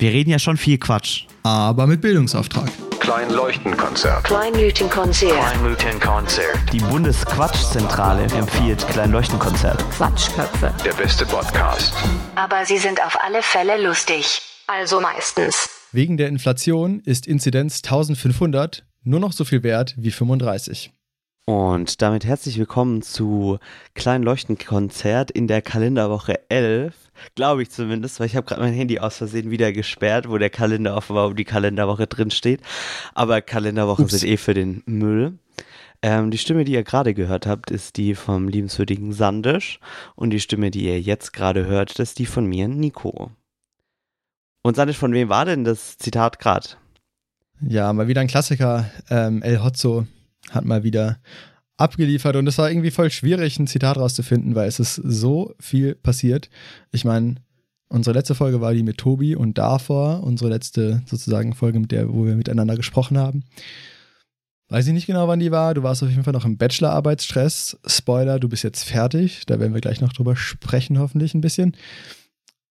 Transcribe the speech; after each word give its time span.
Wir 0.00 0.12
reden 0.12 0.30
ja 0.30 0.38
schon 0.38 0.56
viel 0.56 0.78
Quatsch. 0.78 1.26
Aber 1.42 1.86
mit 1.86 2.00
Bildungsauftrag. 2.00 2.70
Kleinleuchtenkonzert. 3.00 4.24
Kleinleuchtenkonzert. 4.24 5.34
Kleinleuchtenkonzert. 5.34 6.72
Die 6.72 6.78
Bundesquatschzentrale 6.78 8.22
empfiehlt 8.22 8.88
Kleinleuchtenkonzert. 8.88 9.78
Quatschköpfe. 9.90 10.72
Der 10.86 10.94
beste 10.94 11.26
Podcast. 11.26 11.92
Aber 12.34 12.64
sie 12.64 12.78
sind 12.78 13.04
auf 13.04 13.18
alle 13.22 13.42
Fälle 13.42 13.86
lustig. 13.86 14.40
Also 14.66 15.02
meistens. 15.02 15.68
Wegen 15.92 16.16
der 16.16 16.28
Inflation 16.28 17.00
ist 17.00 17.26
Inzidenz 17.26 17.82
1500 17.84 18.86
nur 19.02 19.20
noch 19.20 19.32
so 19.32 19.44
viel 19.44 19.62
wert 19.62 19.94
wie 19.98 20.12
35. 20.12 20.92
Und 21.46 22.02
damit 22.02 22.24
herzlich 22.24 22.58
willkommen 22.58 23.02
zu 23.02 23.58
Klein 23.94 24.22
Leuchtenkonzert 24.22 25.30
in 25.30 25.48
der 25.48 25.62
Kalenderwoche 25.62 26.48
11. 26.50 26.94
Glaube 27.34 27.62
ich 27.62 27.70
zumindest, 27.70 28.20
weil 28.20 28.26
ich 28.26 28.36
habe 28.36 28.46
gerade 28.46 28.60
mein 28.60 28.74
Handy 28.74 28.98
aus 28.98 29.16
Versehen 29.16 29.50
wieder 29.50 29.72
gesperrt, 29.72 30.28
wo 30.28 30.38
der 30.38 30.50
Kalender 30.50 30.96
offen 30.96 31.16
war, 31.16 31.30
wo 31.30 31.34
die 31.34 31.44
Kalenderwoche 31.44 32.06
drin 32.06 32.30
steht. 32.30 32.60
Aber 33.14 33.40
Kalenderwochen 33.40 34.04
Ups. 34.04 34.12
sind 34.12 34.28
eh 34.28 34.36
für 34.36 34.54
den 34.54 34.82
Müll. 34.86 35.38
Ähm, 36.02 36.30
die 36.30 36.38
Stimme, 36.38 36.64
die 36.64 36.72
ihr 36.72 36.84
gerade 36.84 37.14
gehört 37.14 37.46
habt, 37.46 37.70
ist 37.70 37.96
die 37.96 38.14
vom 38.14 38.48
liebenswürdigen 38.48 39.12
Sandisch. 39.12 39.80
Und 40.14 40.30
die 40.30 40.40
Stimme, 40.40 40.70
die 40.70 40.84
ihr 40.84 41.00
jetzt 41.00 41.32
gerade 41.32 41.66
hört, 41.66 41.98
ist 41.98 42.18
die 42.18 42.26
von 42.26 42.46
mir, 42.46 42.68
Nico. 42.68 43.30
Und 44.62 44.76
Sandisch, 44.76 44.98
von 44.98 45.12
wem 45.12 45.30
war 45.30 45.46
denn 45.46 45.64
das 45.64 45.98
Zitat 45.98 46.38
gerade? 46.38 46.68
Ja, 47.60 47.92
mal 47.92 48.08
wieder 48.08 48.20
ein 48.20 48.28
Klassiker. 48.28 48.90
Ähm, 49.10 49.42
El 49.42 49.62
Hotzo 49.62 50.06
hat 50.50 50.64
mal 50.64 50.82
wieder 50.82 51.18
abgeliefert 51.76 52.36
und 52.36 52.46
es 52.46 52.58
war 52.58 52.70
irgendwie 52.70 52.90
voll 52.90 53.10
schwierig, 53.10 53.58
ein 53.58 53.66
Zitat 53.66 53.96
rauszufinden, 53.96 54.54
weil 54.54 54.68
es 54.68 54.78
ist 54.78 54.96
so 54.96 55.54
viel 55.58 55.94
passiert. 55.94 56.50
Ich 56.92 57.04
meine, 57.04 57.36
unsere 57.88 58.16
letzte 58.16 58.34
Folge 58.34 58.60
war 58.60 58.74
die 58.74 58.82
mit 58.82 58.98
Tobi 58.98 59.34
und 59.34 59.56
davor 59.56 60.22
unsere 60.22 60.50
letzte 60.50 61.02
sozusagen 61.06 61.54
Folge, 61.54 61.80
mit 61.80 61.90
der, 61.90 62.12
wo 62.12 62.26
wir 62.26 62.36
miteinander 62.36 62.76
gesprochen 62.76 63.16
haben. 63.16 63.44
Weiß 64.68 64.86
ich 64.86 64.92
nicht 64.92 65.06
genau, 65.06 65.26
wann 65.26 65.40
die 65.40 65.50
war. 65.50 65.74
Du 65.74 65.82
warst 65.82 66.02
auf 66.02 66.10
jeden 66.10 66.22
Fall 66.22 66.32
noch 66.32 66.44
im 66.44 66.56
Bachelorarbeitsstress. 66.56 67.78
Spoiler, 67.84 68.38
du 68.38 68.48
bist 68.48 68.62
jetzt 68.62 68.84
fertig. 68.84 69.44
Da 69.46 69.58
werden 69.58 69.74
wir 69.74 69.80
gleich 69.80 70.00
noch 70.00 70.12
drüber 70.12 70.36
sprechen, 70.36 71.00
hoffentlich 71.00 71.34
ein 71.34 71.40
bisschen. 71.40 71.76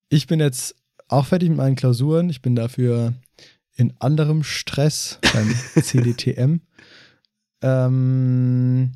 Ich 0.08 0.26
bin 0.26 0.40
jetzt 0.40 0.76
auch 1.08 1.26
fertig 1.26 1.50
mit 1.50 1.58
meinen 1.58 1.76
Klausuren. 1.76 2.30
Ich 2.30 2.40
bin 2.40 2.56
dafür 2.56 3.12
in 3.76 3.92
anderem 3.98 4.44
Stress 4.44 5.18
beim 5.34 5.54
CDTM. 5.82 6.62
Ähm, 7.62 8.92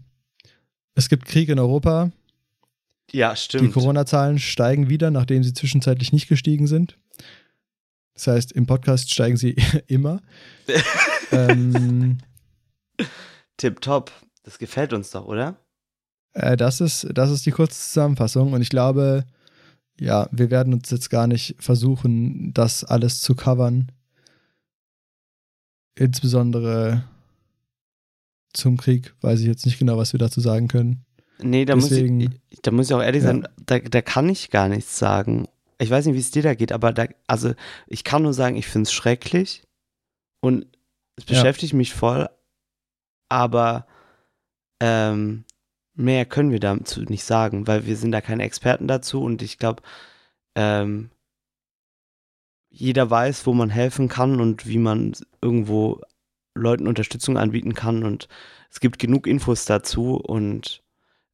es 0.95 1.09
gibt 1.09 1.27
Krieg 1.27 1.49
in 1.49 1.59
Europa. 1.59 2.11
Ja, 3.13 3.33
Die 3.33 3.37
stimmt. 3.41 3.73
Corona-Zahlen 3.73 4.39
steigen 4.39 4.89
wieder, 4.89 5.11
nachdem 5.11 5.45
sie 5.45 5.53
zwischenzeitlich 5.53 6.13
nicht 6.13 6.29
gestiegen 6.29 6.67
sind. 6.67 6.99
Das 8.15 8.27
heißt, 8.29 8.53
im 8.53 8.67
Podcast 8.67 9.13
steigen 9.13 9.37
sie 9.37 9.57
immer. 9.87 10.21
ähm, 11.33 12.19
Tipptopp. 13.57 14.11
Das 14.43 14.59
gefällt 14.59 14.93
uns 14.93 15.11
doch, 15.11 15.27
oder? 15.27 15.57
äh, 16.35 16.57
das, 16.57 16.81
ist, 16.81 17.07
das 17.15 17.31
ist 17.31 17.47
die 17.47 17.51
kurze 17.51 17.79
Zusammenfassung. 17.81 18.53
Und 18.53 18.61
ich 18.63 18.69
glaube, 18.69 19.25
ja, 19.99 20.29
wir 20.33 20.51
werden 20.51 20.75
uns 20.75 20.91
jetzt 20.91 21.09
gar 21.09 21.27
nicht 21.27 21.57
versuchen, 21.61 22.53
das 22.53 22.85
alles 22.85 23.21
zu 23.21 23.35
covern. 23.35 23.91
Insbesondere 25.97 27.05
zum 28.55 28.77
Krieg 28.77 29.15
weiß 29.21 29.41
ich 29.41 29.47
jetzt 29.47 29.67
nicht 29.67 29.79
genau, 29.79 29.97
was 29.99 30.13
wir 30.13 30.19
dazu 30.19 30.41
sagen 30.41 30.69
können. 30.69 31.05
Nee, 31.43 31.65
da, 31.65 31.75
Deswegen- 31.75 32.19
muss 32.25 32.31
ich, 32.51 32.63
da 32.63 32.71
muss 32.71 32.87
ich 32.89 32.95
auch 32.95 33.03
ehrlich 33.03 33.23
Ja. 33.23 33.29
sein, 33.31 33.49
da, 33.67 33.79
da 33.81 34.01
kann 34.03 34.29
ich 34.29 34.51
gar 34.51 34.69
nichts 34.69 34.99
sagen. 34.99 35.47
Ich 35.79 35.91
weiß 35.91 36.07
nicht, 36.07 36.15
wie 36.15 36.21
es 36.21 36.31
dir 36.31 36.43
da 36.43 36.55
geht, 36.55 36.71
aber 36.73 36.93
da, 36.93 37.07
also 37.27 37.53
ich 37.87 38.05
kann 38.05 38.23
nur 38.23 38.33
sagen, 38.33 38.57
ich 38.57 38.67
finde 38.67 38.85
es 38.85 38.93
schrecklich 38.93 39.65
und 40.41 40.67
es 41.17 41.25
Ja. 41.29 41.35
beschäftigt 41.35 41.75
mich 41.75 41.93
voll, 41.93 42.29
aber 43.29 43.87
ähm, 44.81 45.45
mehr 45.95 46.25
können 46.25 46.51
wir 46.53 46.61
dazu 46.61 47.03
nicht 47.03 47.25
sagen, 47.25 47.67
weil 47.67 47.87
wir 47.87 47.97
sind 47.97 48.13
da 48.13 48.21
keine 48.21 48.45
Experten 48.45 48.87
dazu 48.89 49.23
und 49.23 49.43
ich 49.43 49.59
glaube, 49.59 49.83
ähm, 50.55 51.11
jeder 52.71 53.09
weiß, 53.11 53.47
wo 53.47 53.55
man 53.55 53.71
helfen 53.71 54.09
kann 54.09 54.41
und 54.41 54.67
wie 54.67 54.79
man 54.79 55.13
irgendwo 55.41 56.01
Leuten 56.55 56.87
Unterstützung 56.87 57.37
anbieten 57.37 57.75
kann 57.75 58.05
und 58.05 58.29
es 58.71 58.81
gibt 58.81 58.99
genug 58.99 59.27
Infos 59.27 59.65
dazu 59.65 60.17
und 60.17 60.83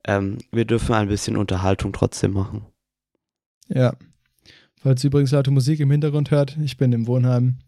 ähm, 0.06 0.38
wir 0.50 0.64
dürfen 0.64 0.94
ein 0.94 1.08
bisschen 1.08 1.36
Unterhaltung 1.36 1.92
trotzdem 1.92 2.32
machen. 2.32 2.66
Ja. 3.68 3.94
Falls 4.82 5.04
ihr 5.04 5.08
übrigens 5.08 5.30
laute 5.30 5.50
Musik 5.50 5.80
im 5.80 5.90
Hintergrund 5.90 6.30
hört, 6.30 6.56
ich 6.62 6.76
bin 6.76 6.92
im 6.92 7.06
Wohnheim. 7.06 7.58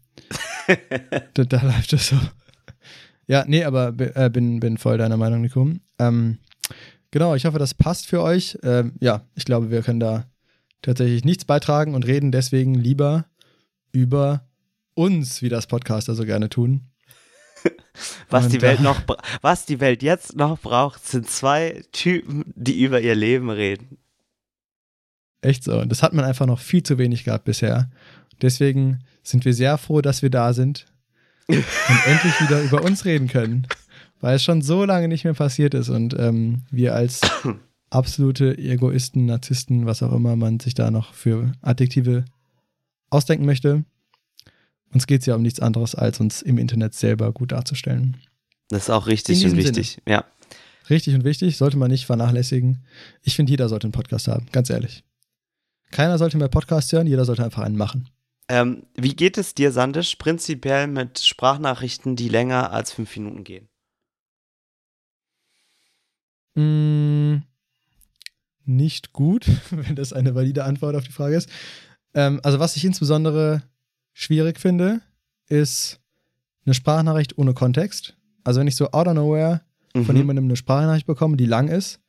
da, 1.33 1.43
da 1.43 1.61
läuft 1.61 1.93
das 1.93 2.07
so. 2.07 2.17
Ja, 3.27 3.45
nee, 3.47 3.63
aber 3.63 3.93
äh, 4.15 4.29
bin, 4.29 4.59
bin 4.59 4.77
voll 4.77 4.97
deiner 4.97 5.17
Meinung, 5.17 5.41
Nico. 5.41 5.69
Ähm, 5.99 6.39
genau, 7.11 7.35
ich 7.35 7.45
hoffe, 7.45 7.59
das 7.59 7.73
passt 7.73 8.07
für 8.07 8.21
euch. 8.21 8.57
Ähm, 8.63 8.93
ja, 8.99 9.25
ich 9.35 9.45
glaube, 9.45 9.69
wir 9.69 9.81
können 9.81 9.99
da 9.99 10.25
tatsächlich 10.81 11.23
nichts 11.23 11.45
beitragen 11.45 11.95
und 11.95 12.05
reden 12.05 12.31
deswegen 12.31 12.73
lieber 12.73 13.25
über 13.91 14.47
uns, 14.95 15.41
wie 15.41 15.49
das 15.49 15.67
Podcaster 15.67 16.15
so 16.15 16.25
gerne 16.25 16.49
tun. 16.49 16.89
Was 18.29 18.45
Und 18.45 18.53
die 18.53 18.61
Welt 18.61 18.81
noch, 18.81 19.01
was 19.41 19.65
die 19.65 19.79
Welt 19.79 20.01
jetzt 20.01 20.35
noch 20.35 20.59
braucht, 20.59 21.05
sind 21.05 21.29
zwei 21.29 21.83
Typen, 21.91 22.43
die 22.55 22.81
über 22.81 23.01
ihr 23.01 23.15
Leben 23.15 23.49
reden. 23.49 23.97
Echt 25.41 25.63
so. 25.63 25.79
Und 25.79 25.89
das 25.89 26.01
hat 26.01 26.13
man 26.13 26.25
einfach 26.25 26.45
noch 26.45 26.59
viel 26.59 26.83
zu 26.83 26.97
wenig 26.97 27.23
gehabt 27.23 27.45
bisher. 27.45 27.89
Deswegen 28.41 28.99
sind 29.21 29.45
wir 29.45 29.53
sehr 29.53 29.77
froh, 29.77 30.01
dass 30.01 30.21
wir 30.21 30.29
da 30.29 30.53
sind 30.53 30.85
und 31.47 31.57
endlich 32.05 32.41
wieder 32.41 32.61
über 32.61 32.83
uns 32.83 33.05
reden 33.05 33.27
können. 33.27 33.67
Weil 34.19 34.37
es 34.37 34.43
schon 34.43 34.61
so 34.61 34.85
lange 34.85 35.09
nicht 35.09 35.25
mehr 35.25 35.33
passiert 35.33 35.73
ist 35.73 35.89
und 35.89 36.17
ähm, 36.17 36.63
wir 36.71 36.95
als 36.95 37.21
absolute 37.89 38.57
Egoisten, 38.57 39.25
Narzissten, 39.25 39.85
was 39.85 40.01
auch 40.01 40.13
immer 40.13 40.35
man 40.35 40.59
sich 40.59 40.73
da 40.73 40.91
noch 40.91 41.13
für 41.13 41.51
Adjektive 41.61 42.23
ausdenken 43.09 43.45
möchte, 43.45 43.83
uns 44.93 45.07
geht 45.07 45.21
es 45.21 45.25
ja 45.25 45.35
um 45.35 45.41
nichts 45.41 45.59
anderes, 45.59 45.95
als 45.95 46.19
uns 46.19 46.41
im 46.41 46.57
Internet 46.57 46.93
selber 46.93 47.31
gut 47.31 47.51
darzustellen. 47.51 48.17
Das 48.69 48.83
ist 48.83 48.89
auch 48.89 49.07
richtig 49.07 49.45
und 49.45 49.55
wichtig. 49.57 49.99
Ja. 50.07 50.25
Richtig 50.89 51.15
und 51.15 51.23
wichtig, 51.23 51.57
sollte 51.57 51.77
man 51.77 51.89
nicht 51.89 52.05
vernachlässigen. 52.05 52.83
Ich 53.21 53.35
finde, 53.35 53.51
jeder 53.51 53.69
sollte 53.69 53.85
einen 53.85 53.93
Podcast 53.93 54.27
haben, 54.27 54.47
ganz 54.51 54.69
ehrlich. 54.69 55.03
Keiner 55.91 56.17
sollte 56.17 56.37
mehr 56.37 56.49
Podcasts 56.49 56.91
hören, 56.91 57.07
jeder 57.07 57.25
sollte 57.25 57.43
einfach 57.43 57.63
einen 57.63 57.77
machen. 57.77 58.09
Ähm, 58.49 58.83
wie 58.95 59.15
geht 59.15 59.37
es 59.37 59.55
dir, 59.55 59.71
Sandisch, 59.71 60.15
prinzipiell 60.17 60.87
mit 60.87 61.19
Sprachnachrichten, 61.19 62.15
die 62.15 62.27
länger 62.27 62.71
als 62.71 62.91
fünf 62.91 63.15
Minuten 63.15 63.43
gehen? 63.43 63.69
Mm, 66.55 67.43
nicht 68.65 69.13
gut, 69.13 69.47
wenn 69.69 69.95
das 69.95 70.13
eine 70.13 70.35
valide 70.35 70.65
Antwort 70.65 70.95
auf 70.95 71.05
die 71.05 71.11
Frage 71.11 71.35
ist. 71.35 71.49
Ähm, 72.13 72.39
also, 72.43 72.59
was 72.59 72.75
ich 72.75 72.83
insbesondere 72.83 73.63
schwierig 74.13 74.59
finde, 74.59 75.01
ist 75.47 75.99
eine 76.65 76.73
Sprachnachricht 76.73 77.37
ohne 77.37 77.53
Kontext. 77.53 78.15
Also, 78.43 78.59
wenn 78.59 78.67
ich 78.67 78.75
so 78.75 78.91
out 78.91 79.07
of 79.07 79.13
nowhere 79.13 79.61
von 79.93 80.03
Mhm. 80.05 80.15
jemandem 80.17 80.45
eine 80.45 80.55
Sprachnachricht 80.55 81.05
bekomme, 81.07 81.37
die 81.37 81.45
lang 81.45 81.67
ist, 81.67 81.99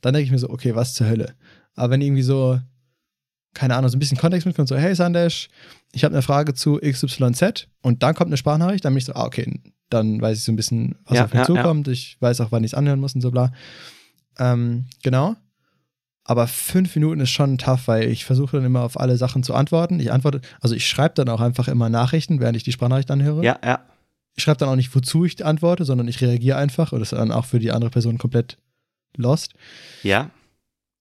dann 0.00 0.14
denke 0.14 0.24
ich 0.26 0.30
mir 0.32 0.38
so, 0.38 0.50
okay, 0.50 0.74
was 0.74 0.94
zur 0.94 1.08
Hölle. 1.08 1.34
Aber 1.74 1.90
wenn 1.90 2.00
irgendwie 2.00 2.22
so, 2.22 2.58
keine 3.54 3.76
Ahnung, 3.76 3.90
so 3.90 3.96
ein 3.96 4.00
bisschen 4.00 4.18
Kontext 4.18 4.46
mitkommt, 4.46 4.68
so, 4.68 4.76
hey 4.76 4.94
Sandesh, 4.94 5.48
ich 5.92 6.04
habe 6.04 6.14
eine 6.14 6.22
Frage 6.22 6.54
zu 6.54 6.78
XYZ 6.78 7.68
und 7.82 8.02
dann 8.02 8.14
kommt 8.14 8.28
eine 8.28 8.36
Sprachnachricht, 8.36 8.84
dann 8.84 8.92
bin 8.92 8.98
ich 8.98 9.04
so, 9.04 9.14
ah, 9.14 9.24
okay, 9.24 9.60
dann 9.90 10.20
weiß 10.20 10.38
ich 10.38 10.44
so 10.44 10.52
ein 10.52 10.56
bisschen, 10.56 10.96
was 11.04 11.16
Ja, 11.16 11.24
auf 11.24 11.32
mich 11.32 11.40
ja, 11.40 11.44
zukommt. 11.46 11.88
Ich 11.88 12.16
weiß 12.20 12.40
auch, 12.40 12.52
wann 12.52 12.62
ich 12.64 12.72
es 12.72 12.74
anhören 12.74 13.00
muss 13.00 13.14
und 13.14 13.20
so 13.20 13.30
bla. 13.30 13.52
Ähm, 14.38 14.84
genau. 15.02 15.36
Aber 16.28 16.46
fünf 16.46 16.94
Minuten 16.94 17.20
ist 17.20 17.30
schon 17.30 17.56
tough, 17.56 17.88
weil 17.88 18.10
ich 18.10 18.26
versuche 18.26 18.58
dann 18.58 18.66
immer 18.66 18.82
auf 18.82 19.00
alle 19.00 19.16
Sachen 19.16 19.42
zu 19.42 19.54
antworten. 19.54 19.98
Ich 19.98 20.12
antworte, 20.12 20.42
also 20.60 20.74
ich 20.74 20.86
schreibe 20.86 21.14
dann 21.14 21.30
auch 21.30 21.40
einfach 21.40 21.68
immer 21.68 21.88
Nachrichten, 21.88 22.38
während 22.38 22.54
ich 22.54 22.64
die 22.64 22.72
Sprachnachricht 22.72 23.10
anhöre. 23.10 23.42
Ja, 23.42 23.58
ja. 23.64 23.80
Ich 24.36 24.42
schreibe 24.42 24.58
dann 24.58 24.68
auch 24.68 24.76
nicht, 24.76 24.94
wozu 24.94 25.24
ich 25.24 25.42
antworte, 25.44 25.86
sondern 25.86 26.06
ich 26.06 26.20
reagiere 26.20 26.58
einfach 26.58 26.92
und 26.92 27.00
das 27.00 27.12
ist 27.12 27.18
dann 27.18 27.32
auch 27.32 27.46
für 27.46 27.58
die 27.58 27.72
andere 27.72 27.90
Person 27.90 28.18
komplett 28.18 28.58
lost. 29.16 29.54
Ja. 30.02 30.30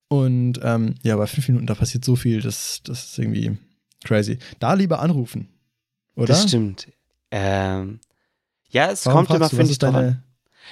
Und 0.07 0.61
ähm, 0.63 0.95
ja, 1.03 1.17
bei 1.17 1.27
fünf 1.27 1.45
Minuten, 1.49 1.67
da 1.67 1.75
passiert 1.75 2.05
so 2.05 2.15
viel, 2.15 2.41
das, 2.41 2.79
das 2.85 3.11
ist 3.11 3.19
irgendwie 3.19 3.57
crazy. 4.05 4.39
Da 4.59 4.75
lieber 4.75 5.01
anrufen, 5.01 5.49
oder? 6.15 6.27
Das 6.27 6.43
stimmt. 6.47 6.87
Ähm, 7.31 7.99
ja, 8.69 8.91
es 8.91 9.05
Warum 9.05 9.25
kommt 9.25 9.35
immer, 9.35 9.49
finde 9.49 9.71
ich, 9.71 9.77
deine, 9.77 10.23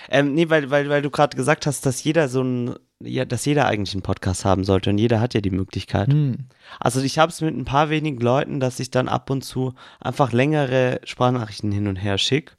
Ähm, 0.10 0.34
nee, 0.34 0.50
weil, 0.50 0.70
weil, 0.70 0.88
weil 0.88 1.02
du 1.02 1.10
gerade 1.10 1.36
gesagt 1.36 1.66
hast, 1.66 1.86
dass 1.86 2.02
jeder 2.06 2.30
so 2.30 2.42
ein, 2.42 2.76
ja, 3.06 3.26
dass 3.26 3.46
jeder 3.46 3.68
eigentlich 3.68 3.94
einen 3.94 4.02
Podcast 4.02 4.46
haben 4.46 4.64
sollte 4.64 4.90
und 4.90 4.98
jeder 4.98 5.20
hat 5.20 5.34
ja 5.34 5.42
die 5.42 5.52
Möglichkeit. 5.52 6.10
hm, 6.10 6.48
Also 6.80 7.02
ich 7.02 7.18
habe 7.20 7.32
es 7.32 7.42
mit 7.42 7.56
ein 7.56 7.66
paar 7.66 7.90
wenigen 7.90 8.20
Leuten, 8.20 8.60
dass 8.60 8.80
ich 8.80 8.92
dann 8.92 9.08
ab 9.08 9.30
und 9.30 9.44
zu 9.44 9.74
einfach 10.00 10.32
längere 10.32 11.00
Sprachnachrichten 11.04 11.72
hin 11.72 11.88
und 11.88 11.96
her 11.98 12.18
schicke. 12.18 12.54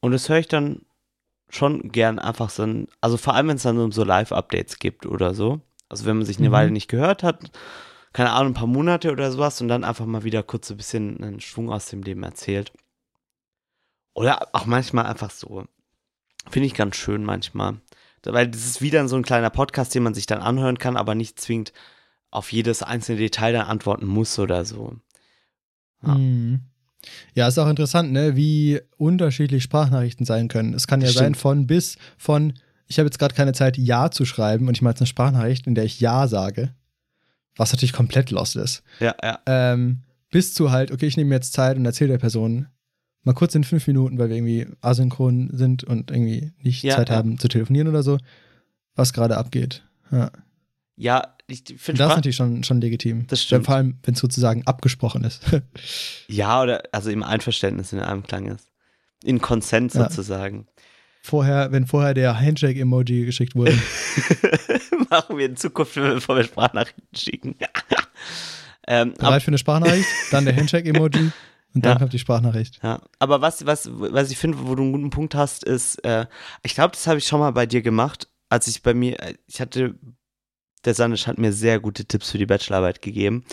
Und 0.00 0.12
das 0.12 0.28
höre 0.28 0.38
ich 0.38 0.48
dann 0.48 0.82
schon 1.50 1.90
gern 1.92 2.18
einfach 2.18 2.50
so, 2.50 2.62
ein, 2.62 2.86
also 3.00 3.16
vor 3.16 3.34
allem 3.34 3.48
wenn 3.48 3.56
es 3.56 3.64
dann 3.64 3.78
um 3.78 3.92
so 3.92 4.04
Live-Updates 4.04 4.78
gibt 4.78 5.04
oder 5.06 5.34
so. 5.34 5.60
Also 5.88 6.06
wenn 6.06 6.16
man 6.16 6.26
sich 6.26 6.38
eine 6.38 6.48
Mhm. 6.48 6.52
Weile 6.52 6.70
nicht 6.70 6.88
gehört 6.88 7.22
hat, 7.22 7.50
keine 8.12 8.30
Ahnung, 8.32 8.52
ein 8.52 8.54
paar 8.54 8.66
Monate 8.66 9.12
oder 9.12 9.30
sowas 9.30 9.60
und 9.60 9.68
dann 9.68 9.84
einfach 9.84 10.06
mal 10.06 10.24
wieder 10.24 10.42
kurz 10.42 10.68
so 10.68 10.74
ein 10.74 10.76
bisschen 10.78 11.22
einen 11.22 11.40
Schwung 11.40 11.70
aus 11.70 11.86
dem 11.86 12.02
Leben 12.02 12.22
erzählt. 12.22 12.72
Oder 14.14 14.48
auch 14.52 14.66
manchmal 14.66 15.06
einfach 15.06 15.30
so. 15.30 15.64
Finde 16.48 16.66
ich 16.66 16.74
ganz 16.74 16.96
schön 16.96 17.24
manchmal. 17.24 17.76
Weil 18.24 18.48
das 18.48 18.66
ist 18.66 18.82
wieder 18.82 19.06
so 19.08 19.16
ein 19.16 19.22
kleiner 19.22 19.50
Podcast, 19.50 19.94
den 19.94 20.02
man 20.02 20.14
sich 20.14 20.26
dann 20.26 20.40
anhören 20.40 20.78
kann, 20.78 20.96
aber 20.96 21.14
nicht 21.14 21.40
zwingend 21.40 21.72
auf 22.30 22.52
jedes 22.52 22.82
einzelne 22.82 23.18
Detail 23.18 23.52
dann 23.52 23.66
antworten 23.66 24.06
muss 24.06 24.38
oder 24.38 24.64
so. 24.64 24.96
Ja. 26.06 26.14
Mhm. 26.14 26.60
Ja, 27.34 27.48
ist 27.48 27.58
auch 27.58 27.68
interessant, 27.68 28.12
ne, 28.12 28.36
wie 28.36 28.80
unterschiedlich 28.98 29.62
Sprachnachrichten 29.62 30.26
sein 30.26 30.48
können. 30.48 30.74
Es 30.74 30.86
kann 30.86 31.00
ja 31.00 31.08
Stimmt. 31.08 31.18
sein 31.18 31.34
von 31.34 31.66
bis 31.66 31.96
von, 32.18 32.52
ich 32.86 32.98
habe 32.98 33.06
jetzt 33.06 33.18
gerade 33.18 33.34
keine 33.34 33.52
Zeit, 33.52 33.78
Ja 33.78 34.10
zu 34.10 34.26
schreiben 34.26 34.68
und 34.68 34.76
ich 34.76 34.82
mache 34.82 34.92
jetzt 34.92 35.00
eine 35.00 35.06
Sprachnachricht, 35.06 35.66
in 35.66 35.74
der 35.74 35.84
ich 35.84 36.00
Ja 36.00 36.28
sage, 36.28 36.74
was 37.56 37.72
natürlich 37.72 37.94
komplett 37.94 38.30
lost 38.30 38.56
ist. 38.56 38.82
Ja, 39.00 39.14
ja. 39.22 39.38
Ähm, 39.46 40.02
bis 40.30 40.52
zu 40.52 40.70
halt, 40.70 40.92
okay, 40.92 41.06
ich 41.06 41.16
nehme 41.16 41.30
mir 41.30 41.36
jetzt 41.36 41.54
Zeit 41.54 41.76
und 41.76 41.86
erzähle 41.86 42.12
der 42.12 42.18
Person 42.18 42.66
mal 43.22 43.32
kurz 43.34 43.54
in 43.54 43.64
fünf 43.64 43.86
Minuten, 43.86 44.18
weil 44.18 44.28
wir 44.28 44.36
irgendwie 44.36 44.66
asynchron 44.80 45.50
sind 45.52 45.84
und 45.84 46.10
irgendwie 46.10 46.52
nicht 46.62 46.82
Ja, 46.82 46.96
Zeit 46.96 47.08
ja. 47.10 47.16
haben 47.16 47.38
zu 47.38 47.48
telefonieren 47.48 47.88
oder 47.88 48.02
so, 48.02 48.18
was 48.94 49.12
gerade 49.12 49.36
abgeht. 49.36 49.84
Ja. 50.10 50.30
Ja, 50.96 51.34
ich 51.46 51.64
finde 51.78 51.98
das 51.98 52.10
ist 52.10 52.16
natürlich 52.16 52.36
schon, 52.36 52.62
schon 52.62 52.80
legitim. 52.80 53.26
Das 53.26 53.42
stimmt. 53.42 53.64
Vor 53.66 53.74
allem, 53.76 53.98
wenn 54.02 54.14
es 54.14 54.20
sozusagen 54.20 54.66
abgesprochen 54.66 55.24
ist. 55.24 55.42
Ja, 56.28 56.62
oder 56.62 56.82
also 56.92 57.10
im 57.10 57.22
Einverständnis, 57.22 57.92
in 57.92 58.00
Einklang 58.00 58.46
ist. 58.46 58.68
In 59.24 59.40
Konsens 59.40 59.94
Ja. 59.94 60.04
sozusagen. 60.08 60.66
vorher, 61.22 61.72
wenn 61.72 61.86
vorher 61.86 62.14
der 62.14 62.38
Handshake-Emoji 62.38 63.24
geschickt 63.26 63.54
wurde. 63.54 63.72
Machen 65.10 65.38
wir 65.38 65.46
in 65.46 65.56
Zukunft, 65.56 65.94
bevor 65.94 66.36
wir 66.36 66.44
Sprachnachrichten 66.44 67.04
schicken. 67.16 67.56
ähm, 68.86 69.14
Bereit 69.18 69.42
für 69.42 69.48
eine 69.48 69.58
Sprachnachricht, 69.58 70.06
dann 70.30 70.44
der 70.44 70.56
Handshake-Emoji 70.56 71.30
und 71.74 71.84
dann 71.84 71.92
Ja. 71.94 71.98
kommt 71.98 72.12
die 72.12 72.18
Sprachnachricht. 72.18 72.80
ja. 72.82 73.00
Aber 73.18 73.40
was, 73.40 73.64
was, 73.66 73.88
was 73.92 74.30
ich 74.30 74.38
finde, 74.38 74.58
wo 74.66 74.74
du 74.74 74.82
einen 74.82 74.92
guten 74.92 75.10
Punkt 75.10 75.34
hast, 75.34 75.64
ist, 75.64 76.04
äh, 76.04 76.26
ich 76.62 76.74
glaube, 76.74 76.92
das 76.92 77.06
habe 77.06 77.18
ich 77.18 77.26
schon 77.26 77.40
mal 77.40 77.52
bei 77.52 77.66
dir 77.66 77.82
gemacht, 77.82 78.28
als 78.48 78.66
ich 78.66 78.82
bei 78.82 78.94
mir, 78.94 79.20
äh, 79.20 79.34
ich 79.46 79.60
hatte, 79.60 79.94
der 80.84 80.94
Sanisch 80.94 81.26
hat 81.26 81.38
mir 81.38 81.52
sehr 81.52 81.78
gute 81.80 82.04
Tipps 82.06 82.30
für 82.30 82.38
die 82.38 82.46
Bachelorarbeit 82.46 83.02
gegeben. 83.02 83.44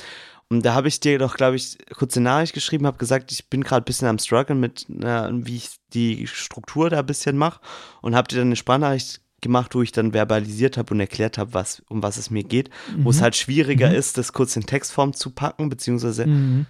Und 0.49 0.65
da 0.65 0.73
habe 0.73 0.87
ich 0.87 1.01
dir 1.01 1.19
doch, 1.19 1.35
glaube 1.35 1.57
ich, 1.57 1.77
kurz 1.93 2.15
eine 2.15 2.23
Nachricht 2.23 2.53
geschrieben, 2.53 2.87
habe 2.87 2.97
gesagt, 2.97 3.33
ich 3.33 3.49
bin 3.49 3.63
gerade 3.65 3.83
ein 3.83 3.85
bisschen 3.85 4.07
am 4.07 4.17
struggeln 4.17 4.59
mit, 4.61 4.87
äh, 4.89 5.27
wie 5.31 5.57
ich 5.57 5.71
die 5.93 6.25
Struktur 6.25 6.89
da 6.89 6.99
ein 6.99 7.05
bisschen 7.05 7.37
mache 7.37 7.59
und 8.01 8.15
habe 8.15 8.29
dir 8.29 8.37
dann 8.37 8.47
eine 8.47 8.55
Sprachnachricht 8.55 9.19
gemacht, 9.41 9.75
wo 9.75 9.81
ich 9.81 9.91
dann 9.91 10.13
verbalisiert 10.13 10.77
habe 10.77 10.93
und 10.93 10.99
erklärt 11.01 11.37
habe, 11.37 11.53
was, 11.53 11.83
um 11.89 12.01
was 12.01 12.15
es 12.17 12.29
mir 12.31 12.43
geht, 12.43 12.69
wo 12.99 13.09
es 13.11 13.21
halt 13.21 13.35
schwieriger 13.35 13.89
Mhm. 13.89 13.95
ist, 13.95 14.17
das 14.17 14.31
kurz 14.33 14.55
in 14.55 14.65
Textform 14.65 15.13
zu 15.13 15.29
packen, 15.31 15.67
beziehungsweise 15.69 16.25
Mhm. 16.25 16.65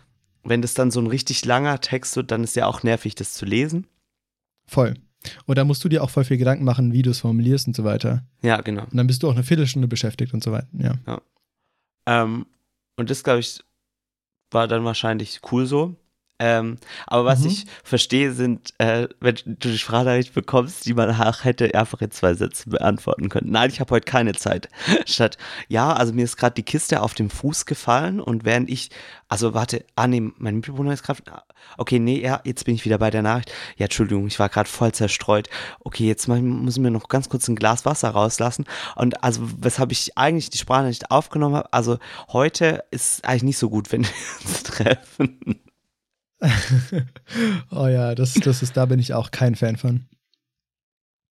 Wenn 0.50 0.62
das 0.62 0.74
dann 0.74 0.92
so 0.92 1.00
ein 1.00 1.08
richtig 1.08 1.46
langer 1.46 1.80
Text 1.82 2.16
wird, 2.16 2.32
dann 2.32 2.44
ist 2.44 2.56
ja 2.56 2.66
auch 2.68 2.84
nervig, 2.84 3.16
das 3.16 3.34
zu 3.34 3.46
lesen. 3.46 3.88
Voll. 4.68 4.96
Und 5.46 5.58
da 5.58 5.66
musst 5.66 5.84
du 5.84 5.90
dir 5.90 6.04
auch 6.04 6.10
voll 6.10 6.24
viel 6.24 6.38
Gedanken 6.38 6.64
machen, 6.64 6.94
wie 6.94 7.02
du 7.02 7.10
es 7.10 7.20
formulierst 7.20 7.68
und 7.68 7.76
so 7.76 7.84
weiter. 7.84 8.26
Ja, 8.42 8.62
genau. 8.62 8.84
Und 8.84 8.96
dann 8.96 9.08
bist 9.08 9.24
du 9.24 9.28
auch 9.28 9.34
eine 9.34 9.44
Viertelstunde 9.44 9.88
beschäftigt 9.88 10.34
und 10.34 10.44
so 10.44 10.52
weiter. 10.52 10.68
Ja. 10.74 11.22
Ähm, 12.06 12.46
und 12.96 13.10
das, 13.10 13.24
glaube 13.24 13.40
ich, 13.40 13.64
war 14.52 14.68
dann 14.68 14.86
wahrscheinlich 14.86 15.42
cool 15.52 15.66
so. 15.66 15.96
Ähm, 16.40 16.78
aber 17.08 17.26
was 17.26 17.40
Mhm. 17.42 17.48
ich 17.48 17.66
verstehe, 17.84 18.32
sind, 18.34 18.74
äh, 18.78 19.08
wenn 19.20 19.36
du 19.46 19.70
die 19.70 19.78
Sprachnachricht 19.78 20.34
bekommst, 20.34 20.86
die 20.86 20.94
man 20.94 21.10
auch 21.10 21.44
hätte 21.44 21.74
einfach 21.74 22.02
in 22.02 22.12
zwei 22.12 22.34
Sätzen 22.36 22.70
beantworten 22.70 23.30
können. 23.30 23.52
Nein, 23.52 23.70
ich 23.72 23.80
habe 23.80 23.96
heute 23.96 24.06
keine 24.06 24.34
Zeit. 24.34 24.70
Statt, 25.06 25.38
ja, 25.68 25.94
also 25.94 26.14
mir 26.14 26.24
ist 26.24 26.38
gerade 26.38 26.54
die 26.56 26.64
Kiste 26.64 27.02
auf 27.02 27.14
dem 27.16 27.30
Fuß 27.30 27.66
gefallen 27.66 28.20
und 28.20 28.46
während 28.46 28.70
ich, 28.70 28.90
also 29.28 29.54
warte, 29.54 29.84
ah 29.96 30.08
nee, 30.08 30.22
mein 30.38 30.56
Mitbewohner 30.56 30.94
ist 30.94 31.04
gerade, 31.04 31.22
okay, 31.78 32.00
nee, 32.00 32.22
ja, 32.22 32.40
jetzt 32.46 32.66
bin 32.66 32.76
ich 32.76 32.86
wieder 32.86 32.98
bei 33.00 33.10
der 33.10 33.24
Nachricht. 33.24 33.52
Ja, 33.78 33.86
Entschuldigung, 33.86 34.28
ich 34.28 34.38
war 34.40 34.50
gerade 34.50 34.70
voll 34.70 34.92
zerstreut. 34.92 35.50
Okay, 35.80 36.08
jetzt 36.08 36.28
muss 36.28 36.76
ich 36.78 36.82
mir 36.82 36.92
noch 36.92 37.08
ganz 37.10 37.30
kurz 37.30 37.48
ein 37.48 37.56
Glas 37.56 37.86
Wasser 37.86 38.10
rauslassen. 38.10 38.66
Und 38.96 39.24
also, 39.24 39.42
weshalb 39.60 39.92
ich 39.92 40.18
eigentlich 40.18 40.50
die 40.50 40.58
Sprachnachricht 40.60 41.12
aufgenommen 41.12 41.56
habe, 41.56 41.74
also 41.74 41.98
heute 42.32 42.84
ist 42.92 43.26
eigentlich 43.26 43.44
nicht 43.44 43.58
so 43.58 43.70
gut, 43.70 43.92
wenn 43.92 44.04
wir 44.04 44.12
uns 44.46 44.64
treffen. 44.64 45.60
oh 47.72 47.88
ja, 47.88 48.16
das, 48.16 48.34
das 48.34 48.62
ist, 48.62 48.78
da 48.78 48.86
bin 48.86 49.00
ich 49.00 49.14
auch 49.14 49.32
kein 49.32 49.56
Fan 49.56 49.78
von. 49.78 50.06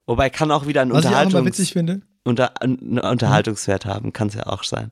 Wobei 0.05 0.29
kann 0.29 0.51
auch 0.51 0.67
wieder 0.67 0.81
einen 0.81 0.91
Was 0.91 1.05
ich 1.05 1.11
auch 1.15 1.21
immer 1.29 1.45
witzig 1.45 1.73
finde. 1.73 2.01
unter, 2.23 2.61
einen 2.61 3.00
Unterhaltungswert 3.00 3.85
haben, 3.85 4.13
kann 4.13 4.27
es 4.27 4.33
ja 4.33 4.47
auch 4.47 4.63
sein. 4.63 4.89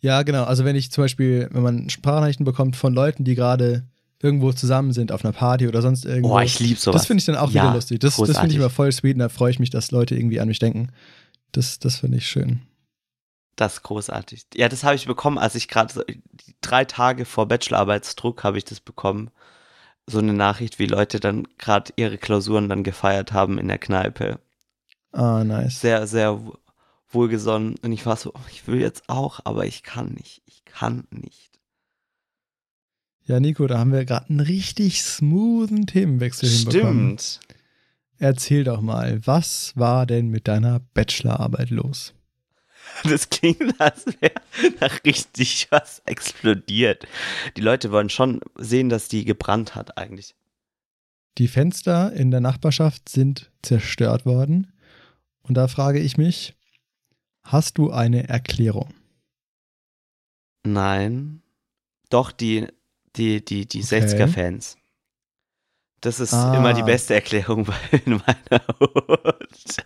Ja, 0.00 0.22
genau. 0.22 0.44
Also 0.44 0.64
wenn 0.64 0.76
ich 0.76 0.92
zum 0.92 1.04
Beispiel, 1.04 1.48
wenn 1.52 1.62
man 1.62 1.90
Sprachnachrichten 1.90 2.44
bekommt 2.44 2.76
von 2.76 2.94
Leuten, 2.94 3.24
die 3.24 3.34
gerade 3.34 3.84
irgendwo 4.20 4.52
zusammen 4.52 4.92
sind, 4.92 5.12
auf 5.12 5.24
einer 5.24 5.32
Party 5.32 5.68
oder 5.68 5.82
sonst 5.82 6.04
irgendwo. 6.04 6.30
Boah, 6.30 6.42
ich 6.42 6.58
lieb 6.58 6.78
sowas. 6.78 7.02
Das 7.02 7.06
finde 7.06 7.20
ich 7.20 7.26
dann 7.26 7.36
auch 7.36 7.50
Ja, 7.50 7.64
wieder 7.64 7.74
lustig. 7.74 8.00
Das, 8.00 8.16
das 8.16 8.36
finde 8.38 8.50
ich 8.50 8.56
immer 8.56 8.70
voll 8.70 8.90
sweet 8.92 9.14
und 9.14 9.20
da 9.20 9.28
freue 9.28 9.50
ich 9.50 9.58
mich, 9.58 9.70
dass 9.70 9.90
Leute 9.90 10.16
irgendwie 10.16 10.40
an 10.40 10.48
mich 10.48 10.58
denken. 10.58 10.88
Das, 11.52 11.78
das 11.78 11.96
finde 11.98 12.18
ich 12.18 12.26
schön. 12.26 12.60
Das 13.58 13.74
ist 13.74 13.82
großartig. 13.82 14.46
Ja, 14.54 14.68
das 14.68 14.84
habe 14.84 14.94
ich 14.94 15.06
bekommen, 15.06 15.36
als 15.36 15.56
ich 15.56 15.66
gerade 15.66 16.06
drei 16.60 16.84
Tage 16.84 17.24
vor 17.24 17.48
Bachelorarbeitsdruck 17.48 18.44
habe 18.44 18.56
ich 18.56 18.64
das 18.64 18.78
bekommen. 18.78 19.32
So 20.06 20.20
eine 20.20 20.32
Nachricht, 20.32 20.78
wie 20.78 20.86
Leute 20.86 21.18
dann 21.18 21.48
gerade 21.58 21.92
ihre 21.96 22.18
Klausuren 22.18 22.68
dann 22.68 22.84
gefeiert 22.84 23.32
haben 23.32 23.58
in 23.58 23.66
der 23.66 23.78
Kneipe. 23.78 24.38
Ah, 25.10 25.42
nice. 25.42 25.80
Sehr, 25.80 26.06
sehr 26.06 26.40
wohlgesonnen. 27.08 27.74
Und 27.82 27.90
ich 27.90 28.06
war 28.06 28.14
so, 28.14 28.32
ich 28.48 28.68
will 28.68 28.80
jetzt 28.80 29.08
auch, 29.08 29.40
aber 29.42 29.66
ich 29.66 29.82
kann 29.82 30.12
nicht. 30.12 30.40
Ich 30.46 30.64
kann 30.64 31.08
nicht. 31.10 31.58
Ja, 33.24 33.40
Nico, 33.40 33.66
da 33.66 33.78
haben 33.78 33.92
wir 33.92 34.04
gerade 34.04 34.28
einen 34.28 34.40
richtig 34.40 35.02
smoothen 35.02 35.86
Themenwechsel 35.88 36.48
hinbekommen. 36.48 37.18
Stimmt. 37.18 37.40
Erzähl 38.18 38.62
doch 38.62 38.80
mal, 38.80 39.26
was 39.26 39.76
war 39.76 40.06
denn 40.06 40.28
mit 40.28 40.46
deiner 40.46 40.78
Bachelorarbeit 40.94 41.70
los? 41.70 42.14
Das 43.04 43.30
klingt, 43.30 43.80
als 43.80 44.06
wäre 44.20 44.34
da 44.80 44.86
richtig 45.04 45.68
was 45.70 46.02
explodiert. 46.04 47.06
Die 47.56 47.60
Leute 47.60 47.92
wollen 47.92 48.10
schon 48.10 48.40
sehen, 48.56 48.88
dass 48.88 49.08
die 49.08 49.24
gebrannt 49.24 49.74
hat 49.74 49.96
eigentlich. 49.96 50.34
Die 51.38 51.48
Fenster 51.48 52.12
in 52.12 52.30
der 52.32 52.40
Nachbarschaft 52.40 53.08
sind 53.08 53.50
zerstört 53.62 54.26
worden. 54.26 54.72
Und 55.42 55.54
da 55.54 55.68
frage 55.68 56.00
ich 56.00 56.16
mich, 56.18 56.54
hast 57.44 57.78
du 57.78 57.90
eine 57.92 58.28
Erklärung? 58.28 58.92
Nein. 60.64 61.42
Doch, 62.10 62.32
die, 62.32 62.66
die, 63.16 63.44
die, 63.44 63.66
die 63.66 63.82
Okay. 63.82 64.00
60er-Fans. 64.00 64.76
Das 66.00 66.20
ist 66.20 66.32
Ah. 66.32 66.56
immer 66.56 66.74
die 66.74 66.82
beste 66.82 67.14
Erklärung 67.14 67.66
in 68.04 68.20
meiner 68.24 68.62
Hut. 68.80 69.76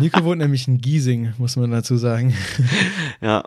Nico 0.00 0.24
wohnt 0.24 0.40
nämlich 0.40 0.66
in 0.66 0.78
Giesing, 0.80 1.34
muss 1.38 1.56
man 1.56 1.70
dazu 1.70 1.96
sagen. 1.96 2.34
ja. 3.20 3.44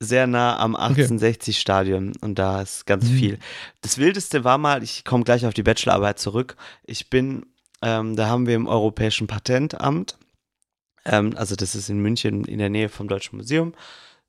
Sehr 0.00 0.26
nah 0.26 0.58
am 0.58 0.76
1860-Stadion 0.76 2.12
und 2.20 2.38
da 2.38 2.60
ist 2.60 2.84
ganz 2.84 3.04
Mhm. 3.08 3.16
viel. 3.16 3.38
Das 3.80 3.96
Wildeste 3.98 4.44
war 4.44 4.58
mal, 4.58 4.82
ich 4.82 5.04
komme 5.04 5.24
gleich 5.24 5.46
auf 5.46 5.54
die 5.54 5.62
Bachelorarbeit 5.62 6.18
zurück. 6.18 6.56
Ich 6.84 7.08
bin, 7.10 7.46
ähm, 7.80 8.14
da 8.14 8.26
haben 8.28 8.46
wir 8.46 8.54
im 8.54 8.66
Europäischen 8.66 9.26
Patentamt, 9.28 10.18
ähm, 11.06 11.34
also 11.36 11.56
das 11.56 11.74
ist 11.74 11.88
in 11.88 12.00
München 12.00 12.44
in 12.44 12.58
der 12.58 12.70
Nähe 12.70 12.88
vom 12.90 13.08
Deutschen 13.08 13.36
Museum, 13.38 13.72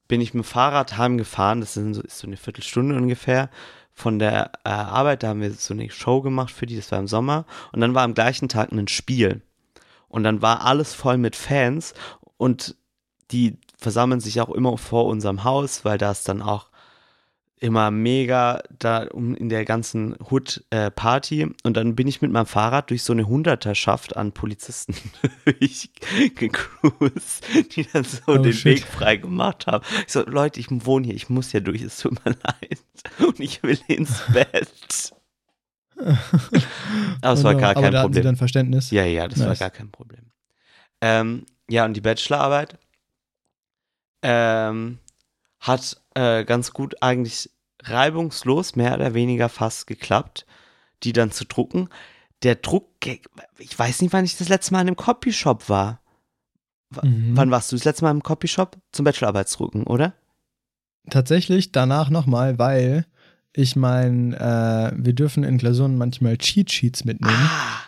bin 0.08 0.22
ich 0.22 0.34
mit 0.34 0.44
dem 0.46 0.48
Fahrrad 0.48 0.98
heimgefahren. 0.98 1.60
Das 1.60 1.74
sind 1.74 1.94
so, 1.96 2.02
ist 2.02 2.20
so 2.20 2.28
eine 2.28 2.38
Viertelstunde 2.38 2.96
ungefähr 2.96 3.50
von 3.96 4.20
der 4.20 4.52
äh, 4.64 4.70
Arbeit. 4.70 5.24
Da 5.24 5.30
haben 5.30 5.42
wir 5.42 5.52
so 5.52 5.74
eine 5.74 5.90
Show 5.90 6.22
gemacht 6.22 6.54
für 6.54 6.66
die, 6.66 6.76
das 6.76 6.92
war 6.92 7.00
im 7.00 7.08
Sommer. 7.08 7.46
Und 7.72 7.82
dann 7.82 7.96
war 7.96 8.04
am 8.04 8.14
gleichen 8.14 8.50
Tag 8.50 8.72
ein 8.72 8.88
Spiel. 8.88 9.42
Und 10.10 10.24
dann 10.24 10.42
war 10.42 10.66
alles 10.66 10.94
voll 10.94 11.18
mit 11.18 11.36
Fans 11.36 11.94
und 12.38 12.76
die 13.32 13.58
versammeln 13.78 14.20
sich 14.20 14.40
auch 14.40 14.50
immer 14.50 14.78
vor 14.78 15.06
unserem 15.06 15.44
Haus, 15.44 15.84
weil 15.84 15.98
da 15.98 16.12
ist 16.12 16.30
dann 16.30 16.42
auch 16.42 16.70
immer 17.60 17.90
mega 17.90 18.62
da 18.78 19.08
um 19.08 19.34
in 19.36 19.50
der 19.50 19.66
ganzen 19.66 20.16
Hood 20.30 20.64
äh, 20.72 20.92
Party 20.92 21.48
und 21.64 21.78
dann 21.78 21.96
bin 21.96 22.08
ich 22.08 22.22
mit 22.22 22.32
meinem 22.32 22.46
Fahrrad 22.46 22.90
durch 22.90 23.04
so 23.04 23.14
eine 23.14 23.28
Hunderterschaft 23.28 24.16
an 24.18 24.34
Polizisten 24.34 24.94
durchgecruised, 25.46 27.46
die 27.76 27.88
dann 27.92 28.04
so 28.04 28.20
Oh, 28.28 28.38
den 28.38 28.54
shit. 28.54 28.66
Weg 28.66 28.84
frei 28.84 29.16
gemacht 29.18 29.68
haben. 29.68 29.86
Ich 30.06 30.12
so, 30.14 30.24
Leute, 30.26 30.60
ich 30.60 30.68
wohne 30.70 31.06
hier, 31.08 31.16
ich 31.16 31.30
muss 31.30 31.52
hier 31.52 31.62
durch, 31.62 31.82
es 31.82 31.98
tut 31.98 32.14
mir 32.26 32.32
leid 32.44 32.80
und 33.20 33.40
ich 33.40 33.64
will 33.64 33.80
ins 33.88 34.22
Bett. 34.34 35.14
Aber 37.22 37.34
es 37.34 37.44
war 37.46 37.56
gar 37.56 37.72
Aber 37.72 37.82
kein 37.84 37.92
da 37.94 38.00
hatten 38.00 38.14
sie 38.14 38.20
Problem. 38.20 38.24
dann 38.24 38.36
Verständnis. 38.36 38.92
Ja, 38.92 39.06
ja, 39.06 39.28
das 39.30 39.40
war 39.40 39.48
Nice. 39.48 39.60
gar 39.60 39.70
kein 39.70 39.92
Problem. 39.92 40.26
Ähm, 41.02 41.46
ja, 41.70 41.86
und 41.86 41.94
die 41.94 42.02
Bachelorarbeit 42.02 42.78
ähm, 44.22 45.00
hat 45.60 46.02
äh, 46.16 46.44
ganz 46.44 46.74
gut 46.74 47.02
eigentlich 47.02 47.52
reibungslos, 47.84 48.76
mehr 48.76 48.96
oder 48.96 49.14
weniger 49.14 49.50
fast 49.50 49.88
geklappt, 49.88 50.46
die 51.04 51.14
dann 51.14 51.32
zu 51.32 51.46
drucken. 51.46 51.90
Der 52.44 52.56
Druck, 52.56 52.90
ich 53.06 53.78
weiß 53.78 54.02
nicht, 54.02 54.14
wann 54.14 54.26
ich 54.26 54.38
das 54.38 54.50
letzte 54.50 54.74
Mal 54.74 54.82
in 54.82 54.88
einem 54.88 54.98
Copyshop 54.98 55.70
war. 55.70 56.02
W 56.90 57.08
Mhm. 57.08 57.38
Wann 57.38 57.52
warst 57.52 57.72
du 57.72 57.76
das 57.76 57.86
letzte 57.86 58.06
Mal 58.06 58.12
im 58.12 58.24
Copyshop? 58.24 58.78
Zum 58.92 59.06
Bachelorarbeitsdrucken, 59.06 59.84
oder? 59.84 60.14
tatsächlich 61.10 61.72
danach 61.72 62.10
nochmal, 62.10 62.58
weil 62.60 63.06
ich 63.54 63.76
mein, 63.76 64.34
äh, 64.34 64.92
wir 64.96 65.14
dürfen 65.14 65.44
in 65.44 65.58
Klausuren 65.58 65.98
manchmal 65.98 66.38
Cheat 66.38 66.72
Sheets 66.72 67.06
mitnehmen. 67.06 67.36
Ah, 67.38 67.84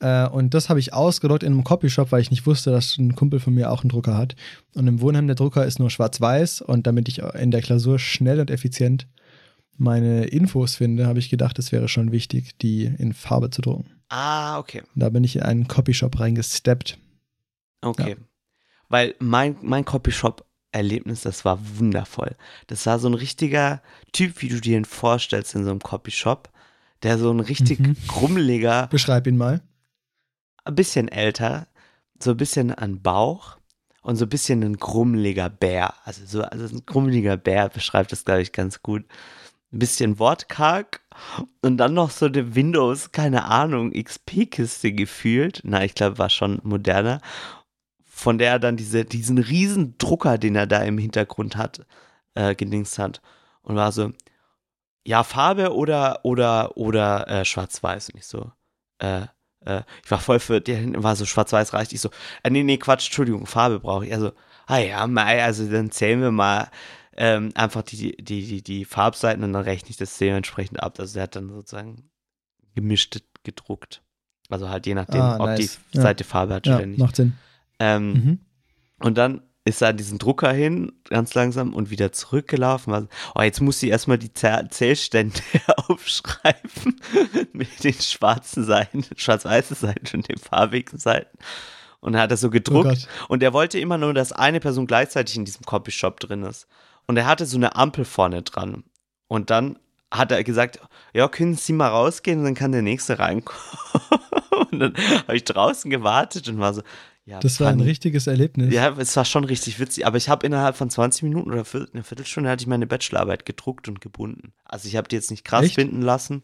Äh, 0.00 0.28
und 0.28 0.54
das 0.54 0.68
habe 0.68 0.80
ich 0.80 0.92
ausgedruckt 0.92 1.42
in 1.42 1.52
einem 1.52 1.64
Copyshop, 1.64 2.12
weil 2.12 2.20
ich 2.20 2.30
nicht 2.30 2.46
wusste, 2.46 2.70
dass 2.70 2.98
ein 2.98 3.14
Kumpel 3.14 3.40
von 3.40 3.54
mir 3.54 3.70
auch 3.70 3.82
einen 3.82 3.90
Drucker 3.90 4.16
hat. 4.16 4.36
Und 4.74 4.86
im 4.86 5.00
Wohnheim 5.00 5.26
der 5.26 5.36
Drucker 5.36 5.64
ist 5.64 5.78
nur 5.78 5.90
schwarz-weiß. 5.90 6.60
Und 6.62 6.86
damit 6.86 7.08
ich 7.08 7.18
in 7.18 7.50
der 7.50 7.62
Klausur 7.62 7.98
schnell 7.98 8.40
und 8.40 8.50
effizient 8.50 9.06
meine 9.78 10.24
Infos 10.26 10.76
finde, 10.76 11.06
habe 11.06 11.18
ich 11.18 11.28
gedacht, 11.30 11.58
es 11.58 11.70
wäre 11.72 11.88
schon 11.88 12.10
wichtig, 12.12 12.56
die 12.58 12.84
in 12.84 13.12
Farbe 13.12 13.50
zu 13.50 13.60
drucken. 13.62 13.86
ah, 14.08 14.58
okay. 14.58 14.82
Da 14.94 15.10
bin 15.10 15.24
ich 15.24 15.36
in 15.36 15.42
einen 15.42 15.68
Copyshop 15.68 16.18
reingesteppt. 16.20 16.98
Okay. 17.82 18.16
Weil 18.88 19.14
mein, 19.18 19.56
mein 19.62 19.84
Copyshop-Erlebnis, 19.84 21.22
das 21.22 21.44
war 21.44 21.58
wundervoll. 21.78 22.36
Das 22.68 22.86
war 22.86 22.98
so 22.98 23.08
ein 23.08 23.14
richtiger 23.14 23.82
Typ, 24.12 24.40
wie 24.42 24.48
du 24.48 24.60
dir 24.60 24.76
ihn 24.78 24.84
vorstellst 24.84 25.54
in 25.54 25.64
so 25.64 25.70
einem 25.70 25.80
Copyshop, 25.80 26.50
der 27.02 27.18
so 27.18 27.30
ein 27.30 27.40
richtig 27.40 27.80
Mhm. 27.80 27.96
grummeliger, 28.06 28.86
Beschreib 28.88 29.26
ihn 29.26 29.36
mal. 29.36 29.60
Ein 30.66 30.74
bisschen 30.74 31.08
älter, 31.08 31.66
so 32.22 32.32
ein 32.32 32.36
bisschen 32.36 32.72
an 32.72 33.02
Bauch 33.02 33.56
und 34.02 34.16
so 34.16 34.24
ein 34.24 34.28
bisschen 34.28 34.62
ein 34.62 34.76
grummeliger 34.76 35.48
Bär. 35.50 35.94
Also 36.04 36.24
so 36.26 36.42
also 36.42 36.76
ein 36.76 36.86
grummeliger 36.86 37.36
Bär 37.36 37.68
beschreibt 37.68 38.12
das, 38.12 38.24
glaube 38.24 38.42
ich, 38.42 38.52
ganz 38.52 38.82
gut. 38.82 39.04
Ein 39.72 39.80
bisschen 39.80 40.18
wortkarg 40.18 41.00
und 41.62 41.76
dann 41.78 41.94
noch 41.94 42.10
so 42.10 42.26
eine 42.26 42.54
Windows, 42.54 43.12
keine 43.12 43.46
Ahnung, 43.46 43.92
XP-Kiste 43.92 44.92
gefühlt. 44.92 45.60
Na, 45.64 45.84
ich 45.84 45.94
glaube, 45.94 46.18
war 46.18 46.30
schon 46.30 46.60
moderner. 46.62 47.20
Von 48.04 48.38
der 48.38 48.52
er 48.52 48.58
dann 48.58 48.76
diese, 48.76 49.04
diesen 49.04 49.38
riesen 49.38 49.98
Drucker, 49.98 50.38
den 50.38 50.54
er 50.54 50.66
da 50.66 50.82
im 50.82 50.98
Hintergrund 50.98 51.56
hat, 51.56 51.84
äh, 52.34 52.54
gedingst 52.54 52.98
hat. 52.98 53.20
Und 53.62 53.76
war 53.76 53.92
so, 53.92 54.12
ja, 55.04 55.24
Farbe 55.24 55.74
oder, 55.74 56.24
oder, 56.24 56.76
oder 56.76 57.28
äh, 57.28 57.44
schwarz-weiß. 57.44 58.10
Und 58.10 58.18
ich 58.18 58.26
so, 58.26 58.52
äh, 58.98 59.26
äh, 59.66 59.82
ich 60.04 60.10
war 60.10 60.20
voll 60.20 60.38
für, 60.40 60.60
der 60.60 60.76
hinten 60.78 61.02
war 61.02 61.16
so 61.16 61.24
schwarz-weiß 61.26 61.72
reicht. 61.74 61.92
Ich 61.92 62.00
so, 62.00 62.10
äh, 62.42 62.50
nee, 62.50 62.62
nee, 62.62 62.78
Quatsch, 62.78 63.06
Entschuldigung, 63.06 63.46
Farbe 63.46 63.80
brauche 63.80 64.06
ich. 64.06 64.12
Also, 64.12 64.32
ah 64.66 64.78
ja, 64.78 65.06
mei, 65.06 65.42
also 65.44 65.70
dann 65.70 65.90
zählen 65.90 66.20
wir 66.20 66.30
mal 66.30 66.70
ähm, 67.16 67.50
einfach 67.54 67.82
die, 67.82 68.16
die, 68.16 68.46
die, 68.46 68.62
die 68.62 68.84
Farbseiten 68.84 69.42
und 69.44 69.52
dann 69.52 69.62
rechne 69.62 69.90
ich 69.90 69.96
das 69.96 70.16
dementsprechend 70.18 70.82
ab. 70.82 70.98
Also 71.00 71.14
der 71.14 71.24
hat 71.24 71.36
dann 71.36 71.48
sozusagen 71.48 72.10
gemischt 72.74 73.20
gedruckt. 73.42 74.02
Also 74.48 74.68
halt 74.68 74.86
je 74.86 74.94
nachdem, 74.94 75.20
Ah, 75.22 75.36
ob 75.38 75.46
nice. 75.46 75.80
die 75.92 75.96
Ja. 75.96 76.02
Seite 76.02 76.24
Farbe 76.24 76.54
hat 76.54 76.66
Ja, 76.66 76.76
oder 76.76 76.86
nicht. 76.86 76.98
macht 76.98 77.16
Sinn. 77.16 77.32
Ähm, 77.78 78.12
Mhm. 78.12 78.38
und 79.00 79.18
dann 79.18 79.42
ist 79.66 79.82
er 79.82 79.88
an 79.88 79.96
diesen 79.98 80.18
Drucker 80.18 80.52
hin, 80.52 80.92
ganz 81.10 81.34
langsam, 81.34 81.74
und 81.74 81.90
wieder 81.90 82.12
zurückgelaufen. 82.12 82.92
War 82.92 83.02
so, 83.02 83.08
oh, 83.34 83.42
jetzt 83.42 83.60
muss 83.60 83.78
sie 83.80 83.88
erstmal 83.90 84.16
die 84.16 84.30
Zäh- 84.30 84.70
Zählstände 84.70 85.40
aufschreiben 85.88 87.00
mit 87.52 87.84
den 87.84 87.92
schwarzen 87.94 88.64
Seiten, 88.64 89.04
schwarz-weißen 89.16 89.76
Seiten 89.76 90.16
und 90.16 90.28
den 90.28 90.38
farbigen 90.38 90.98
Seiten. 90.98 91.36
Und 92.00 92.12
dann 92.12 92.22
hat 92.22 92.30
er 92.30 92.36
so 92.36 92.46
Oh 92.48 92.50
gedruckt. 92.50 92.84
Gott. 92.86 93.08
und 93.28 93.42
er 93.42 93.52
wollte 93.52 93.78
immer 93.80 93.98
nur, 93.98 94.14
dass 94.14 94.32
eine 94.32 94.60
Person 94.60 94.86
gleichzeitig 94.86 95.36
in 95.36 95.44
diesem 95.44 95.64
Copyshop 95.66 96.20
drin 96.20 96.44
ist. 96.44 96.66
Und 97.08 97.16
er 97.16 97.26
hatte 97.26 97.46
so 97.46 97.56
eine 97.56 97.74
Ampel 97.76 98.04
vorne 98.04 98.42
dran. 98.42 98.84
Und 99.28 99.50
dann 99.50 99.78
hat 100.12 100.30
er 100.30 100.44
gesagt, 100.44 100.78
ja, 101.12 101.26
können 101.28 101.54
Sie 101.56 101.72
mal 101.72 101.88
rausgehen, 101.88 102.44
dann 102.44 102.54
kann 102.54 102.70
der 102.72 102.82
Nächste 102.82 103.18
reinkommen. 103.18 103.60
und 104.70 104.78
dann 104.78 104.94
habe 105.26 105.36
ich 105.36 105.44
draußen 105.44 105.90
gewartet 105.90 106.48
und 106.48 106.60
war 106.60 106.74
so, 106.74 106.82
ja, 107.26 107.40
Das 107.40 107.60
war 107.60 107.68
ein 107.70 107.80
richtiges 107.80 108.26
Erlebnis. 108.26 108.72
ja, 108.72 108.96
es 108.96 109.14
war 109.16 109.24
schon 109.24 109.44
richtig 109.44 109.78
witzig, 109.78 110.06
aber 110.06 110.16
ich 110.16 110.28
habe 110.28 110.46
innerhalb 110.46 110.76
von 110.76 110.88
20 110.88 111.24
Minuten 111.24 111.50
oder 111.50 111.64
eine 111.92 112.02
Viertelstunde 112.04 112.48
hatte 112.48 112.62
ich 112.62 112.66
meine 112.66 112.86
Bachelorarbeit 112.86 113.44
gedruckt 113.44 113.88
und 113.88 114.00
gebunden. 114.00 114.52
Also 114.64 114.88
ich 114.88 114.96
habe 114.96 115.08
die 115.08 115.16
jetzt 115.16 115.30
nicht 115.30 115.44
krass 115.44 115.66
Echt? 115.66 115.76
binden 115.76 116.00
lassen. 116.02 116.42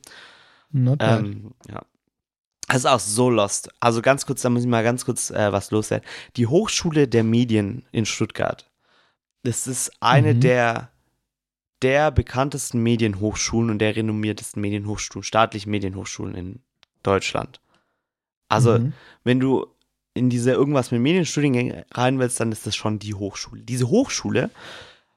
Not 0.70 0.98
bad. 0.98 1.20
Ähm, 1.20 1.52
ja. 1.70 1.82
Das 2.68 2.78
ist 2.78 2.86
auch 2.86 3.00
so 3.00 3.28
lost. 3.30 3.70
Also 3.80 4.02
ganz 4.02 4.26
kurz, 4.26 4.42
da 4.42 4.50
muss 4.50 4.62
ich 4.62 4.68
mal 4.68 4.82
ganz 4.84 5.04
kurz 5.04 5.30
äh, 5.30 5.52
was 5.52 5.70
loswerden. 5.70 6.06
Die 6.36 6.46
Hochschule 6.46 7.06
der 7.06 7.22
Medien 7.24 7.84
in 7.92 8.06
Stuttgart. 8.06 8.70
Das 9.44 9.66
ist 9.66 9.92
eine 10.00 10.34
Mhm. 10.34 10.40
der, 10.40 10.90
der 11.82 12.10
bekanntesten 12.10 12.82
Medienhochschulen 12.82 13.70
und 13.70 13.78
der 13.80 13.94
renommiertesten 13.96 14.62
Medienhochschulen, 14.62 15.22
staatlichen 15.24 15.70
Medienhochschulen 15.70 16.34
in 16.34 16.60
Deutschland. 17.02 17.60
Also 18.48 18.78
Mhm. 18.78 18.92
wenn 19.24 19.40
du 19.40 19.66
in 20.14 20.30
diese 20.30 20.52
irgendwas 20.52 20.90
mit 20.90 21.00
Medienstudiengängen 21.00 21.84
rein 21.92 22.18
willst, 22.18 22.38
dann 22.40 22.52
ist 22.52 22.66
das 22.66 22.76
schon 22.76 22.98
die 22.98 23.14
Hochschule. 23.14 23.62
Diese 23.62 23.88
Hochschule 23.88 24.50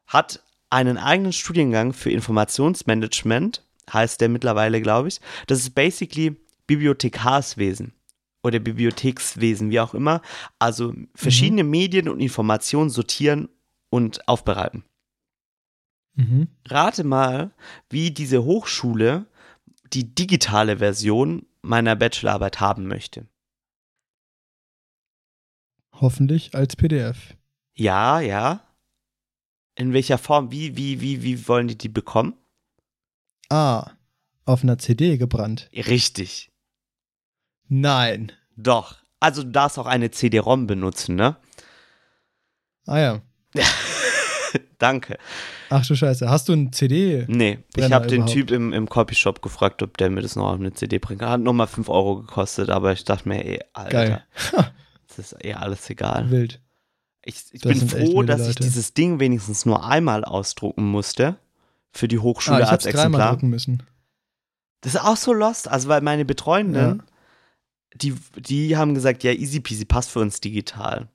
hat 0.08 0.42
einen 0.70 0.98
eigenen 0.98 1.34
Studiengang 1.34 1.94
für 1.94 2.12
Informationsmanagement, 2.12 3.64
heißt 3.92 4.22
der 4.22 4.30
mittlerweile, 4.30 4.82
glaube 4.82 5.10
ich. 5.10 5.20
Das 5.48 5.60
ist 5.60 5.76
basically 5.76 6.36
Bibliothekarswesen 6.68 7.94
oder 8.44 8.60
Bibliothekswesen, 8.60 9.70
wie 9.70 9.80
auch 9.80 9.94
immer. 9.94 10.22
Also 10.60 10.94
verschiedene 11.14 11.64
Medien 11.64 12.10
und 12.10 12.20
Informationen 12.20 12.90
sortieren 12.90 13.50
und 13.90 14.28
aufbereiten. 14.28 14.84
Mhm. 16.16 16.48
Rate 16.68 17.04
mal, 17.04 17.52
wie 17.90 18.12
diese 18.12 18.44
Hochschule 18.44 19.26
die 19.94 20.16
digitale 20.16 20.78
Version 20.78 21.46
meiner 21.62 21.96
Bachelorarbeit 21.96 22.60
haben 22.60 22.88
möchte. 22.88 23.28
Hoffentlich 26.02 26.54
als 26.54 26.76
PDF. 26.76 27.36
Ja, 27.74 28.20
ja. 28.20 28.62
In 29.76 29.94
welcher 29.94 30.18
Form? 30.18 30.52
Wie, 30.52 30.78
wie, 30.78 31.02
wie, 31.02 31.24
wie 31.24 31.48
wollen 31.48 31.68
die 31.68 31.78
die 31.78 31.90
bekommen? 31.90 32.34
Ah, 33.50 33.92
auf 34.46 34.64
einer 34.64 34.78
CD 34.78 35.18
gebrannt. 35.18 35.70
Richtig. 35.74 36.52
Nein. 37.68 38.32
Doch. 38.56 38.98
Also 39.20 39.44
du 39.44 39.50
darfst 39.52 39.80
auch 39.80 39.86
eine 39.86 40.12
CD-ROM 40.12 40.68
benutzen, 40.68 41.16
ne? 41.16 41.38
Ah 42.86 43.00
ja. 43.00 43.22
Danke. 44.78 45.18
Ach 45.70 45.86
du 45.86 45.96
Scheiße. 45.96 46.30
Hast 46.30 46.48
du 46.48 46.54
ein 46.54 46.72
CD? 46.72 47.26
Nee, 47.28 47.60
ich 47.76 47.92
habe 47.92 48.08
den. 48.08 48.26
Typ 48.28 48.52
im, 48.52 48.72
im 48.72 48.88
Copyshop 48.88 49.42
gefragt, 49.42 49.82
ob 49.82 49.98
der 49.98 50.10
mir 50.10 50.22
das 50.22 50.36
noch 50.36 50.48
auf 50.48 50.60
eine 50.60 50.74
CD 50.74 51.00
bringt. 51.00 51.22
Hat 51.22 51.42
nochmal 51.42 51.68
5 51.68 51.90
Euro 51.90 52.18
gekostet, 52.18 52.70
aber 52.70 52.94
ich 52.94 53.04
dachte 53.04 53.28
mir, 53.28 53.44
ey, 53.44 53.60
Alter, 53.74 53.92
Geil. 53.92 54.24
Das 55.18 55.34
ist 55.34 55.44
eh 55.46 55.54
alles 55.54 55.90
egal. 55.90 56.30
Wild. 56.30 56.62
Ich, 57.24 57.46
ich 57.52 57.62
bin 57.62 57.80
froh, 57.90 58.22
dass 58.24 58.42
ich 58.42 58.48
Leute. 58.50 58.64
dieses 58.64 58.94
Ding 58.94 59.20
wenigstens 59.20 59.66
nur 59.66 59.84
einmal 59.86 60.24
ausdrucken 60.24 60.86
musste 60.86 61.38
für 61.92 62.08
die 62.08 62.18
Ah, 62.20 62.22
Hochschule 62.22 62.64
ich 62.64 62.70
als 62.70 62.84
dreimal 62.84 62.92
Exemplar. 62.92 63.32
drucken 63.32 63.50
müssen. 63.50 63.84
Das 64.82 64.94
ist 64.94 65.02
auch 65.02 65.18
so 65.18 65.34
lost, 65.34 65.68
also 65.68 65.88
weil 65.90 66.02
meine 66.02 66.26
Betreuenden, 66.26 67.02
die, 67.96 68.14
die 68.38 68.78
haben 68.78 68.94
gesagt, 68.94 69.24
ja, 69.24 69.32
easy 69.32 69.60
peasy, 69.60 69.86
passt 69.86 70.12
für 70.12 70.20
uns 70.20 70.40
digital. 70.42 71.10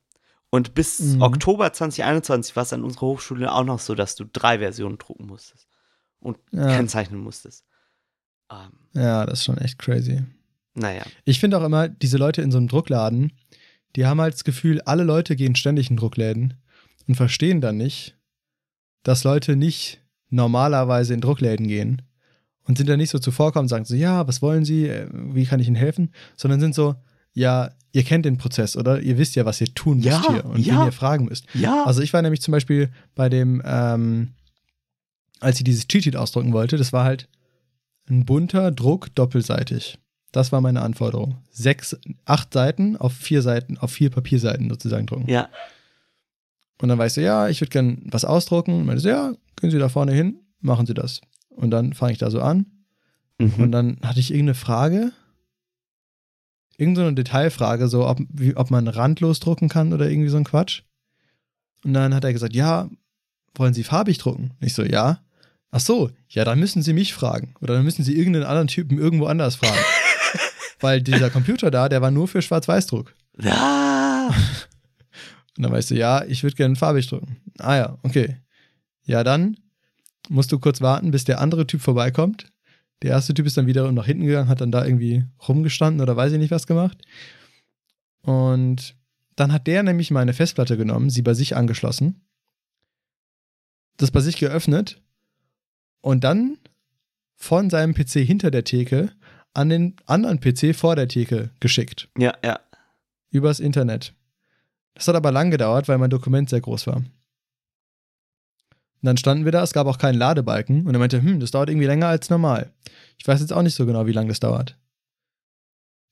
Und 0.50 0.74
bis 0.74 0.98
Mhm. 0.98 1.22
Oktober 1.22 1.72
2021 1.72 2.56
war 2.56 2.64
es 2.64 2.72
an 2.72 2.82
unserer 2.82 3.02
Hochschule 3.06 3.52
auch 3.52 3.62
noch 3.62 3.78
so, 3.78 3.94
dass 3.94 4.16
du 4.16 4.24
drei 4.24 4.58
Versionen 4.58 4.98
drucken 4.98 5.26
musstest 5.26 5.68
und 6.18 6.38
Ja. 6.50 6.74
kennzeichnen 6.74 7.20
musstest. 7.20 7.64
Ähm, 8.50 8.72
Ja, 8.94 9.24
das 9.26 9.40
ist 9.40 9.44
schon 9.44 9.58
echt 9.58 9.78
crazy. 9.78 10.24
naja. 10.74 11.04
Ich 11.24 11.38
finde 11.38 11.58
auch 11.58 11.62
immer, 11.64 11.88
diese 11.88 12.16
Leute 12.16 12.42
in 12.42 12.50
so 12.50 12.58
einem 12.58 12.66
Druckladen, 12.66 13.32
die 13.96 14.06
haben 14.06 14.20
halt 14.20 14.34
das 14.34 14.44
Gefühl, 14.44 14.80
alle 14.82 15.04
Leute 15.04 15.36
gehen 15.36 15.56
ständig 15.56 15.90
in 15.90 15.96
Druckläden 15.96 16.54
und 17.06 17.16
verstehen 17.16 17.60
dann 17.60 17.76
nicht, 17.76 18.16
dass 19.02 19.24
Leute 19.24 19.56
nicht 19.56 20.00
normalerweise 20.28 21.14
in 21.14 21.20
Druckläden 21.20 21.66
gehen 21.66 22.02
und 22.64 22.78
sind 22.78 22.88
dann 22.88 22.98
nicht 22.98 23.10
so 23.10 23.18
zuvorkommen 23.18 23.64
und 23.64 23.68
sagen 23.68 23.84
so, 23.84 23.94
ja, 23.94 24.26
was 24.28 24.42
wollen 24.42 24.64
Sie, 24.64 24.86
Äh, 24.86 25.08
wie 25.12 25.44
kann 25.44 25.60
ich 25.60 25.66
Ihnen 25.66 25.76
helfen, 25.76 26.12
sondern 26.36 26.60
sind 26.60 26.74
so, 26.74 26.94
ja, 27.32 27.70
ihr 27.92 28.04
kennt 28.04 28.24
den 28.24 28.38
Prozess, 28.38 28.76
oder? 28.76 29.00
Ihr 29.00 29.18
wisst 29.18 29.34
ja, 29.34 29.44
was 29.44 29.60
ihr 29.60 29.74
tun 29.74 29.98
müsst 29.98 30.08
Ja, 30.08 30.28
hier 30.28 30.44
und 30.44 30.64
ja. 30.64 30.80
wen 30.80 30.86
ihr 30.86 30.92
fragen 30.92 31.24
müsst. 31.24 31.46
Ja. 31.54 31.84
Also 31.84 32.02
ich 32.02 32.12
war 32.12 32.22
nämlich 32.22 32.42
zum 32.42 32.52
Beispiel 32.52 32.90
bei 33.14 33.28
dem, 33.28 33.62
ähm, 33.64 34.34
als 35.40 35.58
ich 35.58 35.64
dieses 35.64 35.88
Cheat 35.88 36.04
Sheet 36.04 36.16
ausdrucken 36.16 36.52
wollte, 36.52 36.76
das 36.76 36.92
war 36.92 37.04
halt 37.04 37.28
ein 38.08 38.24
bunter 38.24 38.70
Druck 38.70 39.14
doppelseitig. 39.14 39.98
Das 40.32 40.52
war 40.52 40.60
meine 40.60 40.82
Anforderung. 40.82 41.38
Sechs, 41.50 41.96
acht 42.24 42.52
Seiten 42.52 42.96
auf 42.96 43.12
vier 43.12 43.42
Seiten, 43.42 43.78
auf 43.78 43.90
vier 43.90 44.10
Papierseiten 44.10 44.68
sozusagen 44.70 45.06
drucken. 45.06 45.28
ja. 45.30 45.48
Und 46.82 46.88
dann 46.88 46.96
weißt 46.98 47.18
du, 47.18 47.20
ja, 47.20 47.46
ich 47.48 47.60
würde 47.60 47.68
gern 47.70 48.00
was 48.06 48.24
ausdrucken. 48.24 48.72
Und 48.72 48.86
meinte, 48.86 49.02
so, 49.02 49.08
ja, 49.10 49.34
gehen 49.60 49.70
Sie 49.70 49.78
da 49.78 49.90
vorne 49.90 50.12
hin, 50.12 50.40
machen 50.62 50.86
Sie 50.86 50.94
das. 50.94 51.20
Und 51.50 51.70
dann 51.72 51.92
fange 51.92 52.12
ich 52.12 52.18
da 52.18 52.30
so 52.30 52.40
an. 52.40 52.64
Und 53.38 53.58
Mhm. 53.58 53.70
dann 53.72 53.98
hatte 54.02 54.18
ich 54.20 54.30
irgendeine 54.30 54.54
Frage. 54.54 55.12
Irgend 56.78 56.96
so 56.96 57.02
eine 57.02 57.12
Detailfrage, 57.14 57.88
so 57.88 58.08
ob, 58.08 58.20
wie, 58.30 58.56
ob 58.56 58.70
man 58.70 58.88
randlos 58.88 59.40
drucken 59.40 59.68
kann 59.68 59.92
oder 59.92 60.08
irgendwie 60.08 60.30
so 60.30 60.38
ein 60.38 60.44
Quatsch. 60.44 60.82
Und 61.84 61.92
dann 61.92 62.14
hat 62.14 62.24
er 62.24 62.32
gesagt, 62.32 62.54
ja, 62.54 62.88
wollen 63.56 63.74
Sie 63.74 63.84
farbig 63.84 64.16
drucken? 64.16 64.52
Ich 64.60 64.72
so, 64.72 64.82
ja. 64.82 65.20
Ach 65.72 65.80
so, 65.80 66.10
ja, 66.30 66.44
dann 66.46 66.58
müssen 66.58 66.80
Sie 66.82 66.94
mich 66.94 67.12
fragen. 67.12 67.54
Oder 67.60 67.74
dann 67.74 67.84
müssen 67.84 68.04
Sie 68.04 68.16
irgendeinen 68.16 68.46
anderen 68.46 68.68
Typen 68.68 68.96
irgendwo 68.98 69.26
anders 69.26 69.56
fragen. 69.56 69.76
Weil 70.80 71.02
dieser 71.02 71.30
Computer 71.30 71.70
da, 71.70 71.88
der 71.88 72.02
war 72.02 72.10
nur 72.10 72.28
für 72.28 72.42
Schwarz-Weiß-Druck. 72.42 73.14
Ah. 73.44 74.28
Und 75.56 75.64
dann 75.64 75.72
weißt 75.72 75.90
du, 75.90 75.94
ja, 75.94 76.24
ich 76.24 76.42
würde 76.42 76.56
gerne 76.56 76.76
farbig 76.76 77.08
drucken. 77.08 77.36
Ah 77.58 77.76
ja, 77.76 77.98
okay. 78.02 78.36
Ja, 79.04 79.24
dann 79.24 79.56
musst 80.28 80.52
du 80.52 80.58
kurz 80.58 80.80
warten, 80.80 81.10
bis 81.10 81.24
der 81.24 81.40
andere 81.40 81.66
Typ 81.66 81.80
vorbeikommt. 81.80 82.50
Der 83.02 83.10
erste 83.10 83.34
Typ 83.34 83.46
ist 83.46 83.56
dann 83.56 83.66
wiederum 83.66 83.94
nach 83.94 84.06
hinten 84.06 84.26
gegangen, 84.26 84.48
hat 84.48 84.60
dann 84.60 84.72
da 84.72 84.84
irgendwie 84.84 85.24
rumgestanden 85.48 86.00
oder 86.00 86.16
weiß 86.16 86.32
ich 86.32 86.38
nicht 86.38 86.50
was 86.50 86.66
gemacht. 86.66 86.98
Und 88.22 88.94
dann 89.36 89.52
hat 89.52 89.66
der 89.66 89.82
nämlich 89.82 90.10
meine 90.10 90.34
Festplatte 90.34 90.76
genommen, 90.76 91.10
sie 91.10 91.22
bei 91.22 91.34
sich 91.34 91.56
angeschlossen, 91.56 92.26
das 93.96 94.10
bei 94.10 94.20
sich 94.20 94.36
geöffnet 94.36 95.00
und 96.02 96.24
dann 96.24 96.58
von 97.36 97.70
seinem 97.70 97.94
PC 97.94 98.18
hinter 98.18 98.50
der 98.50 98.64
Theke 98.64 99.12
an 99.54 99.68
den 99.68 99.96
anderen 100.06 100.40
PC 100.40 100.74
vor 100.74 100.96
der 100.96 101.08
Theke 101.08 101.50
geschickt. 101.60 102.08
Ja, 102.16 102.34
ja. 102.44 102.60
Übers 103.30 103.60
Internet. 103.60 104.14
Das 104.94 105.08
hat 105.08 105.16
aber 105.16 105.32
lang 105.32 105.50
gedauert, 105.50 105.88
weil 105.88 105.98
mein 105.98 106.10
Dokument 106.10 106.50
sehr 106.50 106.60
groß 106.60 106.86
war. 106.86 106.96
Und 106.96 109.06
dann 109.06 109.16
standen 109.16 109.44
wir 109.44 109.52
da, 109.52 109.62
es 109.62 109.72
gab 109.72 109.86
auch 109.86 109.98
keinen 109.98 110.18
Ladebalken 110.18 110.86
und 110.86 110.94
er 110.94 110.98
meinte, 110.98 111.22
hm, 111.22 111.40
das 111.40 111.52
dauert 111.52 111.70
irgendwie 111.70 111.86
länger 111.86 112.08
als 112.08 112.28
normal. 112.28 112.72
Ich 113.16 113.26
weiß 113.26 113.40
jetzt 113.40 113.52
auch 113.52 113.62
nicht 113.62 113.74
so 113.74 113.86
genau, 113.86 114.06
wie 114.06 114.12
lange 114.12 114.28
das 114.28 114.40
dauert. 114.40 114.76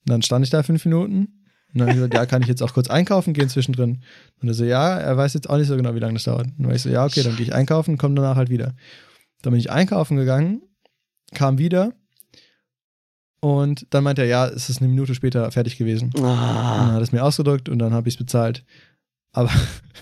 Und 0.05 0.11
dann 0.11 0.21
stand 0.23 0.43
ich 0.43 0.49
da 0.49 0.63
fünf 0.63 0.85
Minuten 0.85 1.39
und 1.73 1.79
dann 1.79 1.81
habe 1.81 1.91
ich 1.91 1.97
gesagt, 1.97 2.13
ja, 2.15 2.25
kann 2.25 2.41
ich 2.41 2.47
jetzt 2.47 2.63
auch 2.63 2.73
kurz 2.73 2.89
einkaufen 2.89 3.33
gehen 3.33 3.47
zwischendrin? 3.47 4.01
Und 4.41 4.47
er 4.47 4.55
so, 4.55 4.65
ja, 4.65 4.97
er 4.97 5.17
weiß 5.17 5.35
jetzt 5.35 5.49
auch 5.49 5.57
nicht 5.57 5.67
so 5.67 5.75
genau, 5.75 5.93
wie 5.93 5.99
lange 5.99 6.13
das 6.13 6.23
dauert. 6.23 6.47
Und 6.47 6.55
dann 6.57 6.67
war 6.67 6.75
ich 6.75 6.81
so, 6.81 6.89
ja, 6.89 7.05
okay, 7.05 7.21
dann 7.21 7.35
gehe 7.35 7.45
ich 7.45 7.53
einkaufen 7.53 7.91
und 7.91 7.97
komme 7.99 8.15
danach 8.15 8.37
halt 8.37 8.49
wieder. 8.49 8.73
Dann 9.43 9.51
bin 9.51 9.59
ich 9.59 9.69
einkaufen 9.69 10.17
gegangen, 10.17 10.63
kam 11.35 11.59
wieder 11.59 11.93
und 13.41 13.85
dann 13.91 14.03
meinte 14.03 14.21
er, 14.23 14.27
ja, 14.27 14.47
es 14.47 14.69
ist 14.69 14.79
eine 14.81 14.89
Minute 14.89 15.15
später 15.15 15.51
fertig 15.51 15.77
gewesen. 15.77 16.11
Und 16.15 16.23
dann 16.23 16.37
Ah, 16.37 16.91
hat 16.93 17.01
es 17.01 17.11
mir 17.11 17.23
ausgedrückt 17.23 17.69
und 17.69 17.79
dann 17.79 17.93
habe 17.93 18.07
ich 18.09 18.15
es 18.15 18.17
bezahlt. 18.19 18.65
Aber 19.31 19.49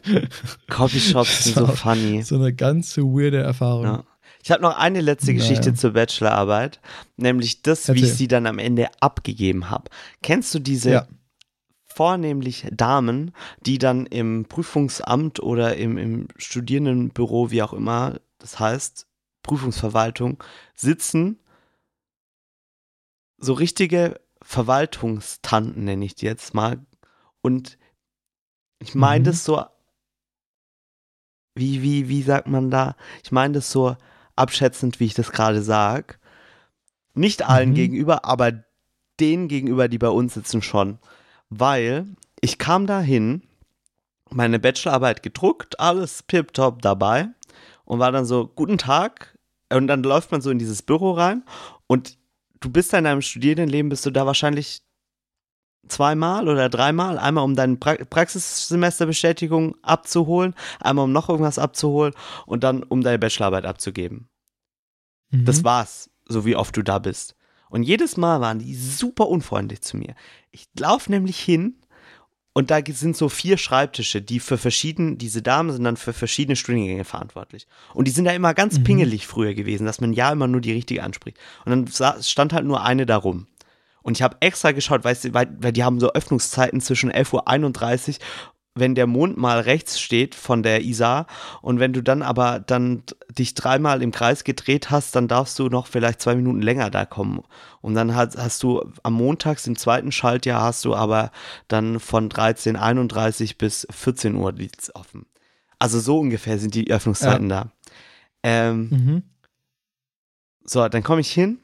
Coffeeshops 0.70 1.44
sind 1.46 1.56
so 1.56 1.68
funny. 1.68 2.24
so 2.24 2.36
eine 2.36 2.54
ganz 2.54 2.98
weirde 2.98 3.38
Erfahrung. 3.42 3.84
Ja. 3.86 4.04
Ich 4.44 4.52
habe 4.52 4.62
noch 4.62 4.78
eine 4.78 5.02
letzte 5.02 5.34
Geschichte 5.34 5.70
Naja. 5.70 5.76
zur 5.76 5.92
Bachelorarbeit, 5.92 6.80
nämlich 7.18 7.62
das, 7.64 7.88
wie 7.88 7.92
Erzähl. 7.92 8.04
ich 8.06 8.14
sie 8.14 8.28
dann 8.28 8.46
am 8.48 8.60
Ende 8.60 8.88
abgegeben 9.02 9.70
habe. 9.70 9.90
Kennst 10.24 10.54
du 10.56 10.60
diese 10.60 10.92
Ja. 10.92 11.08
vornehmlich 11.86 12.68
Damen, 12.72 13.32
die 13.66 13.78
dann 13.78 14.06
im 14.06 14.46
Prüfungsamt 14.46 15.42
oder 15.42 15.76
im, 15.76 15.98
im 15.98 16.28
Studierendenbüro, 16.38 17.52
wie 17.52 17.64
auch 17.64 17.74
immer, 17.74 18.20
das 18.40 18.60
heißt 18.60 19.08
Prüfungsverwaltung, 19.44 20.42
sitzen, 20.76 21.40
so 23.38 23.54
richtige 23.54 24.20
Verwaltungstanten 24.42 25.84
nenne 25.84 26.06
ich 26.06 26.16
die 26.16 26.26
jetzt 26.26 26.54
mal. 26.54 26.80
Und 27.42 27.78
ich 28.80 28.96
meine 28.96 29.22
Mhm. 29.22 29.26
das 29.26 29.44
so, 29.44 29.64
wie, 31.56 31.82
wie, 31.82 32.08
wie 32.08 32.22
sagt 32.22 32.48
man 32.48 32.70
da? 32.70 32.96
Ich 33.24 33.32
meine 33.32 33.56
das 33.56 33.72
so 33.72 33.96
abschätzend, 34.36 35.00
wie 35.00 35.06
ich 35.06 35.16
das 35.16 35.32
gerade 35.32 35.62
sage. 35.62 36.16
Nicht 37.14 37.44
allen 37.48 37.72
Mhm. 37.72 37.76
gegenüber, 37.76 38.26
aber 38.26 38.64
denen 39.20 39.48
gegenüber, 39.48 39.88
die 39.88 39.98
bei 39.98 40.10
uns 40.10 40.36
sitzen, 40.36 40.62
schon. 40.62 41.00
Weil 41.50 42.06
ich 42.42 42.60
kam 42.60 42.86
da 42.86 43.02
hin, 43.02 43.42
meine 44.30 44.60
Bachelorarbeit 44.60 45.24
gedruckt, 45.24 45.80
alles 45.80 46.26
tipptopp 46.28 46.82
dabei 46.82 47.30
und 47.86 48.00
war 48.00 48.12
dann 48.12 48.26
so, 48.26 48.48
guten 48.48 48.78
Tag. 48.78 49.38
Und 49.72 49.88
dann 49.88 50.04
läuft 50.04 50.32
man 50.32 50.42
so 50.42 50.52
in 50.52 50.60
dieses 50.60 50.82
Büro 50.84 51.12
rein 51.14 51.44
und 51.88 52.18
du 52.60 52.70
bist 52.70 52.94
da 52.94 52.98
in 52.98 53.04
deinem 53.04 53.22
Studierendenleben, 53.22 53.90
bist 53.90 54.06
du 54.06 54.12
da 54.12 54.26
wahrscheinlich 54.26 54.82
zweimal 55.88 56.48
oder 56.48 56.70
dreimal. 56.70 57.18
Einmal, 57.18 57.44
um 57.44 57.56
deine 57.56 57.78
pra 57.78 57.96
Praxissemesterbestätigung 57.96 59.76
abzuholen, 59.82 60.54
einmal, 60.80 61.06
um 61.06 61.12
noch 61.12 61.30
irgendwas 61.30 61.60
abzuholen 61.60 62.14
und 62.46 62.64
dann, 62.64 62.84
um 62.84 63.02
deine 63.02 63.20
Bachelorarbeit 63.20 63.66
abzugeben. 63.66 64.30
Mhm. 65.32 65.46
Das 65.46 65.64
war's, 65.64 66.10
so 66.26 66.46
wie 66.46 66.56
oft 66.56 66.76
du 66.76 66.84
da 66.84 67.00
bist. 67.00 67.36
Und 67.70 67.84
jedes 67.84 68.18
Mal 68.18 68.40
waren 68.40 68.60
die 68.60 68.76
super 68.76 69.28
unfreundlich 69.28 69.82
zu 69.82 69.98
mir. 69.98 70.16
Ich 70.52 70.68
laufe 70.78 71.12
nämlich 71.12 71.40
hin 71.40 71.76
und 72.58 72.72
da 72.72 72.80
sind 72.84 73.16
so 73.16 73.30
vier 73.30 73.56
Schreibtische, 73.56 74.20
die 74.20 74.40
für 74.40 74.58
verschiedene, 74.58 75.16
diese 75.16 75.44
Damen 75.44 75.72
sind 75.72 75.84
dann 75.84 75.96
für 75.96 76.12
verschiedene 76.12 76.56
Studiengänge 76.56 77.04
verantwortlich. 77.04 77.68
Und 77.94 78.08
die 78.08 78.12
sind 78.12 78.26
da 78.26 78.32
immer 78.32 78.56
ganz 78.56 78.80
Mhm. 78.80 78.84
pingelig 78.84 79.28
früher 79.28 79.54
gewesen, 79.54 79.86
dass 79.86 80.02
man 80.02 80.12
ja 80.12 80.32
immer 80.32 80.48
nur 80.48 80.60
die 80.60 80.72
richtige 80.72 81.04
anspricht. 81.04 81.38
Und 81.66 81.94
dann 81.94 82.24
stand 82.24 82.54
halt 82.54 82.66
nur 82.66 82.84
eine 82.84 83.06
da 83.06 83.18
rum. 83.18 83.46
Und 84.02 84.18
ich 84.18 84.24
habe 84.24 84.38
extra 84.40 84.72
geschaut, 84.72 85.04
weißt 85.04 85.26
du, 85.26 85.34
weil, 85.36 85.56
weil 85.60 85.72
die 85.72 85.84
haben 85.84 86.00
so 86.00 86.12
Öffnungszeiten 86.14 86.82
zwischen 86.82 87.12
11.31 87.12 88.16
Uhr, 88.16 88.26
wenn 88.80 88.96
der 88.96 89.08
Mond 89.08 89.38
mal 89.38 89.60
rechts 89.60 90.00
steht 90.00 90.36
von 90.36 90.64
der 90.64 90.84
Isar 90.84 91.28
und 91.62 91.80
wenn 91.80 91.94
du 91.94 92.02
dann 92.02 92.22
aber 92.22 92.60
dann 92.60 93.04
dich 93.30 93.54
dreimal 93.54 94.02
im 94.02 94.12
Kreis 94.12 94.44
gedreht 94.44 94.90
hast, 94.90 95.16
dann 95.16 95.28
darfst 95.28 95.58
du 95.60 95.68
noch 95.70 95.88
vielleicht 95.88 96.22
zwei 96.22 96.36
Minuten 96.36 96.62
länger 96.62 96.90
da 96.90 97.06
kommen. 97.06 97.44
Und 97.82 97.96
dann 97.96 98.16
hast, 98.16 98.38
hast 98.38 98.64
du 98.64 98.92
am 99.04 99.14
Montags 99.14 99.68
im 99.68 99.78
zweiten 99.78 100.12
Schaltjahr 100.12 100.62
hast 100.62 100.84
du 100.86 100.96
aber 100.96 101.32
dann 101.68 102.00
von 102.00 102.30
13.31 102.30 103.58
bis 103.58 103.88
14 103.90 104.36
Uhr 104.36 104.52
liegt's 104.54 104.94
offen. 104.96 105.26
Also 105.80 106.00
so 106.00 106.20
ungefähr 106.20 106.58
sind 106.58 106.74
die 106.74 106.90
Öffnungszeiten 106.92 107.50
da. 107.50 107.72
Ähm, 108.44 108.90
Mhm. 108.90 109.24
so, 110.64 110.88
dann 110.90 111.04
komme 111.04 111.22
ich 111.22 111.32
hin. 111.32 111.60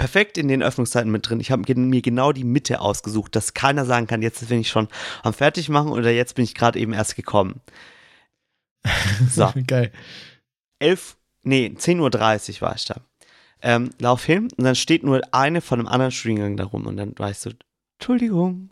Perfekt 0.00 0.38
in 0.38 0.48
den 0.48 0.62
Öffnungszeiten 0.62 1.12
mit 1.12 1.28
drin. 1.28 1.40
Ich 1.40 1.50
habe 1.50 1.74
mir 1.76 2.00
genau 2.00 2.32
die 2.32 2.44
Mitte 2.44 2.80
ausgesucht, 2.80 3.36
dass 3.36 3.52
keiner 3.52 3.84
sagen 3.84 4.06
kann, 4.06 4.22
jetzt 4.22 4.48
bin 4.48 4.60
ich 4.60 4.70
schon 4.70 4.88
am 5.22 5.34
Fertigmachen 5.34 5.92
oder 5.92 6.10
jetzt 6.10 6.36
bin 6.36 6.44
ich 6.44 6.54
gerade 6.54 6.78
eben 6.78 6.94
erst 6.94 7.16
gekommen. 7.16 7.60
So, 9.28 9.52
Geil. 9.66 9.92
11, 10.78 11.18
nee, 11.42 11.74
10.30 11.76 12.54
Uhr 12.54 12.60
war 12.62 12.74
ich 12.76 12.86
da. 12.86 13.02
Ähm, 13.60 13.90
lauf 13.98 14.24
hin 14.24 14.48
und 14.56 14.64
dann 14.64 14.74
steht 14.74 15.02
nur 15.02 15.20
eine 15.34 15.60
von 15.60 15.78
einem 15.78 15.88
anderen 15.88 16.12
Studiengang 16.12 16.56
da 16.56 16.64
rum 16.64 16.86
und 16.86 16.96
dann 16.96 17.12
weißt 17.14 17.44
du, 17.44 17.50
Entschuldigung. 17.98 18.70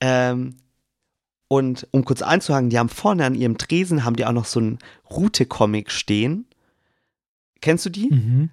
Ähm, 0.00 0.56
und 1.48 1.86
um 1.90 2.06
kurz 2.06 2.22
einzuhaken, 2.22 2.70
die 2.70 2.78
haben 2.78 2.88
vorne 2.88 3.26
an 3.26 3.34
ihrem 3.34 3.58
Tresen 3.58 4.06
haben 4.06 4.16
die 4.16 4.24
auch 4.24 4.32
noch 4.32 4.46
so 4.46 4.58
einen 4.58 4.78
Route-Comic 5.10 5.90
stehen. 5.90 6.46
Kennst 7.60 7.84
du 7.84 7.90
die? 7.90 8.08
Mhm. 8.08 8.50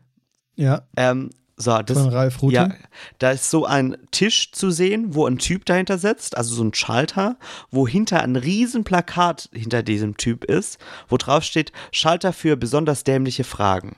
Ja, 0.57 0.85
Ähm, 0.97 1.29
so, 1.59 1.81
das, 1.81 1.97
von 1.97 2.09
Ralf 2.13 2.41
Rute. 2.43 2.55
ja, 2.55 2.69
da 3.17 3.31
ist 3.31 3.49
so 3.49 3.65
ein 3.65 3.97
Tisch 4.11 4.51
zu 4.51 4.69
sehen, 4.69 5.15
wo 5.15 5.25
ein 5.25 5.39
Typ 5.39 5.65
dahinter 5.65 5.97
sitzt, 5.97 6.37
also 6.37 6.53
so 6.53 6.63
ein 6.63 6.73
Schalter, 6.73 7.37
wo 7.71 7.87
hinter 7.87 8.21
ein 8.21 8.35
riesen 8.35 8.83
Plakat 8.83 9.49
hinter 9.51 9.81
diesem 9.81 10.17
Typ 10.17 10.43
ist, 10.45 10.77
wo 11.09 11.17
drauf 11.17 11.43
steht, 11.43 11.71
Schalter 11.91 12.31
für 12.31 12.57
besonders 12.57 13.03
dämliche 13.03 13.43
Fragen. 13.43 13.97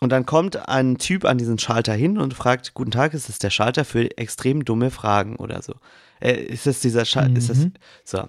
Und 0.00 0.10
dann 0.10 0.26
kommt 0.26 0.68
ein 0.68 0.98
Typ 0.98 1.24
an 1.24 1.38
diesen 1.38 1.58
Schalter 1.58 1.92
hin 1.94 2.18
und 2.18 2.34
fragt, 2.34 2.74
guten 2.74 2.90
Tag, 2.90 3.14
ist 3.14 3.28
das 3.28 3.38
der 3.38 3.50
Schalter 3.50 3.84
für 3.84 4.16
extrem 4.18 4.64
dumme 4.64 4.90
Fragen 4.90 5.36
oder 5.36 5.62
so? 5.62 5.74
Äh, 6.20 6.32
ist 6.34 6.66
das 6.66 6.80
dieser 6.80 7.04
Schalter, 7.04 7.36
ist 7.36 7.48
das, 7.50 7.58
Mhm. 7.58 7.72
so. 8.04 8.28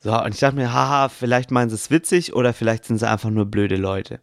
So, 0.00 0.20
und 0.22 0.34
ich 0.34 0.40
dachte 0.40 0.56
mir, 0.56 0.72
haha, 0.72 1.08
vielleicht 1.08 1.50
meinen 1.50 1.70
sie 1.70 1.76
es 1.76 1.90
witzig 1.90 2.34
oder 2.34 2.52
vielleicht 2.52 2.84
sind 2.84 2.98
sie 2.98 3.08
einfach 3.08 3.30
nur 3.30 3.46
blöde 3.46 3.76
Leute. 3.76 4.20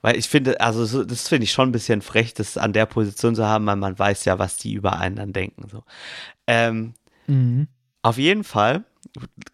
Weil 0.00 0.16
ich 0.16 0.28
finde, 0.28 0.60
also 0.60 0.84
so, 0.84 1.04
das 1.04 1.28
finde 1.28 1.44
ich 1.44 1.52
schon 1.52 1.68
ein 1.70 1.72
bisschen 1.72 2.02
frech, 2.02 2.32
das 2.34 2.56
an 2.56 2.72
der 2.72 2.86
Position 2.86 3.34
zu 3.34 3.46
haben, 3.46 3.66
weil 3.66 3.76
man 3.76 3.98
weiß 3.98 4.24
ja, 4.26 4.38
was 4.38 4.56
die 4.56 4.72
über 4.74 4.98
einen 4.98 5.16
dann 5.16 5.32
denken. 5.32 5.68
So. 5.68 5.82
Ähm, 6.46 6.94
Mhm. 7.26 7.68
auf 8.02 8.16
jeden 8.16 8.42
Fall 8.44 8.84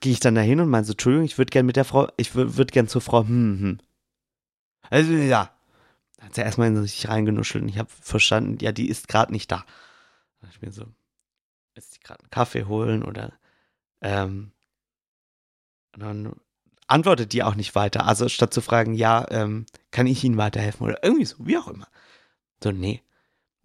gehe 0.00 0.12
ich 0.12 0.20
dann 0.20 0.36
dahin 0.36 0.60
und 0.60 0.68
meine 0.68 0.84
so, 0.84 0.92
Entschuldigung, 0.92 1.24
ich 1.24 1.38
würde 1.38 1.50
gern 1.50 1.66
mit 1.66 1.74
der 1.76 1.84
Frau, 1.84 2.08
ich 2.16 2.34
würde 2.36 2.66
gern 2.66 2.86
zur 2.86 3.00
Frau, 3.00 3.22
hm, 3.26 3.58
hm. 3.60 3.78
Also, 4.90 5.12
ja. 5.12 5.50
Hat 6.20 6.34
sie 6.34 6.40
erstmal 6.42 6.68
in 6.68 6.82
sich 6.82 7.08
reingenuschelt 7.08 7.62
und 7.62 7.68
ich 7.68 7.78
habe 7.78 7.90
verstanden, 7.90 8.58
ja, 8.60 8.72
die 8.72 8.88
ist 8.88 9.08
gerade 9.08 9.32
nicht 9.32 9.50
da. 9.52 9.64
Dachte 10.40 10.54
ich 10.54 10.62
mir 10.62 10.72
so, 10.72 10.86
ist 11.74 11.96
die 11.96 12.00
gerade 12.00 12.20
einen 12.20 12.30
Kaffee 12.30 12.64
holen 12.64 13.02
oder, 13.02 13.32
ähm, 14.00 14.52
und 15.94 16.02
dann 16.02 16.34
antwortet 16.86 17.32
die 17.32 17.42
auch 17.42 17.54
nicht 17.54 17.74
weiter. 17.74 18.06
Also 18.06 18.28
statt 18.28 18.52
zu 18.52 18.60
fragen, 18.60 18.94
ja, 18.94 19.26
ähm, 19.30 19.66
kann 19.90 20.06
ich 20.06 20.22
Ihnen 20.24 20.36
weiterhelfen 20.36 20.86
oder 20.86 21.02
irgendwie 21.02 21.24
so, 21.24 21.36
wie 21.40 21.58
auch 21.58 21.68
immer. 21.68 21.88
So, 22.62 22.72
nee. 22.72 23.02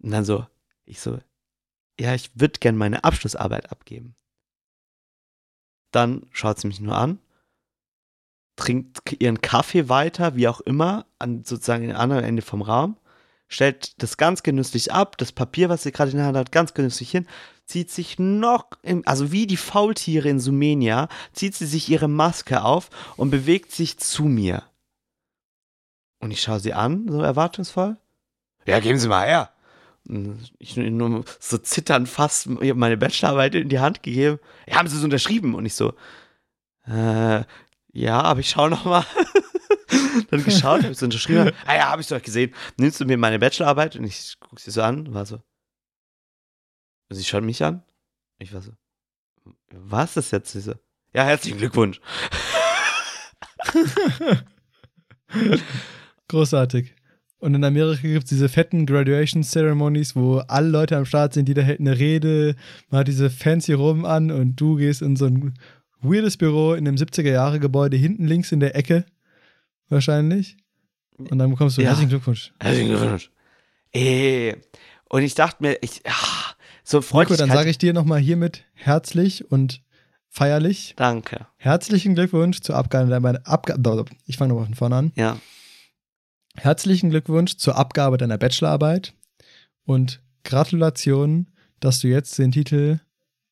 Und 0.00 0.10
dann 0.10 0.24
so, 0.24 0.46
ich 0.84 1.00
so, 1.00 1.18
ja, 1.98 2.14
ich 2.14 2.30
würde 2.34 2.58
gern 2.60 2.76
meine 2.76 3.04
Abschlussarbeit 3.04 3.70
abgeben. 3.70 4.14
Dann 5.90 6.26
schaut 6.32 6.58
sie 6.58 6.68
mich 6.68 6.80
nur 6.80 6.96
an, 6.96 7.18
trinkt 8.56 9.20
ihren 9.20 9.40
Kaffee 9.40 9.88
weiter, 9.88 10.36
wie 10.36 10.48
auch 10.48 10.60
immer, 10.60 11.06
an 11.18 11.44
sozusagen 11.44 11.86
den 11.86 11.96
anderen 11.96 12.24
Ende 12.24 12.42
vom 12.42 12.62
Raum, 12.62 12.96
stellt 13.48 14.00
das 14.02 14.16
ganz 14.16 14.42
genüsslich 14.42 14.92
ab, 14.92 15.18
das 15.18 15.32
Papier, 15.32 15.68
was 15.68 15.82
sie 15.82 15.92
gerade 15.92 16.12
in 16.12 16.18
der 16.18 16.26
Hand 16.26 16.36
hat, 16.36 16.52
ganz 16.52 16.74
genüsslich 16.74 17.10
hin, 17.10 17.26
zieht 17.70 17.90
sich 17.90 18.18
noch, 18.18 18.66
im, 18.82 19.02
also 19.06 19.32
wie 19.32 19.46
die 19.46 19.56
Faultiere 19.56 20.28
in 20.28 20.40
Sumenia, 20.40 21.08
zieht 21.32 21.54
sie 21.54 21.66
sich 21.66 21.88
ihre 21.88 22.08
Maske 22.08 22.62
auf 22.62 22.90
und 23.16 23.30
bewegt 23.30 23.72
sich 23.72 23.98
zu 23.98 24.24
mir. 24.24 24.64
Und 26.18 26.32
ich 26.32 26.42
schaue 26.42 26.60
sie 26.60 26.74
an, 26.74 27.06
so 27.08 27.22
erwartungsvoll. 27.22 27.96
Ja, 28.66 28.80
geben 28.80 28.98
Sie 28.98 29.08
mal 29.08 29.26
her. 29.26 29.50
Ich 30.58 30.76
nur 30.76 31.24
so 31.38 31.58
zittern 31.58 32.06
fast, 32.06 32.48
meine 32.48 32.96
Bachelorarbeit 32.96 33.54
in 33.54 33.68
die 33.68 33.78
Hand 33.78 34.02
gegeben. 34.02 34.38
Ja, 34.66 34.76
haben 34.76 34.88
Sie 34.88 34.96
es 34.96 35.04
unterschrieben? 35.04 35.54
Und 35.54 35.64
ich 35.64 35.74
so, 35.74 35.94
Äh, 36.86 37.44
ja, 37.92 38.20
aber 38.20 38.40
ich 38.40 38.50
schau 38.50 38.68
noch 38.68 38.84
mal. 38.84 39.04
dann 40.30 40.44
geschaut, 40.44 40.82
habe 40.82 40.94
so 40.94 41.06
unterschrieben. 41.06 41.52
Ah 41.66 41.74
ja, 41.74 41.90
habe 41.90 42.02
ich 42.02 42.08
doch 42.08 42.20
gesehen. 42.20 42.54
Nimmst 42.76 43.00
du 43.00 43.04
mir 43.04 43.16
meine 43.16 43.38
Bachelorarbeit? 43.38 43.96
Und 43.96 44.04
ich 44.04 44.36
guck 44.40 44.60
sie 44.60 44.70
so 44.70 44.82
an, 44.82 45.12
war 45.14 45.26
so. 45.26 45.40
Sie 47.10 47.24
schaut 47.24 47.42
mich 47.44 47.62
an. 47.64 47.82
Ich 48.38 48.52
war 48.54 48.62
so. 48.62 48.70
Was 49.70 50.16
ist 50.16 50.30
jetzt? 50.32 50.52
Sie 50.52 50.60
so, 50.60 50.74
ja, 51.12 51.24
herzlichen 51.24 51.58
Glückwunsch. 51.58 52.00
Großartig. 56.28 56.94
Und 57.38 57.54
in 57.54 57.64
Amerika 57.64 58.02
gibt 58.02 58.24
es 58.24 58.28
diese 58.30 58.48
fetten 58.50 58.84
Graduation 58.84 59.42
Ceremonies, 59.42 60.14
wo 60.14 60.38
alle 60.38 60.68
Leute 60.68 60.96
am 60.96 61.06
Start 61.06 61.32
sind, 61.32 61.48
jeder 61.48 61.62
hält 61.62 61.80
eine 61.80 61.98
Rede, 61.98 62.54
man 62.90 63.00
hat 63.00 63.08
diese 63.08 63.30
fancy 63.30 63.72
Roben 63.72 64.04
an 64.04 64.30
und 64.30 64.56
du 64.56 64.76
gehst 64.76 65.00
in 65.00 65.16
so 65.16 65.24
ein 65.26 65.54
weirdes 66.02 66.36
Büro 66.36 66.74
in 66.74 66.86
einem 66.86 66.96
70er-Jahre-Gebäude 66.96 67.96
hinten 67.96 68.26
links 68.26 68.52
in 68.52 68.60
der 68.60 68.76
Ecke. 68.76 69.06
Wahrscheinlich. 69.88 70.58
Und 71.16 71.38
dann 71.38 71.50
bekommst 71.50 71.78
du 71.78 71.82
Ja. 71.82 71.88
herzlichen 71.88 72.10
Glückwunsch. 72.10 72.52
Herzlichen 72.60 72.88
Glückwunsch. 72.90 73.30
Ey. 73.92 74.56
Und 75.08 75.22
ich 75.22 75.34
dachte 75.34 75.62
mir, 75.62 75.78
ich, 75.82 76.02
ah, 76.06 76.49
so 76.84 76.98
Nico, 76.98 77.08
Freundlichkeit. 77.08 77.48
dann 77.48 77.56
sage 77.56 77.70
ich 77.70 77.78
dir 77.78 77.92
nochmal 77.92 78.20
hiermit 78.20 78.64
herzlich 78.74 79.50
und 79.50 79.82
feierlich 80.28 80.94
Danke. 80.96 81.46
herzlichen 81.56 82.14
Glückwunsch 82.14 82.60
zur 82.60 82.76
Abgabe 82.76 83.10
deiner 83.10 83.46
Abgabe. 83.46 84.04
Ich 84.26 84.36
fange 84.36 84.50
nochmal 84.50 84.66
von 84.66 84.74
vorne 84.74 84.96
an. 84.96 85.12
Ja. 85.16 85.38
Herzlichen 86.56 87.10
Glückwunsch 87.10 87.56
zur 87.56 87.76
Abgabe 87.76 88.16
deiner 88.16 88.38
Bachelorarbeit 88.38 89.14
und 89.84 90.20
Gratulation, 90.44 91.50
dass 91.80 92.00
du 92.00 92.08
jetzt 92.08 92.38
den 92.38 92.52
Titel 92.52 93.00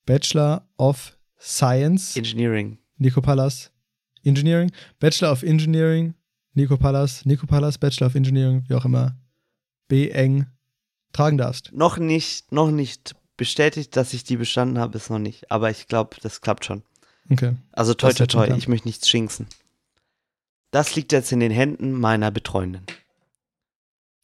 Bachelor 0.06 0.66
of 0.76 1.16
Science 1.38 2.16
Engineering. 2.16 2.78
Nico 2.96 3.20
Pallas 3.20 3.70
Engineering, 4.24 4.72
Bachelor 4.98 5.32
of 5.32 5.42
Engineering 5.42 6.14
Nico 6.58 6.76
Pallas, 6.76 7.24
Nico 7.24 7.46
Pallas 7.46 7.78
Bachelor 7.78 8.08
of 8.08 8.16
Engineering, 8.16 8.64
wie 8.66 8.74
auch 8.74 8.84
immer, 8.84 9.16
B 9.86 10.08
eng 10.10 10.46
tragen 11.12 11.38
darfst. 11.38 11.70
Noch 11.72 11.98
nicht, 11.98 12.50
noch 12.50 12.72
nicht 12.72 13.14
bestätigt, 13.38 13.96
dass 13.96 14.12
ich 14.12 14.24
die 14.24 14.36
bestanden 14.36 14.78
habe, 14.78 14.98
ist 14.98 15.08
noch 15.08 15.18
nicht. 15.18 15.50
Aber 15.50 15.70
ich 15.70 15.86
glaube, 15.88 16.16
das 16.22 16.42
klappt 16.42 16.66
schon. 16.66 16.82
Okay. 17.30 17.54
Also 17.72 17.94
toi 17.94 18.12
toi 18.12 18.26
toi, 18.26 18.46
ich 18.56 18.68
möchte 18.68 18.86
nichts 18.88 19.08
schinksen. 19.08 19.46
Das 20.70 20.94
liegt 20.94 21.12
jetzt 21.12 21.32
in 21.32 21.40
den 21.40 21.50
Händen 21.52 21.92
meiner 21.92 22.30
Betreuenden. 22.30 22.84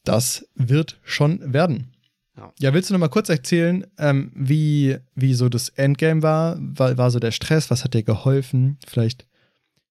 Das 0.05 0.47
wird 0.55 0.99
schon 1.03 1.55
werden. 1.55 1.95
Ja. 2.37 2.53
Ja, 2.59 2.75
willst 2.75 2.91
du 2.91 2.95
noch 2.95 3.01
mal 3.01 3.09
kurz 3.09 3.29
erzählen, 3.29 3.87
ähm, 3.97 4.31
wie, 4.35 4.99
wie 5.15 5.35
so 5.35 5.49
das 5.49 5.71
Endgame 5.71 6.23
war? 6.23 6.57
war? 6.61 6.99
War 6.99 7.11
so 7.11 7.19
der 7.21 7.31
Stress? 7.31 7.71
Was 7.71 7.85
hat 7.85 7.95
dir 7.95 8.03
geholfen? 8.03 8.77
Vielleicht 8.87 9.27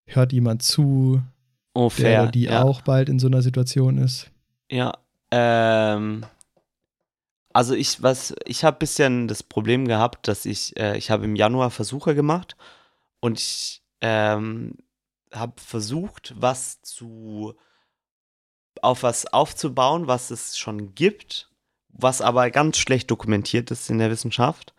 hört 0.05 0.33
jemand 0.33 0.61
zu, 0.61 1.21
Oh, 1.73 1.89
der 1.97 2.05
fair. 2.05 2.21
oder 2.23 2.31
die 2.31 2.43
ja. 2.43 2.61
auch 2.61 2.81
bald 2.81 3.09
in 3.09 3.17
so 3.17 3.27
einer 3.27 3.41
Situation 3.41 3.97
ist. 3.97 4.29
Ja, 4.69 4.93
ähm, 5.31 6.25
also 7.53 7.75
ich, 7.75 8.01
was, 8.01 8.35
ich 8.45 8.63
habe 8.63 8.79
bisschen 8.79 9.27
das 9.27 9.43
Problem 9.43 9.87
gehabt, 9.87 10.27
dass 10.27 10.45
ich, 10.45 10.75
äh, 10.77 10.97
ich 10.97 11.11
habe 11.11 11.25
im 11.25 11.35
Januar 11.35 11.69
Versuche 11.69 12.15
gemacht 12.15 12.55
und 13.19 13.39
ich 13.39 13.83
ähm, 14.01 14.75
habe 15.31 15.53
versucht, 15.61 16.33
was 16.35 16.81
zu, 16.81 17.53
auf 18.81 19.03
was 19.03 19.27
aufzubauen, 19.27 20.07
was 20.07 20.31
es 20.31 20.57
schon 20.57 20.95
gibt, 20.95 21.51
was 21.89 22.21
aber 22.21 22.49
ganz 22.49 22.77
schlecht 22.77 23.11
dokumentiert 23.11 23.69
ist 23.71 23.89
in 23.89 23.99
der 23.99 24.09
Wissenschaft, 24.09 24.73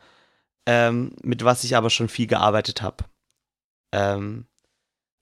ähm, 0.67 1.15
mit 1.23 1.45
was 1.45 1.63
ich 1.63 1.77
aber 1.77 1.91
schon 1.91 2.09
viel 2.09 2.27
gearbeitet 2.27 2.83
habe. 2.83 3.05
Ähm, 3.93 4.47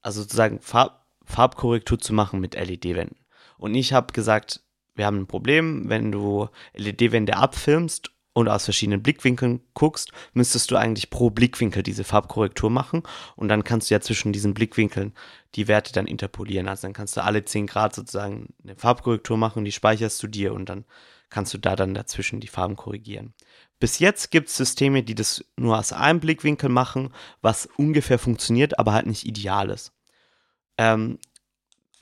also 0.00 0.22
sozusagen 0.22 0.60
Farb, 0.60 1.06
Farbkorrektur 1.24 1.98
zu 1.98 2.14
machen 2.14 2.40
mit 2.40 2.54
LED-Wänden. 2.54 3.24
Und 3.58 3.74
ich 3.74 3.92
habe 3.92 4.12
gesagt, 4.12 4.61
wir 4.94 5.06
haben 5.06 5.20
ein 5.20 5.26
Problem, 5.26 5.88
wenn 5.88 6.12
du 6.12 6.48
LED-Wände 6.74 7.36
abfilmst 7.36 8.10
und 8.34 8.48
aus 8.48 8.64
verschiedenen 8.64 9.02
Blickwinkeln 9.02 9.60
guckst, 9.74 10.12
müsstest 10.32 10.70
du 10.70 10.76
eigentlich 10.76 11.10
pro 11.10 11.30
Blickwinkel 11.30 11.82
diese 11.82 12.04
Farbkorrektur 12.04 12.70
machen 12.70 13.02
und 13.36 13.48
dann 13.48 13.64
kannst 13.64 13.90
du 13.90 13.94
ja 13.94 14.00
zwischen 14.00 14.32
diesen 14.32 14.54
Blickwinkeln 14.54 15.12
die 15.54 15.68
Werte 15.68 15.92
dann 15.92 16.06
interpolieren. 16.06 16.68
Also 16.68 16.82
dann 16.82 16.94
kannst 16.94 17.16
du 17.16 17.22
alle 17.22 17.44
10 17.44 17.66
Grad 17.66 17.94
sozusagen 17.94 18.54
eine 18.62 18.76
Farbkorrektur 18.76 19.36
machen, 19.36 19.64
die 19.64 19.72
speicherst 19.72 20.22
du 20.22 20.28
dir 20.28 20.54
und 20.54 20.68
dann 20.68 20.84
kannst 21.28 21.54
du 21.54 21.58
da 21.58 21.76
dann 21.76 21.94
dazwischen 21.94 22.40
die 22.40 22.48
Farben 22.48 22.76
korrigieren. 22.76 23.34
Bis 23.80 23.98
jetzt 23.98 24.30
gibt 24.30 24.48
es 24.48 24.56
Systeme, 24.56 25.02
die 25.02 25.14
das 25.14 25.44
nur 25.56 25.78
aus 25.78 25.92
einem 25.92 26.20
Blickwinkel 26.20 26.68
machen, 26.68 27.12
was 27.40 27.68
ungefähr 27.76 28.18
funktioniert, 28.18 28.78
aber 28.78 28.92
halt 28.92 29.06
nicht 29.06 29.26
ideal 29.26 29.70
ist. 29.70 29.92
Ähm, 30.78 31.18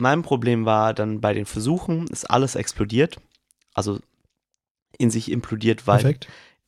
mein 0.00 0.22
Problem 0.22 0.64
war 0.64 0.94
dann 0.94 1.20
bei 1.20 1.34
den 1.34 1.46
Versuchen, 1.46 2.06
ist 2.08 2.30
alles 2.30 2.54
explodiert. 2.54 3.18
Also 3.74 3.98
in 4.98 5.10
sich 5.10 5.30
implodiert, 5.30 5.86
weil 5.86 6.18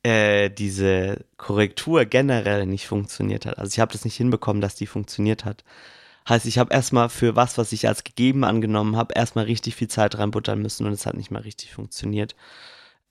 äh, 0.03 0.49
diese 0.49 1.25
Korrektur 1.37 2.05
generell 2.05 2.65
nicht 2.65 2.87
funktioniert 2.87 3.45
hat. 3.45 3.57
Also 3.57 3.69
ich 3.73 3.79
habe 3.79 3.91
das 3.91 4.05
nicht 4.05 4.15
hinbekommen, 4.15 4.61
dass 4.61 4.75
die 4.75 4.87
funktioniert 4.87 5.45
hat. 5.45 5.63
Heißt, 6.27 6.45
ich 6.45 6.57
habe 6.57 6.73
erstmal 6.73 7.09
für 7.09 7.35
was, 7.35 7.57
was 7.57 7.73
ich 7.73 7.87
als 7.87 8.03
gegeben 8.03 8.43
angenommen 8.43 8.95
habe, 8.95 9.13
erstmal 9.13 9.45
richtig 9.45 9.75
viel 9.75 9.89
Zeit 9.89 10.17
reinbuttern 10.17 10.61
müssen 10.61 10.85
und 10.85 10.93
es 10.93 11.05
hat 11.05 11.15
nicht 11.15 11.31
mal 11.31 11.41
richtig 11.41 11.73
funktioniert. 11.73 12.35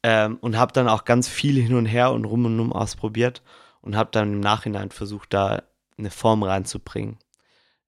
Ähm, 0.02 0.38
und 0.40 0.56
habe 0.56 0.72
dann 0.72 0.88
auch 0.88 1.04
ganz 1.04 1.28
viel 1.28 1.62
hin 1.62 1.74
und 1.74 1.86
her 1.86 2.12
und 2.12 2.24
rum 2.24 2.46
und 2.46 2.58
um 2.58 2.72
ausprobiert 2.72 3.42
und 3.82 3.96
habe 3.96 4.10
dann 4.12 4.32
im 4.32 4.40
Nachhinein 4.40 4.90
versucht, 4.90 5.32
da 5.32 5.62
eine 5.98 6.10
Form 6.10 6.42
reinzubringen 6.42 7.18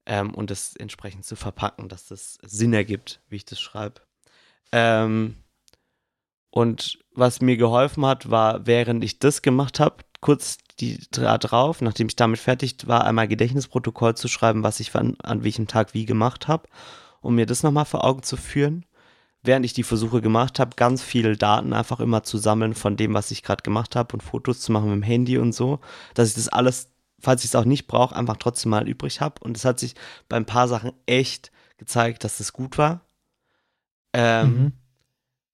ähm, 0.06 0.34
und 0.34 0.50
das 0.50 0.76
entsprechend 0.76 1.24
zu 1.24 1.36
verpacken, 1.36 1.88
dass 1.88 2.06
das 2.06 2.38
Sinn 2.42 2.72
ergibt, 2.72 3.20
wie 3.28 3.36
ich 3.36 3.44
das 3.44 3.60
schreibe. 3.60 4.02
Ähm, 4.72 5.36
und 6.50 6.98
was 7.14 7.40
mir 7.40 7.56
geholfen 7.56 8.06
hat, 8.06 8.30
war, 8.30 8.66
während 8.66 9.02
ich 9.02 9.18
das 9.18 9.42
gemacht 9.42 9.80
habe, 9.80 10.04
kurz 10.20 10.58
die 10.80 10.98
da 11.10 11.38
drauf, 11.38 11.80
nachdem 11.80 12.08
ich 12.08 12.16
damit 12.16 12.38
fertig 12.38 12.76
war, 12.86 13.04
einmal 13.04 13.28
Gedächtnisprotokoll 13.28 14.16
zu 14.16 14.28
schreiben, 14.28 14.62
was 14.62 14.80
ich 14.80 14.94
an, 14.94 15.16
an 15.22 15.44
welchem 15.44 15.66
Tag 15.66 15.94
wie 15.94 16.06
gemacht 16.06 16.48
habe, 16.48 16.68
um 17.20 17.34
mir 17.36 17.46
das 17.46 17.62
nochmal 17.62 17.84
vor 17.84 18.04
Augen 18.04 18.22
zu 18.22 18.36
führen. 18.36 18.84
Während 19.42 19.66
ich 19.66 19.74
die 19.74 19.82
Versuche 19.82 20.22
gemacht 20.22 20.58
habe, 20.58 20.74
ganz 20.74 21.02
viele 21.02 21.36
Daten 21.36 21.74
einfach 21.74 22.00
immer 22.00 22.22
zu 22.22 22.38
sammeln 22.38 22.74
von 22.74 22.96
dem, 22.96 23.12
was 23.12 23.30
ich 23.30 23.42
gerade 23.42 23.62
gemacht 23.62 23.94
habe 23.94 24.14
und 24.14 24.22
Fotos 24.22 24.60
zu 24.60 24.72
machen 24.72 24.86
mit 24.86 24.94
dem 24.94 25.02
Handy 25.02 25.36
und 25.38 25.52
so, 25.52 25.80
dass 26.14 26.30
ich 26.30 26.34
das 26.34 26.48
alles, 26.48 26.88
falls 27.24 27.42
ich 27.42 27.50
es 27.50 27.56
auch 27.56 27.64
nicht 27.64 27.86
brauche, 27.86 28.14
einfach 28.14 28.36
trotzdem 28.36 28.70
mal 28.70 28.88
übrig 28.88 29.20
habe. 29.20 29.40
Und 29.40 29.56
es 29.56 29.64
hat 29.64 29.78
sich 29.80 29.94
bei 30.28 30.36
ein 30.36 30.46
paar 30.46 30.68
Sachen 30.68 30.92
echt 31.06 31.50
gezeigt, 31.78 32.24
dass 32.24 32.38
das 32.38 32.52
gut 32.52 32.78
war. 32.78 33.00
Ähm, 34.12 34.52
Mhm. 34.54 34.72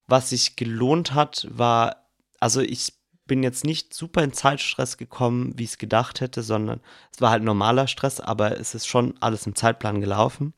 was 0.07 0.29
sich 0.29 0.55
gelohnt 0.55 1.13
hat, 1.13 1.47
war, 1.49 2.09
also 2.39 2.61
ich 2.61 2.93
bin 3.25 3.43
jetzt 3.43 3.63
nicht 3.63 3.93
super 3.93 4.23
in 4.23 4.33
Zeitstress 4.33 4.97
gekommen, 4.97 5.53
wie 5.57 5.63
ich 5.63 5.71
es 5.71 5.77
gedacht 5.77 6.19
hätte, 6.21 6.43
sondern 6.43 6.81
es 7.13 7.21
war 7.21 7.31
halt 7.31 7.43
normaler 7.43 7.87
Stress, 7.87 8.19
aber 8.19 8.59
es 8.59 8.75
ist 8.75 8.87
schon 8.87 9.15
alles 9.21 9.47
im 9.47 9.55
Zeitplan 9.55 10.01
gelaufen. 10.01 10.53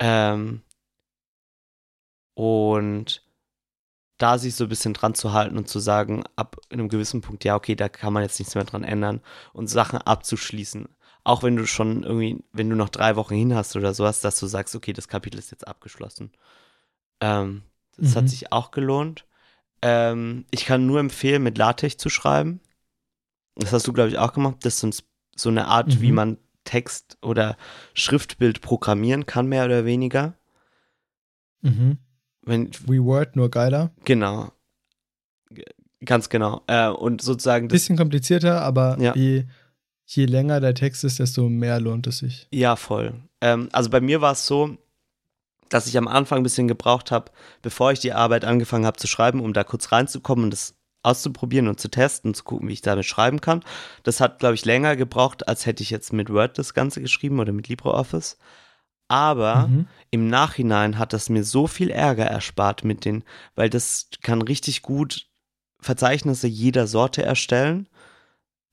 Ähm, 0.00 0.62
und 2.34 3.22
da 4.22 4.38
sich 4.38 4.54
so 4.54 4.64
ein 4.64 4.68
bisschen 4.68 4.94
dran 4.94 5.14
zu 5.14 5.32
halten 5.32 5.56
und 5.58 5.68
zu 5.68 5.78
sagen, 5.78 6.24
ab 6.36 6.56
einem 6.70 6.88
gewissen 6.88 7.20
Punkt, 7.20 7.44
ja, 7.44 7.56
okay, 7.56 7.74
da 7.74 7.88
kann 7.88 8.12
man 8.12 8.22
jetzt 8.22 8.38
nichts 8.38 8.54
mehr 8.54 8.64
dran 8.64 8.84
ändern 8.84 9.20
und 9.52 9.68
Sachen 9.68 9.98
abzuschließen. 9.98 10.88
Auch 11.24 11.42
wenn 11.42 11.56
du 11.56 11.66
schon 11.66 12.02
irgendwie, 12.02 12.42
wenn 12.52 12.70
du 12.70 12.76
noch 12.76 12.88
drei 12.88 13.16
Wochen 13.16 13.34
hin 13.34 13.54
hast 13.54 13.76
oder 13.76 13.92
sowas, 13.94 14.20
dass 14.20 14.38
du 14.38 14.46
sagst, 14.46 14.74
okay, 14.74 14.92
das 14.92 15.08
Kapitel 15.08 15.38
ist 15.38 15.50
jetzt 15.50 15.66
abgeschlossen. 15.68 16.32
Ähm, 17.20 17.62
das 17.96 18.10
Mhm. 18.12 18.14
hat 18.16 18.28
sich 18.28 18.52
auch 18.52 18.70
gelohnt. 18.70 19.26
Ähm, 19.82 20.44
ich 20.50 20.64
kann 20.64 20.86
nur 20.86 21.00
empfehlen, 21.00 21.42
mit 21.42 21.58
LaTeX 21.58 21.96
zu 21.96 22.08
schreiben. 22.10 22.60
Das 23.56 23.72
hast 23.72 23.86
du, 23.86 23.92
glaube 23.92 24.10
ich, 24.10 24.18
auch 24.18 24.32
gemacht. 24.32 24.56
Das 24.62 24.74
ist 24.74 24.80
so 24.80 24.86
ein- 24.88 25.06
so 25.36 25.48
eine 25.48 25.66
Art, 25.68 25.88
Mhm. 25.88 26.00
wie 26.00 26.12
man 26.12 26.38
Text 26.64 27.16
oder 27.22 27.56
Schriftbild 27.94 28.60
programmieren 28.60 29.24
kann, 29.26 29.46
mehr 29.46 29.64
oder 29.64 29.84
weniger. 29.86 30.34
Mhm. 31.62 31.98
Wenn, 32.42 32.70
WeWord 32.86 33.36
nur 33.36 33.50
geiler. 33.50 33.90
genau. 34.04 34.50
Ganz 36.04 36.30
genau. 36.30 36.62
Äh, 36.66 36.88
und 36.88 37.20
sozusagen 37.20 37.68
das, 37.68 37.74
Bisschen 37.74 37.98
komplizierter, 37.98 38.62
aber 38.62 38.96
Ja. 38.98 39.14
je, 39.14 39.44
je 40.06 40.24
länger 40.24 40.60
der 40.60 40.74
Text 40.74 41.04
ist, 41.04 41.18
desto 41.18 41.48
mehr 41.50 41.78
lohnt 41.78 42.06
es 42.06 42.18
sich. 42.18 42.48
Ja, 42.50 42.76
voll. 42.76 43.12
Ähm, 43.42 43.68
also 43.72 43.90
bei 43.90 44.00
mir 44.00 44.22
war 44.22 44.32
es 44.32 44.46
so, 44.46 44.78
dass 45.68 45.86
ich 45.86 45.98
am 45.98 46.08
Anfang 46.08 46.38
ein 46.40 46.42
bisschen 46.42 46.68
gebraucht 46.68 47.10
habe, 47.10 47.30
bevor 47.60 47.92
ich 47.92 47.98
die 48.00 48.14
Arbeit 48.14 48.46
angefangen 48.46 48.86
habe 48.86 48.96
zu 48.96 49.06
schreiben, 49.08 49.40
um 49.40 49.52
da 49.52 49.62
kurz 49.62 49.92
reinzukommen 49.92 50.44
und 50.46 50.52
das 50.52 50.74
auszuprobieren 51.02 51.68
und 51.68 51.78
zu 51.80 51.88
testen 51.88 52.30
und 52.30 52.34
zu 52.34 52.44
gucken, 52.44 52.68
wie 52.68 52.72
ich 52.72 52.82
damit 52.82 53.04
schreiben 53.04 53.40
kann. 53.42 53.62
Das 54.02 54.20
hat, 54.20 54.38
glaube 54.38 54.54
ich, 54.54 54.64
länger 54.64 54.96
gebraucht, 54.96 55.48
als 55.48 55.66
hätte 55.66 55.82
ich 55.82 55.90
jetzt 55.90 56.12
mit 56.14 56.30
Word 56.30 56.58
das 56.58 56.72
Ganze 56.72 57.00
geschrieben 57.02 57.40
oder 57.40 57.52
mit 57.52 57.68
LibreOffice. 57.68 58.38
Aber 59.10 59.66
Mhm. 59.66 59.86
im 60.12 60.28
Nachhinein 60.28 60.96
hat 60.96 61.12
das 61.12 61.28
mir 61.28 61.42
so 61.42 61.66
viel 61.66 61.90
Ärger 61.90 62.26
erspart 62.26 62.84
mit 62.84 63.04
den, 63.04 63.24
weil 63.56 63.68
das 63.68 64.08
kann 64.22 64.40
richtig 64.40 64.82
gut 64.82 65.26
Verzeichnisse 65.80 66.46
jeder 66.46 66.86
Sorte 66.86 67.24
erstellen. 67.24 67.88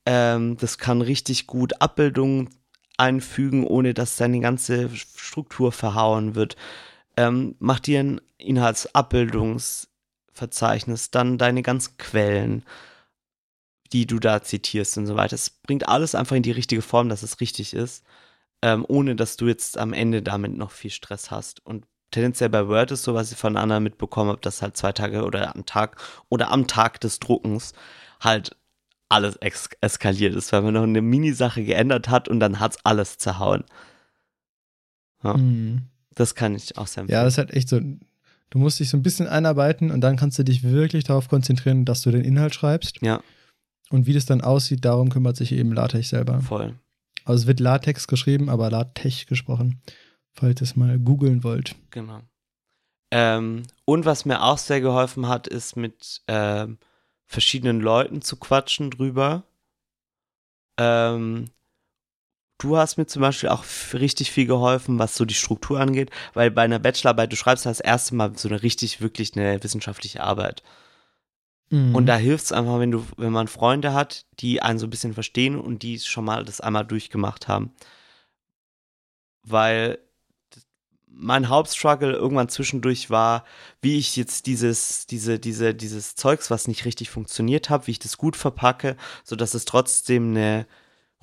Ähm, 0.06 0.56
das 0.58 0.78
kann 0.78 1.02
richtig 1.02 1.48
gut 1.48 1.82
Abbildungen 1.82 2.52
einfügen, 2.98 3.66
ohne 3.66 3.96
dass 3.96 4.18
deine 4.18 4.40
ganze 4.40 4.96
Struktur 4.96 5.72
verhauen 5.72 6.36
wird. 6.36 6.56
Ähm, 7.16 7.56
mach 7.58 7.80
dir 7.80 8.02
ein 8.02 8.22
Inhaltsabbildungsverzeichnis, 8.38 11.10
dann 11.10 11.40
deine 11.40 11.64
ganzen 11.64 11.98
Quellen, 11.98 12.64
die 13.92 14.06
du 14.06 14.20
da 14.20 14.44
zitierst 14.44 15.00
und 15.00 15.08
so 15.08 15.16
weiter. 15.16 15.34
Es 15.34 15.50
bringt 15.50 15.88
alles 15.88 16.14
einfach 16.14 16.36
in 16.36 16.44
die 16.44 16.52
richtige 16.52 16.84
Form, 16.84 17.10
dass 17.10 17.24
es 17.24 17.42
richtig 17.42 17.74
ist, 17.74 18.04
ähm, 18.68 18.84
ohne 18.86 19.16
dass 19.16 19.38
du 19.38 19.48
jetzt 19.48 19.78
am 19.78 19.94
Ende 19.94 20.22
damit 20.22 20.58
noch 20.58 20.72
viel 20.72 20.92
Stress 20.92 21.32
hast. 21.32 21.66
Und 21.66 21.86
tendenziell 22.12 22.50
bei 22.50 22.68
Word 22.68 22.92
ist 22.92 23.04
so, 23.04 23.14
was 23.14 23.32
ich 23.32 23.38
von 23.38 23.56
Anna 23.56 23.80
mitbekommen 23.80 24.30
habe, 24.30 24.42
dass 24.42 24.62
halt 24.62 24.76
zwei 24.76 24.92
Tage 24.92 25.24
oder 25.24 25.56
am 25.56 25.66
Tag 25.66 25.96
oder 26.28 26.52
am 26.52 26.68
Tag 26.68 27.00
des 27.00 27.20
Druckens 27.20 27.72
halt 28.20 28.58
alles 29.08 29.38
eskaliert 29.38 30.36
ist, 30.36 30.52
weil 30.52 30.64
man 30.64 30.74
noch 30.74 30.84
eine 30.84 31.02
Minisache 31.02 31.64
geändert 31.64 32.10
hat 32.10 32.28
und 32.28 32.42
dann 32.42 32.60
hat 32.60 32.74
es 32.74 32.80
alles 32.84 33.18
zerhauen. 33.18 33.64
Ja. 35.24 35.38
Mhm. 35.38 35.84
Das 36.14 36.36
kann 36.36 36.54
ich 36.54 36.78
auch 36.78 36.88
sehr 36.88 37.02
empfehlen. 37.02 37.20
Ja, 37.20 37.24
das 37.24 37.36
ist 37.36 37.38
halt 37.38 37.52
echt 37.52 37.70
so. 37.70 37.80
Du 38.50 38.60
musst 38.60 38.82
dich 38.82 38.90
so 38.90 38.98
ein 38.98 39.04
bisschen 39.04 39.28
einarbeiten 39.28 39.92
und 39.92 40.02
dann 40.02 40.18
kannst 40.18 40.40
du 40.40 40.44
dich 40.44 40.64
wirklich 40.64 41.06
darauf 41.06 41.30
konzentrieren, 41.30 41.86
dass 41.86 42.02
du 42.02 42.12
den 42.12 42.24
Inhalt 42.24 42.54
schreibst. 42.54 43.02
Ja. 43.02 43.22
Und 43.90 44.08
wie 44.08 44.14
das 44.14 44.26
dann 44.26 44.42
aussieht, 44.42 44.84
darum 44.84 45.10
kümmert 45.10 45.38
sich 45.38 45.54
eben 45.54 45.72
LaTeX 45.72 46.10
selber. 46.10 46.42
Voll. 46.42 46.74
Also 47.28 47.42
es 47.42 47.48
wird 47.48 47.60
LaTeX 47.60 48.08
geschrieben, 48.08 48.50
aber 48.50 48.70
LaTeX 48.70 49.26
gesprochen, 49.26 49.82
falls 50.32 50.62
ihr 50.62 50.64
es 50.64 50.78
mal 50.78 50.98
googeln 50.98 51.44
wollt. 51.44 51.76
Genau. 51.92 52.22
Ähm, 53.12 53.64
und 53.84 54.06
was 54.06 54.24
mir 54.24 54.42
auch 54.42 54.58
sehr 54.58 54.80
geholfen 54.80 55.28
hat, 55.28 55.46
ist 55.46 55.76
mit 55.76 56.22
ähm, 56.30 56.78
verschiedenen 57.26 57.82
Leuten 57.82 58.22
zu 58.22 58.38
quatschen 58.38 58.92
drüber. 58.92 59.44
Ähm, 60.80 61.50
du 62.60 62.78
hast 62.78 62.96
mir 62.96 63.08
zum 63.08 63.24
Beispiel 63.24 63.50
auch 63.50 63.66
richtig 63.92 64.32
viel 64.32 64.48
geholfen, 64.48 64.98
was 64.98 65.18
so 65.18 65.26
die 65.26 65.34
Struktur 65.34 65.82
angeht, 65.82 66.12
weil 66.34 66.50
bei 66.50 66.62
einer 66.62 66.80
Bachelorarbeit, 66.80 67.34
du 67.34 67.36
schreibst 67.36 67.66
das 67.66 67.82
erste 67.82 68.16
Mal 68.16 68.38
so 68.38 68.48
eine 68.48 68.64
richtig, 68.64 69.02
wirklich 69.02 69.36
eine 69.36 69.62
wissenschaftliche 69.62 70.24
Arbeit. 70.24 70.64
Mhm. 71.70 71.96
Und 71.96 72.06
da 72.06 72.18
hilft 72.18 72.46
es 72.46 72.52
einfach, 72.52 72.80
wenn 72.80 72.92
du, 72.92 73.06
wenn 73.18 73.32
man 73.32 73.48
Freunde 73.48 73.94
hat, 73.94 74.26
die 74.40 74.62
einen 74.62 74.80
so 74.80 74.88
ein 74.88 74.90
bisschen 74.90 75.14
verstehen 75.14 75.60
und 75.60 75.84
die 75.84 76.00
schon 76.00 76.26
mal 76.26 76.46
das 76.46 76.62
einmal 76.62 76.86
durchgemacht 76.86 77.48
haben. 77.48 77.74
Weil 79.44 80.00
mein 81.10 81.50
Hauptstruggle 81.50 82.14
irgendwann 82.14 82.50
zwischendurch 82.50 83.10
war, 83.10 83.44
wie 83.82 83.98
ich 83.98 84.16
jetzt 84.16 84.46
dieses, 84.46 85.08
diese, 85.08 85.40
diese, 85.40 85.74
dieses 85.74 86.16
Zeugs, 86.16 86.52
was 86.52 86.68
nicht 86.68 86.86
richtig 86.86 87.10
funktioniert 87.10 87.70
hat, 87.70 87.88
wie 87.88 87.92
ich 87.92 88.00
das 88.00 88.18
gut 88.18 88.36
verpacke, 88.36 88.96
sodass 89.24 89.56
es 89.56 89.66
trotzdem 89.66 90.32
eine 90.32 90.68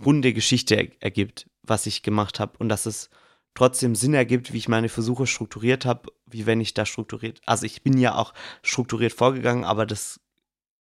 runde 0.04 0.32
Geschichte 0.32 0.90
ergibt, 1.00 1.48
was 1.62 1.86
ich 1.86 2.02
gemacht 2.02 2.40
habe 2.40 2.58
und 2.58 2.68
dass 2.68 2.86
es 2.86 3.08
trotzdem 3.54 3.94
Sinn 3.94 4.14
ergibt, 4.14 4.52
wie 4.52 4.58
ich 4.58 4.68
meine 4.68 4.88
Versuche 4.88 5.28
strukturiert 5.28 5.84
habe, 5.84 6.10
wie 6.26 6.44
wenn 6.44 6.60
ich 6.60 6.74
da 6.74 6.84
strukturiert, 6.84 7.40
also 7.46 7.64
ich 7.64 7.82
bin 7.82 7.96
ja 7.96 8.16
auch 8.16 8.34
strukturiert 8.62 9.12
vorgegangen, 9.12 9.62
aber 9.62 9.86
das 9.86 10.18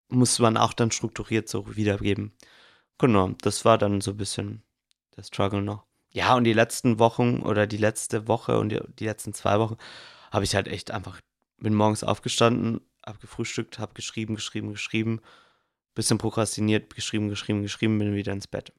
muss 0.09 0.39
man 0.39 0.57
auch 0.57 0.73
dann 0.73 0.91
strukturiert 0.91 1.49
so 1.49 1.75
wiedergeben. 1.75 2.33
Genau, 2.97 3.29
das 3.41 3.65
war 3.65 3.77
dann 3.77 4.01
so 4.01 4.11
ein 4.11 4.17
bisschen 4.17 4.63
der 5.15 5.23
Struggle 5.23 5.61
noch. 5.61 5.85
Ja, 6.11 6.35
und 6.35 6.43
die 6.43 6.53
letzten 6.53 6.99
Wochen 6.99 7.39
oder 7.39 7.65
die 7.65 7.77
letzte 7.77 8.27
Woche 8.27 8.59
und 8.59 8.69
die, 8.69 8.79
die 8.99 9.05
letzten 9.05 9.33
zwei 9.33 9.59
Wochen 9.59 9.77
habe 10.31 10.43
ich 10.43 10.55
halt 10.55 10.67
echt 10.67 10.91
einfach, 10.91 11.19
bin 11.57 11.73
morgens 11.73 12.03
aufgestanden, 12.03 12.81
hab 13.03 13.19
gefrühstückt, 13.19 13.79
hab 13.79 13.95
geschrieben, 13.95 14.35
geschrieben, 14.35 14.71
geschrieben, 14.71 15.21
bisschen 15.95 16.19
prokrastiniert, 16.19 16.95
geschrieben, 16.95 17.29
geschrieben, 17.29 17.63
geschrieben, 17.63 17.97
bin 17.97 18.13
wieder 18.13 18.31
ins 18.31 18.47
Bett. 18.47 18.73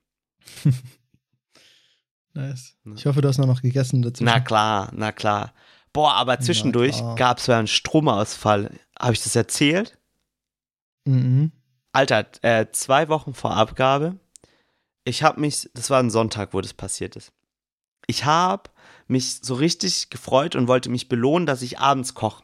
nice. 2.34 2.76
Ich 2.96 3.06
hoffe, 3.06 3.20
du 3.20 3.28
hast 3.28 3.38
noch 3.38 3.62
gegessen 3.62 4.02
dazu. 4.02 4.22
Na 4.22 4.40
klar, 4.40 4.90
na 4.94 5.12
klar. 5.12 5.54
Boah, 5.92 6.14
aber 6.14 6.40
zwischendurch 6.40 7.00
gab 7.16 7.38
es 7.38 7.46
ja 7.46 7.58
einen 7.58 7.68
Stromausfall. 7.68 8.70
Habe 8.98 9.12
ich 9.12 9.22
das 9.22 9.36
erzählt? 9.36 9.96
Mhm. 11.04 11.52
Alter, 11.92 12.26
äh, 12.42 12.66
zwei 12.72 13.08
Wochen 13.08 13.34
vor 13.34 13.54
Abgabe. 13.56 14.18
Ich 15.04 15.22
habe 15.22 15.40
mich, 15.40 15.70
das 15.74 15.90
war 15.90 16.00
ein 16.00 16.10
Sonntag, 16.10 16.54
wo 16.54 16.60
das 16.60 16.74
passiert 16.74 17.14
ist. 17.16 17.32
Ich 18.06 18.24
habe 18.24 18.70
mich 19.06 19.36
so 19.42 19.54
richtig 19.54 20.10
gefreut 20.10 20.56
und 20.56 20.66
wollte 20.68 20.90
mich 20.90 21.08
belohnen, 21.08 21.46
dass 21.46 21.62
ich 21.62 21.78
abends 21.78 22.14
koche. 22.14 22.42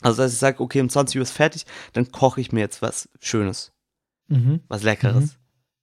Also, 0.00 0.22
dass 0.22 0.32
ich 0.32 0.38
sage, 0.38 0.60
okay, 0.60 0.80
um 0.80 0.88
20 0.88 1.16
Uhr 1.18 1.22
ist 1.22 1.32
fertig, 1.32 1.64
dann 1.92 2.10
koche 2.10 2.40
ich 2.40 2.50
mir 2.50 2.60
jetzt 2.60 2.82
was 2.82 3.08
Schönes, 3.20 3.72
Mhm. 4.28 4.62
was 4.68 4.82
Leckeres. 4.82 5.34
Mhm. 5.34 5.38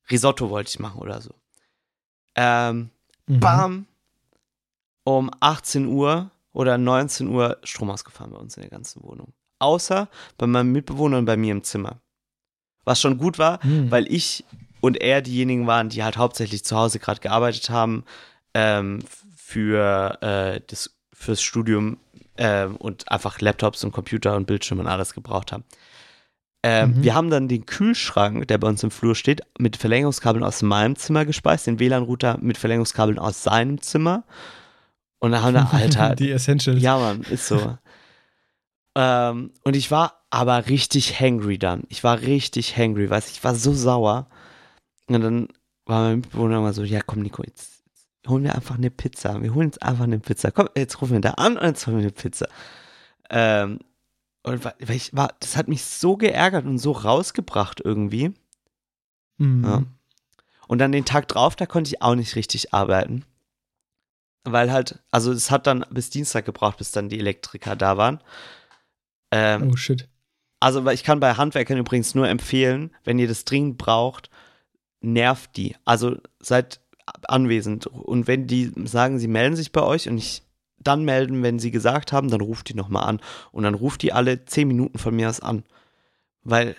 Risotto 0.10 0.50
wollte 0.50 0.70
ich 0.70 0.80
machen 0.80 1.00
oder 1.00 1.22
so. 1.22 1.34
Ähm, 2.36 2.90
Mhm. 3.28 3.40
bam, 3.40 3.88
um 5.04 5.30
18 5.40 5.86
Uhr 5.88 6.32
oder 6.52 6.78
19 6.78 7.28
Uhr 7.28 7.60
Strom 7.64 7.92
ausgefahren 7.92 8.32
bei 8.32 8.38
uns 8.40 8.58
in 8.58 8.62
der 8.62 8.72
ganzen 8.72 9.04
Wohnung. 9.04 9.34
Außer 9.60 10.08
bei 10.38 10.48
meinem 10.48 10.72
Mitbewohner 10.72 11.18
und 11.18 11.26
bei 11.26 11.38
mir 11.38 11.52
im 11.52 11.64
Zimmer. 11.64 11.98
Was 12.86 13.02
schon 13.02 13.18
gut 13.18 13.38
war, 13.38 13.60
Mhm. 13.64 13.92
weil 13.92 14.12
ich 14.12 14.44
und 14.82 15.00
er 15.02 15.22
diejenigen 15.22 15.68
waren, 15.68 15.90
die 15.90 16.04
halt 16.04 16.18
hauptsächlich 16.18 16.64
zu 16.64 16.78
Hause 16.78 17.00
gerade 17.00 17.20
gearbeitet 17.20 17.70
haben 17.70 18.04
ähm, 18.54 19.04
für 19.36 20.18
äh, 20.22 20.62
das 20.68 20.92
fürs 21.14 21.42
Studium 21.42 21.98
ähm, 22.38 22.78
und 22.78 23.12
einfach 23.12 23.42
Laptops 23.42 23.84
und 23.84 23.92
Computer 23.92 24.36
und 24.38 24.48
Bildschirme 24.48 24.82
und 24.84 24.88
alles 24.88 25.14
gebraucht 25.14 25.52
haben. 25.52 25.66
Ähm, 26.64 26.92
Mhm. 26.96 27.04
Wir 27.04 27.14
haben 27.16 27.30
dann 27.30 27.48
den 27.50 27.66
Kühlschrank, 27.66 28.48
der 28.48 28.58
bei 28.58 28.68
uns 28.70 28.82
im 28.84 28.92
Flur 28.92 29.16
steht, 29.16 29.42
mit 29.58 29.76
Verlängerungskabeln 29.76 30.44
aus 30.46 30.62
meinem 30.62 30.96
Zimmer 30.96 31.26
gespeist, 31.26 31.68
den 31.68 31.80
WLAN-Router 31.80 32.38
mit 32.42 32.58
Verlängerungskabeln 32.58 33.20
aus 33.20 33.44
seinem 33.44 33.82
Zimmer. 33.82 34.24
Und 35.20 35.32
dann 35.32 35.42
haben 35.42 35.54
wir, 35.56 35.70
Alter, 35.74 36.16
Die 36.16 36.32
Essentials. 36.32 36.82
ja, 36.82 36.98
Mann, 36.98 37.22
ist 37.24 37.48
so. 37.48 37.78
Ähm, 38.96 39.52
und 39.64 39.76
ich 39.76 39.92
war 39.92 40.26
aber 40.30 40.68
richtig 40.68 41.20
hangry 41.20 41.58
dann. 41.58 41.84
Ich 41.90 42.04
war 42.04 42.22
richtig 42.22 42.78
hangry, 42.78 43.10
weißt 43.10 43.32
ich 43.32 43.44
war 43.44 43.56
so 43.56 43.74
sauer. 43.74 44.28
Und 45.08 45.22
dann 45.22 45.48
war 45.86 46.04
mein 46.04 46.18
Mitbewohner 46.18 46.58
immer 46.58 46.74
so, 46.74 46.84
ja 46.84 47.02
komm 47.02 47.22
Nico, 47.22 47.44
jetzt, 47.44 47.84
jetzt 47.86 48.28
holen 48.28 48.44
wir 48.44 48.56
einfach 48.56 48.78
eine 48.78 48.92
Pizza. 48.92 49.42
Wir 49.42 49.54
holen 49.54 49.68
uns 49.68 49.78
einfach 49.80 50.04
eine 50.04 50.20
Pizza. 50.20 50.52
Komm, 50.52 50.70
jetzt 50.76 51.02
rufen 51.02 51.14
wir 51.14 51.22
da 51.22 51.32
an 51.32 51.58
und 51.58 51.66
jetzt 51.66 51.88
holen 51.88 51.98
wir 51.98 52.04
eine 52.04 52.12
Pizza. 52.12 52.48
Ähm, 53.30 53.80
und 54.44 54.64
weil 54.64 54.74
ich 54.90 55.16
war, 55.16 55.34
das 55.40 55.58
hat 55.58 55.68
mich 55.68 55.84
so 55.84 56.18
geärgert 56.18 56.66
und 56.66 56.78
so 56.78 56.92
rausgebracht 56.92 57.82
irgendwie. 57.84 58.34
Mhm. 59.38 59.64
Ja. 59.64 59.84
Und 60.68 60.78
dann 60.80 60.92
den 60.92 61.06
Tag 61.06 61.28
drauf, 61.28 61.56
da 61.56 61.66
konnte 61.66 61.90
ich 61.90 62.02
auch 62.02 62.16
nicht 62.16 62.36
richtig 62.36 62.74
arbeiten. 62.74 63.26
Weil 64.44 64.72
halt, 64.72 65.00
also 65.12 65.32
es 65.32 65.52
hat 65.52 65.68
dann 65.68 65.86
bis 65.90 66.10
Dienstag 66.10 66.46
gebraucht, 66.46 66.78
bis 66.78 66.92
dann 66.92 67.10
die 67.10 67.20
Elektriker 67.20 67.76
da 67.76 67.98
waren. 67.98 68.20
Ähm, 69.32 69.70
Oh 69.72 69.76
shit. 69.76 70.08
Also, 70.60 70.86
ich 70.90 71.04
kann 71.04 71.20
bei 71.20 71.36
Handwerkern 71.36 71.78
übrigens 71.78 72.16
nur 72.16 72.28
empfehlen, 72.28 72.92
wenn 73.06 73.18
ihr 73.20 73.28
das 73.28 73.46
dringend 73.46 73.78
braucht, 73.78 74.30
nervt 75.02 75.56
die. 75.56 75.76
Also 75.86 76.18
seid 76.40 76.82
anwesend. 77.28 77.88
Und 77.88 78.28
wenn 78.28 78.48
die 78.48 78.72
sagen, 78.86 79.20
sie 79.20 79.28
melden 79.28 79.56
sich 79.56 79.72
bei 79.72 79.82
euch 79.82 80.08
und 80.08 80.16
nicht 80.16 80.44
dann 80.78 81.04
melden, 81.04 81.44
wenn 81.44 81.60
sie 81.60 81.72
gesagt 81.72 82.12
haben, 82.12 82.30
dann 82.30 82.42
ruft 82.42 82.70
die 82.70 82.74
nochmal 82.74 83.04
an. 83.04 83.20
Und 83.52 83.64
dann 83.64 83.74
ruft 83.74 84.02
die 84.02 84.14
alle 84.14 84.46
zehn 84.46 84.68
Minuten 84.68 84.98
von 84.98 85.16
mir 85.16 85.30
aus 85.30 85.40
an. 85.40 85.64
Weil 86.44 86.76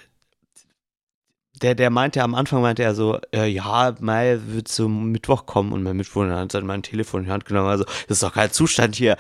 der, 1.63 1.75
der 1.75 1.91
meinte 1.91 2.23
am 2.23 2.35
Anfang, 2.35 2.63
meinte 2.63 2.83
er 2.83 2.95
so, 2.95 3.19
äh, 3.35 3.47
ja, 3.47 3.95
Mai 4.01 4.39
wird 4.47 4.69
zum 4.69 5.11
Mittwoch 5.13 5.47
kommen 5.47 5.73
und 5.73 5.83
mein 5.83 5.97
Mitbewohner 5.97 6.39
hat 6.39 6.55
dann 6.55 6.67
mein 6.67 6.83
Telefon 6.83 7.21
in 7.21 7.27
die 7.27 7.33
Hand 7.33 7.45
genommen, 7.45 7.69
also, 7.69 7.85
das 7.85 8.19
ist 8.19 8.23
doch 8.23 8.33
kein 8.35 8.51
Zustand 8.51 8.97
hier. 8.97 9.17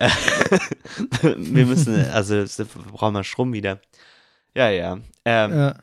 Äh, 0.00 0.08
wir 1.36 1.66
müssen, 1.66 1.94
also, 2.10 2.34
wir 2.34 2.66
brauchen 2.92 3.12
mal 3.14 3.24
Strom 3.24 3.52
wieder. 3.52 3.80
Ja, 4.54 4.70
ja. 4.70 4.98
Ähm, 5.24 5.52
Ja. 5.58 5.74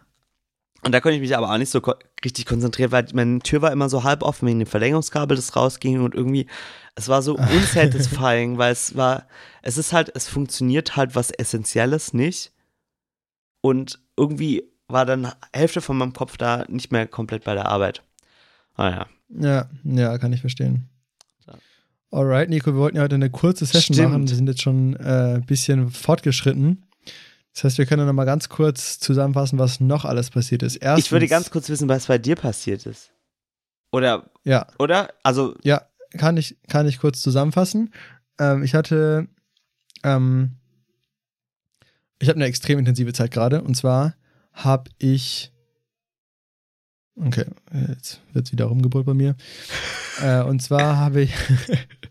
und 0.84 0.92
da 0.94 1.00
konnte 1.02 1.16
ich 1.16 1.22
mich 1.22 1.36
aber 1.36 1.52
auch 1.52 1.58
nicht 1.58 1.72
so 1.72 1.82
ko 1.82 1.94
richtig 2.24 2.46
konzentrieren, 2.46 2.92
weil 2.92 3.08
meine 3.14 3.40
Tür 3.40 3.62
war 3.64 3.72
immer 3.72 3.90
so 3.90 4.04
halb 4.04 4.22
offen 4.22 4.48
wegen 4.48 4.60
dem 4.60 4.68
Verlängerungskabel, 4.68 5.36
das 5.36 5.56
rausging 5.56 6.02
und 6.02 6.14
irgendwie, 6.14 6.48
es 6.96 7.08
war 7.10 7.22
so 7.22 7.36
unsatisfying, 7.38 8.58
weil 8.58 8.72
es 8.74 8.96
war, 8.96 9.28
es 9.62 9.78
ist 9.78 9.92
halt, 9.94 10.12
es 10.16 10.28
funktioniert 10.28 10.96
halt 10.96 11.16
was 11.16 11.32
Essentielles 11.32 12.14
nicht. 12.14 12.52
Und 13.64 14.00
irgendwie 14.18 14.71
war 14.92 15.06
dann 15.06 15.32
Hälfte 15.54 15.82
von 15.82 15.98
meinem 15.98 16.14
Kopf 16.14 16.38
da 16.38 16.66
nicht 16.68 16.92
mehr 16.92 17.08
komplett 17.08 17.44
bei 17.44 17.54
der 17.54 17.68
Arbeit. 17.68 18.04
Ah 18.76 18.90
ja. 18.90 19.06
ja, 19.30 19.70
ja, 19.84 20.18
kann 20.18 20.34
ich 20.34 20.42
verstehen. 20.42 20.88
Alright, 22.14 22.50
Nico, 22.50 22.74
wir 22.74 22.80
wollten 22.80 22.98
ja 22.98 23.04
heute 23.04 23.16
eine 23.16 23.30
kurze 23.30 23.66
Session 23.66 23.94
Stimmt. 23.96 24.10
machen. 24.10 24.28
Wir 24.28 24.36
sind 24.36 24.48
jetzt 24.48 24.62
schon 24.62 24.98
äh, 24.98 25.36
ein 25.36 25.46
bisschen 25.46 25.90
fortgeschritten. 25.92 26.84
Das 27.54 27.64
heißt, 27.64 27.78
wir 27.78 27.86
können 27.86 28.06
noch 28.06 28.14
mal 28.14 28.26
ganz 28.26 28.50
kurz 28.50 29.00
zusammenfassen, 29.00 29.58
was 29.60 29.80
noch 29.80 30.04
alles 30.04 30.30
passiert 30.30 30.62
ist. 30.62 30.76
Erstens, 30.76 31.06
Ich 31.06 31.12
würde 31.14 31.28
ganz 31.28 31.52
kurz 31.52 31.70
wissen, 31.70 31.88
was 31.88 32.08
bei 32.08 32.18
dir 32.18 32.36
passiert 32.36 32.86
ist. 32.86 33.12
Oder, 33.94 34.30
Ja, 34.44 34.68
oder? 34.78 35.10
Also, 35.24 35.56
Ja, 35.64 35.84
kann 36.18 36.36
ich, 36.36 36.58
kann 36.68 36.86
ich 36.86 37.00
kurz 37.00 37.22
zusammenfassen. 37.22 37.94
Ähm, 38.40 38.64
ich 38.64 38.74
hatte, 38.76 39.28
ähm, 40.04 40.58
ich 42.20 42.28
habe 42.28 42.38
eine 42.38 42.46
extrem 42.46 42.78
intensive 42.80 43.14
Zeit 43.14 43.32
gerade. 43.32 43.62
Und 43.62 43.76
zwar 43.76 44.16
habe 44.54 44.90
ich 44.98 45.52
Okay, 47.16 47.46
jetzt 47.90 48.22
wird 48.34 48.46
es 48.48 48.52
wieder 48.52 48.66
rumgebrüllt 48.66 49.06
bei 49.06 49.14
mir. 49.14 49.36
äh, 50.22 50.42
und 50.42 50.62
zwar 50.62 50.98
habe 50.98 51.22
ich, 51.24 51.34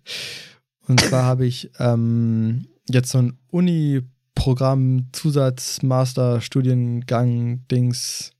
und 0.88 1.00
zwar 1.00 1.24
habe 1.24 1.46
ich 1.46 1.70
ähm, 1.78 2.66
jetzt 2.88 3.10
so 3.10 3.18
ein 3.18 3.38
Uni-Programm, 3.48 5.08
Zusatz, 5.12 5.82
Master, 5.82 6.40
Studiengang, 6.40 7.66
Dings. 7.68 8.32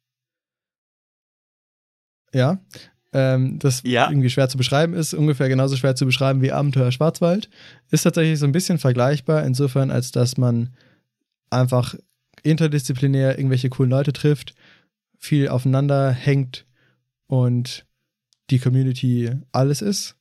Ja, 2.33 2.61
ähm, 3.13 3.59
das 3.59 3.83
Ja. 3.85 4.09
irgendwie 4.09 4.31
schwer 4.31 4.49
zu 4.49 4.57
beschreiben 4.59 4.95
ist, 4.95 5.15
ungefähr 5.15 5.49
genauso 5.49 5.77
schwer 5.77 5.97
zu 5.97 6.07
beschreiben 6.07 6.43
wie 6.43 6.53
Abenteuer 6.53 6.93
Schwarzwald. 6.93 7.49
Ist 7.91 8.03
tatsächlich 8.03 8.39
so 8.39 8.47
ein 8.47 8.53
bisschen 8.53 8.79
vergleichbar, 8.79 9.45
insofern, 9.45 9.91
als 9.91 10.13
dass 10.13 10.37
man 10.37 10.75
einfach 11.49 11.97
interdisziplinär 12.43 13.39
irgendwelche 13.39 13.69
coolen 13.69 13.91
Leute 13.91 14.13
trifft, 14.13 14.55
viel 15.19 15.49
aufeinander 15.49 16.11
hängt 16.11 16.67
und 17.27 17.87
die 18.51 18.59
Community 18.59 19.31
alles 19.53 19.83
ist. 19.83 20.17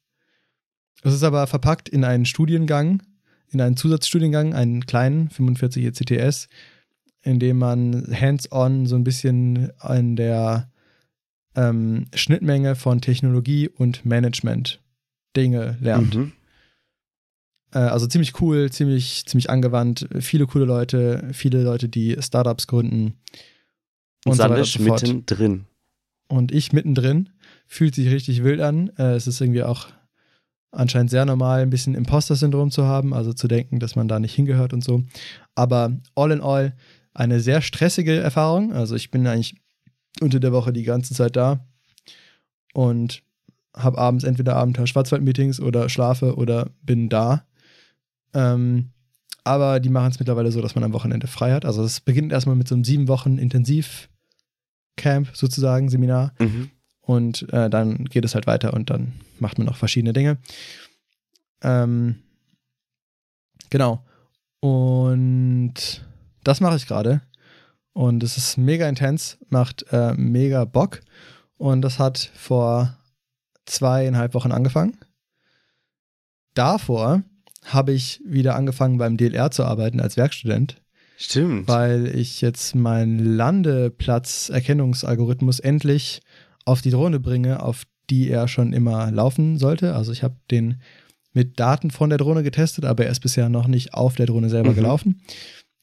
Es 1.01 1.13
ist 1.13 1.23
aber 1.23 1.47
verpackt 1.47 1.89
in 1.89 2.03
einen 2.03 2.25
Studiengang, 2.25 3.01
in 3.51 3.61
einen 3.61 3.77
Zusatzstudiengang, 3.77 4.53
einen 4.53 4.85
kleinen, 4.85 5.29
45 5.29 5.85
ECTS, 5.85 6.49
in 7.21 7.39
dem 7.39 7.57
man 7.57 8.07
hands-on 8.11 8.85
so 8.85 8.95
ein 8.95 9.03
bisschen 9.03 9.71
an 9.79 10.15
der 10.15 10.69
ähm, 11.55 12.05
Schnittmenge 12.13 12.75
von 12.75 13.01
Technologie 13.01 13.69
und 13.69 14.05
Management 14.05 14.81
Dinge 15.35 15.77
lernt. 15.81 16.15
Mhm. 16.15 16.31
Äh, 17.73 17.79
also 17.79 18.07
ziemlich 18.07 18.39
cool, 18.41 18.71
ziemlich, 18.71 19.25
ziemlich 19.25 19.49
angewandt, 19.49 20.07
viele 20.19 20.47
coole 20.47 20.65
Leute, 20.65 21.27
viele 21.31 21.63
Leute, 21.63 21.89
die 21.89 22.17
Startups 22.19 22.67
gründen. 22.67 23.19
Und 24.25 24.37
weiter 24.37 24.49
Sandisch 24.49 24.77
so 24.77 24.83
mittendrin. 24.83 25.65
Und 26.27 26.51
ich 26.51 26.73
mittendrin. 26.73 27.29
Fühlt 27.67 27.95
sich 27.95 28.09
richtig 28.09 28.43
wild 28.43 28.61
an. 28.61 28.91
Äh, 28.97 29.13
es 29.13 29.27
ist 29.27 29.41
irgendwie 29.41 29.63
auch 29.63 29.87
anscheinend 30.71 31.09
sehr 31.09 31.25
normal, 31.25 31.61
ein 31.61 31.69
bisschen 31.69 31.95
Imposter-Syndrom 31.95 32.71
zu 32.71 32.85
haben, 32.85 33.13
also 33.13 33.33
zu 33.33 33.47
denken, 33.47 33.79
dass 33.79 33.95
man 33.95 34.07
da 34.07 34.19
nicht 34.19 34.35
hingehört 34.35 34.73
und 34.73 34.83
so. 34.83 35.03
Aber 35.55 35.97
all 36.15 36.31
in 36.31 36.41
all 36.41 36.75
eine 37.13 37.39
sehr 37.39 37.61
stressige 37.61 38.15
Erfahrung. 38.15 38.73
Also 38.73 38.95
ich 38.95 39.11
bin 39.11 39.25
eigentlich 39.25 39.55
unter 40.21 40.39
der 40.39 40.51
Woche 40.51 40.73
die 40.73 40.83
ganze 40.83 41.13
Zeit 41.13 41.35
da 41.35 41.65
und 42.73 43.23
habe 43.75 43.97
abends 43.97 44.23
entweder 44.23 44.55
Abenteuer 44.55 44.87
Schwarzwald-Meetings 44.87 45.59
oder 45.59 45.89
schlafe 45.89 46.35
oder 46.35 46.69
bin 46.81 47.09
da. 47.09 47.45
Ähm, 48.33 48.91
aber 49.43 49.79
die 49.79 49.89
machen 49.89 50.11
es 50.11 50.19
mittlerweile 50.19 50.51
so, 50.51 50.61
dass 50.61 50.75
man 50.75 50.83
am 50.83 50.93
Wochenende 50.93 51.27
frei 51.27 51.53
hat. 51.53 51.65
Also 51.65 51.83
es 51.83 52.01
beginnt 52.01 52.31
erstmal 52.31 52.55
mit 52.55 52.67
so 52.67 52.75
einem 52.75 52.83
sieben 52.83 53.07
Wochen 53.07 53.37
Intensiv-Camp 53.37 55.29
sozusagen, 55.33 55.89
Seminar. 55.89 56.33
Mhm. 56.39 56.69
Und 57.01 57.51
äh, 57.51 57.69
dann 57.69 58.05
geht 58.05 58.25
es 58.25 58.35
halt 58.35 58.45
weiter 58.45 58.73
und 58.73 58.89
dann 58.89 59.13
macht 59.39 59.57
man 59.57 59.65
noch 59.65 59.77
verschiedene 59.77 60.13
Dinge. 60.13 60.37
Ähm, 61.61 62.19
genau. 63.69 64.05
Und 64.59 66.05
das 66.43 66.61
mache 66.61 66.75
ich 66.75 66.85
gerade. 66.85 67.21
Und 67.93 68.23
es 68.23 68.37
ist 68.37 68.57
mega 68.57 68.87
intens, 68.87 69.37
macht 69.49 69.85
äh, 69.91 70.13
mega 70.13 70.65
Bock. 70.65 71.01
Und 71.57 71.81
das 71.81 71.97
hat 71.97 72.17
vor 72.35 72.97
zweieinhalb 73.65 74.33
Wochen 74.33 74.51
angefangen. 74.51 74.97
Davor 76.53 77.23
habe 77.65 77.91
ich 77.91 78.21
wieder 78.25 78.55
angefangen 78.55 78.97
beim 78.97 79.17
DLR 79.17 79.51
zu 79.51 79.63
arbeiten 79.65 79.99
als 79.99 80.17
Werkstudent 80.17 80.81
Stimmt. 81.17 81.67
weil 81.67 82.07
ich 82.15 82.41
jetzt 82.41 82.75
meinen 82.75 83.19
Landeplatzerkennungsalgorithmus 83.35 85.59
endlich 85.59 86.21
auf 86.65 86.81
die 86.81 86.91
Drohne 86.91 87.19
bringe, 87.19 87.61
auf 87.61 87.83
die 88.09 88.29
er 88.29 88.47
schon 88.47 88.73
immer 88.73 89.11
laufen 89.11 89.57
sollte. 89.57 89.95
Also 89.95 90.11
ich 90.11 90.23
habe 90.23 90.35
den 90.51 90.81
mit 91.33 91.59
Daten 91.59 91.91
von 91.91 92.09
der 92.09 92.17
Drohne 92.17 92.43
getestet, 92.43 92.85
aber 92.85 93.05
er 93.05 93.11
ist 93.11 93.19
bisher 93.19 93.49
noch 93.49 93.67
nicht 93.67 93.93
auf 93.93 94.15
der 94.15 94.25
Drohne 94.25 94.49
selber 94.49 94.71
Mhm. 94.71 94.75
gelaufen. 94.75 95.21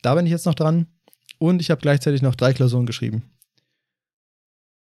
Da 0.03 0.15
bin 0.15 0.27
ich 0.27 0.33
jetzt 0.33 0.47
noch 0.47 0.55
dran 0.55 0.87
und 1.39 1.61
ich 1.61 1.71
habe 1.71 1.81
gleichzeitig 1.81 2.23
noch 2.23 2.35
drei 2.35 2.53
Klausuren 2.53 2.87
geschrieben. 2.87 3.23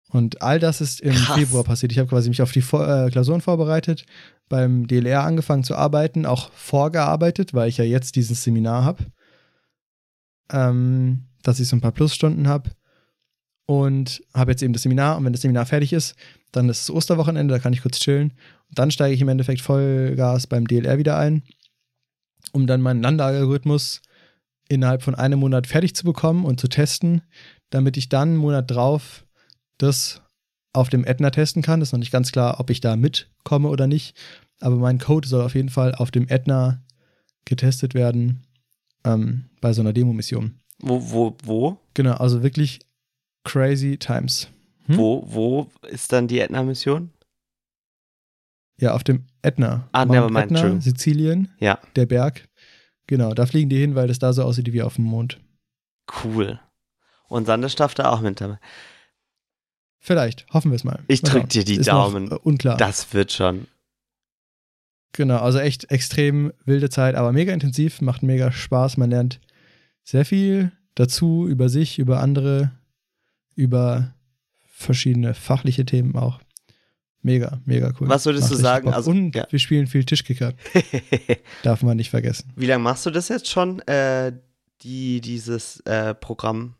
Und 0.10 0.42
all 0.44 0.60
das 0.60 0.80
ist 0.80 1.02
im 1.02 1.14
Krass. 1.16 1.38
Februar 1.40 1.64
passiert. 1.64 1.92
Ich 1.92 1.98
habe 2.00 2.08
quasi 2.08 2.30
mich 2.30 2.42
auf 2.42 2.52
die 2.52 2.62
Vor 2.62 2.88
äh, 2.88 3.10
Klausuren 3.10 3.42
vorbereitet, 3.42 4.06
beim 4.50 4.88
DLR 4.88 5.24
angefangen 5.24 5.64
zu 5.64 5.76
arbeiten, 5.76 6.26
auch 6.26 6.52
vorgearbeitet, 6.52 7.54
weil 7.54 7.70
ich 7.70 7.78
ja 7.78 7.86
jetzt 7.86 8.16
dieses 8.16 8.44
Seminar 8.44 8.84
habe 8.84 9.06
ähm, 10.52 11.26
dass 11.42 11.60
ich 11.60 11.68
so 11.68 11.76
ein 11.76 11.82
paar 11.82 11.92
Plusstunden 11.92 12.48
habe 12.48 12.72
und 13.66 14.22
habe 14.34 14.52
jetzt 14.52 14.64
eben 14.64 14.74
das 14.74 14.84
Seminar 14.84 15.18
und 15.18 15.26
wenn 15.26 15.34
das 15.34 15.42
Seminar 15.42 15.66
fertig 15.66 15.94
ist, 15.94 16.16
dann 16.52 16.70
ist 16.70 16.84
es 16.84 16.92
Osterwochenende, 16.92 17.54
da 17.54 17.60
kann 17.60 17.74
ich 17.74 17.82
kurz 17.82 18.00
chillen. 18.00 18.34
Und 18.70 18.80
dann 18.80 18.92
steige 18.92 19.16
ich 19.16 19.22
im 19.22 19.30
Endeffekt 19.30 19.62
Vollgas 19.62 20.48
beim 20.48 20.68
DLR 20.68 20.98
wieder 20.98 21.18
ein, 21.18 21.44
um 22.52 22.68
dann 22.68 22.82
meinen 22.82 23.02
Landealgorithmus 23.02 24.02
innerhalb 24.70 25.02
von 25.02 25.16
einem 25.16 25.40
Monat 25.40 25.68
fertig 25.68 25.96
zu 25.96 26.04
bekommen 26.06 26.46
und 26.46 26.60
zu 26.60 26.68
testen, 26.68 27.22
damit 27.70 27.98
ich 27.98 28.10
dann 28.10 28.30
einen 28.30 28.38
Monat 28.38 28.70
drauf 28.70 29.26
das 29.78 30.22
auf 30.74 30.90
dem 30.90 31.06
Ätna 31.06 31.30
testen 31.30 31.62
kann. 31.62 31.80
Das 31.80 31.90
ist 31.90 31.94
noch 31.94 32.00
nicht 32.00 32.12
ganz 32.12 32.32
klar, 32.32 32.60
ob 32.60 32.70
ich 32.70 32.82
da 32.82 32.96
mitkomme 32.96 33.70
oder 33.70 33.88
nicht, 33.88 34.16
aber 34.60 34.76
mein 34.76 35.00
Code 35.00 35.28
soll 35.28 35.44
auf 35.44 35.56
jeden 35.56 35.70
Fall 35.70 35.96
auf 35.96 36.12
dem 36.12 36.28
Ätna 36.28 36.82
getestet 37.46 37.94
werden 37.94 38.44
ähm, 39.06 39.46
bei 39.62 39.74
so 39.74 39.82
einer 39.82 39.94
Demo-Mission. 39.94 40.60
Wo, 40.80 41.12
wo, 41.12 41.38
wo? 41.44 41.78
Genau, 41.94 42.14
also 42.16 42.42
wirklich 42.44 42.80
crazy 43.44 43.98
times. 43.98 44.48
Hm? 44.88 44.98
Wo, 44.98 45.24
wo 45.28 45.70
ist 45.90 46.12
dann 46.12 46.28
die 46.28 46.40
Ätna-Mission? 46.40 47.12
Ja, 48.80 48.94
auf 48.94 49.04
dem 49.04 49.26
Ätna. 49.42 49.88
Ah, 49.92 50.06
Mount 50.06 50.12
nevermind, 50.12 50.46
Ätna, 50.46 50.62
true. 50.62 50.82
Sizilien, 50.82 51.50
Ja, 51.60 51.80
der 51.96 52.06
Berg. 52.06 52.48
Genau, 53.08 53.34
da 53.34 53.46
fliegen 53.46 53.70
die 53.70 53.78
hin, 53.80 53.96
weil 53.96 54.08
das 54.08 54.20
da 54.20 54.34
so 54.34 54.44
aussieht 54.44 54.72
wie 54.74 54.82
auf 54.82 54.96
dem 54.96 55.06
Mond. 55.06 55.40
cool. 56.24 56.60
Und 57.28 57.46
Sandisch 57.46 57.76
darf 57.76 57.94
da 57.96 58.10
auch 58.12 58.22
mit 58.22 58.42
dabei. 58.42 58.60
Vielleicht, 60.06 60.46
hoffen 60.54 60.70
wir 60.70 60.76
es 60.76 60.84
mal. 60.84 61.00
Ich 61.08 61.24
Mal 61.24 61.30
drück 61.30 61.42
schauen. 61.44 61.50
dir 61.50 61.64
die 61.64 61.76
Ist 61.76 61.88
Daumen. 61.88 62.26
Noch, 62.26 62.34
äh, 62.34 62.40
unklar. 62.44 62.76
Das 62.76 63.14
wird 63.14 63.32
schon. 63.32 63.68
Genau, 65.14 65.38
also 65.38 65.60
echt 65.60 65.90
extrem 65.92 66.52
wilde 66.66 66.90
Zeit, 66.90 67.16
aber 67.16 67.32
mega 67.32 67.54
intensiv, 67.54 68.02
macht 68.02 68.22
mega 68.22 68.52
Spaß. 68.52 68.98
Man 68.98 69.12
lernt 69.12 69.40
sehr 70.04 70.26
viel 70.26 70.74
dazu 70.96 71.48
über 71.48 71.70
sich, 71.70 72.00
über 72.00 72.20
andere, 72.20 72.74
über 73.56 74.14
verschiedene 74.68 75.34
fachliche 75.36 75.86
Themen 75.86 76.18
auch. 76.18 76.42
Mega, 77.22 77.62
mega 77.64 77.94
cool. 78.02 78.10
Was 78.10 78.26
würdest 78.26 78.50
Macht 78.50 78.60
du 78.60 78.62
sagen? 78.62 78.86
Bock. 78.88 78.96
Also, 78.96 79.12
Und 79.12 79.34
ja. 79.34 79.48
wir 79.50 79.60
spielen 79.60 79.88
viel 79.88 80.04
Tischkicker, 80.04 80.52
darf 81.64 81.82
man 81.82 81.96
nicht 81.96 82.10
vergessen. 82.10 82.52
Wie 82.58 82.66
lange 82.66 82.84
machst 82.84 83.06
du 83.06 83.10
das 83.10 83.30
jetzt 83.30 83.48
schon, 83.48 83.80
äh, 83.88 84.34
die, 84.82 85.22
dieses 85.22 85.80
äh, 85.82 86.14
Programm 86.14 86.76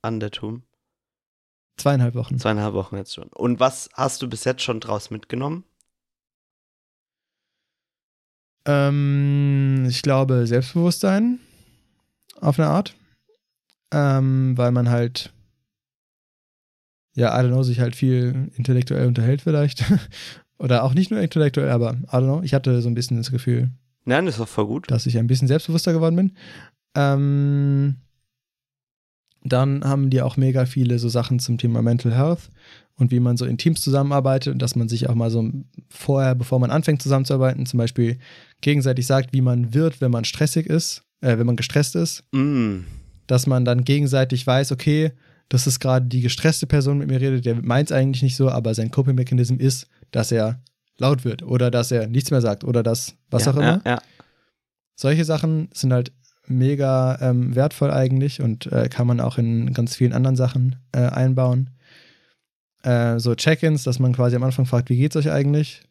an 0.00 0.20
der 0.20 0.30
TUM? 0.30 0.62
Zweieinhalb 1.82 2.14
Wochen. 2.14 2.38
Zweieinhalb 2.38 2.74
Wochen 2.74 2.96
jetzt 2.96 3.12
schon. 3.12 3.28
Und 3.34 3.58
was 3.58 3.88
hast 3.94 4.22
du 4.22 4.28
bis 4.28 4.44
jetzt 4.44 4.62
schon 4.62 4.78
draus 4.78 5.10
mitgenommen? 5.10 5.64
Ähm, 8.66 9.86
ich 9.88 10.02
glaube, 10.02 10.46
Selbstbewusstsein 10.46 11.40
auf 12.40 12.58
eine 12.60 12.68
Art. 12.68 12.94
Ähm, 13.92 14.56
weil 14.56 14.70
man 14.70 14.90
halt, 14.90 15.32
ja, 17.14 17.36
I 17.36 17.44
don't 17.44 17.48
know, 17.48 17.64
sich 17.64 17.80
halt 17.80 17.96
viel 17.96 18.52
intellektuell 18.54 19.08
unterhält 19.08 19.42
vielleicht. 19.42 19.84
Oder 20.58 20.84
auch 20.84 20.94
nicht 20.94 21.10
nur 21.10 21.20
intellektuell, 21.20 21.70
aber 21.70 21.94
I 21.94 22.06
don't 22.06 22.22
know. 22.22 22.42
Ich 22.42 22.54
hatte 22.54 22.80
so 22.80 22.88
ein 22.88 22.94
bisschen 22.94 23.16
das 23.16 23.32
Gefühl, 23.32 23.72
Nein, 24.04 24.26
das 24.26 24.36
ist 24.36 24.40
doch 24.40 24.46
voll 24.48 24.66
gut. 24.66 24.88
dass 24.90 25.06
ich 25.06 25.18
ein 25.18 25.26
bisschen 25.26 25.48
selbstbewusster 25.48 25.92
geworden 25.92 26.14
bin. 26.14 26.36
Ähm, 26.94 27.96
dann 29.44 29.84
haben 29.84 30.10
die 30.10 30.22
auch 30.22 30.36
mega 30.36 30.66
viele 30.66 30.98
so 30.98 31.08
Sachen 31.08 31.38
zum 31.38 31.58
Thema 31.58 31.82
Mental 31.82 32.14
Health 32.14 32.50
und 32.96 33.10
wie 33.10 33.20
man 33.20 33.36
so 33.36 33.44
in 33.44 33.58
Teams 33.58 33.80
zusammenarbeitet 33.80 34.52
und 34.52 34.60
dass 34.60 34.76
man 34.76 34.88
sich 34.88 35.08
auch 35.08 35.14
mal 35.14 35.30
so 35.30 35.50
vorher, 35.88 36.34
bevor 36.34 36.58
man 36.58 36.70
anfängt 36.70 37.02
zusammenzuarbeiten, 37.02 37.66
zum 37.66 37.78
Beispiel 37.78 38.18
gegenseitig 38.60 39.06
sagt, 39.06 39.32
wie 39.32 39.40
man 39.40 39.74
wird, 39.74 40.00
wenn 40.00 40.10
man 40.10 40.24
stressig 40.24 40.66
ist, 40.66 41.02
äh, 41.20 41.38
wenn 41.38 41.46
man 41.46 41.56
gestresst 41.56 41.96
ist, 41.96 42.24
Mm. 42.32 42.80
dass 43.26 43.46
man 43.46 43.64
dann 43.64 43.84
gegenseitig 43.84 44.46
weiß, 44.46 44.72
okay, 44.72 45.12
das 45.48 45.66
ist 45.66 45.80
gerade 45.80 46.06
die 46.06 46.20
gestresste 46.20 46.66
Person 46.66 46.98
mit 46.98 47.08
mir 47.08 47.20
redet, 47.20 47.44
der 47.44 47.56
meint 47.56 47.90
es 47.90 47.96
eigentlich 47.96 48.22
nicht 48.22 48.36
so, 48.36 48.48
aber 48.48 48.74
sein 48.74 48.90
Coping-Mechanism 48.90 49.56
ist, 49.56 49.88
dass 50.10 50.32
er 50.32 50.60
laut 50.98 51.24
wird 51.24 51.42
oder 51.42 51.70
dass 51.70 51.90
er 51.90 52.06
nichts 52.06 52.30
mehr 52.30 52.40
sagt 52.40 52.64
oder 52.64 52.82
das, 52.82 53.16
was 53.30 53.44
ja, 53.44 53.52
auch 53.52 53.56
immer. 53.56 53.82
Ja, 53.84 53.92
ja. 53.92 54.02
Solche 54.94 55.24
Sachen 55.24 55.68
sind 55.72 55.92
halt 55.92 56.12
mega 56.46 57.18
ähm, 57.20 57.54
wertvoll 57.54 57.90
eigentlich 57.90 58.40
und 58.40 58.66
äh, 58.66 58.88
kann 58.88 59.06
man 59.06 59.20
auch 59.20 59.38
in 59.38 59.72
ganz 59.72 59.96
vielen 59.96 60.12
anderen 60.12 60.36
Sachen 60.36 60.76
äh, 60.92 61.00
einbauen. 61.00 61.70
Äh, 62.82 63.18
so 63.18 63.34
Check-ins, 63.34 63.84
dass 63.84 63.98
man 63.98 64.12
quasi 64.12 64.36
am 64.36 64.42
Anfang 64.42 64.66
fragt, 64.66 64.90
wie 64.90 64.96
geht's 64.96 65.16
euch 65.16 65.30
eigentlich? 65.30 65.82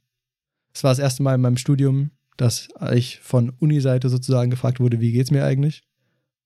Es 0.74 0.84
war 0.84 0.92
das 0.92 1.00
erste 1.00 1.24
Mal 1.24 1.36
in 1.36 1.42
meinem 1.42 1.58
Studium, 1.58 2.12
dass 2.38 2.70
ich 2.94 3.20
von 3.20 3.52
Uni-Seite 3.60 4.10
sozusagen 4.10 4.52
gefragt 4.52 4.80
wurde, 4.80 5.00
wie 5.00 5.12
geht's 5.12 5.32
mir 5.32 5.46
eigentlich? 5.46 5.84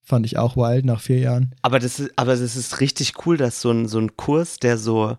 Fand 0.03 0.25
ich 0.25 0.37
auch 0.37 0.55
wild 0.55 0.85
nach 0.85 1.01
vier 1.01 1.19
Jahren. 1.19 1.55
Aber 1.63 1.79
das 1.79 1.99
ist, 1.99 2.11
aber 2.15 2.31
das 2.31 2.55
ist 2.55 2.79
richtig 2.79 3.25
cool, 3.25 3.37
dass 3.37 3.61
so 3.61 3.71
ein, 3.71 3.87
so 3.87 3.99
ein 3.99 4.15
Kurs, 4.15 4.59
der 4.59 4.77
so 4.77 5.17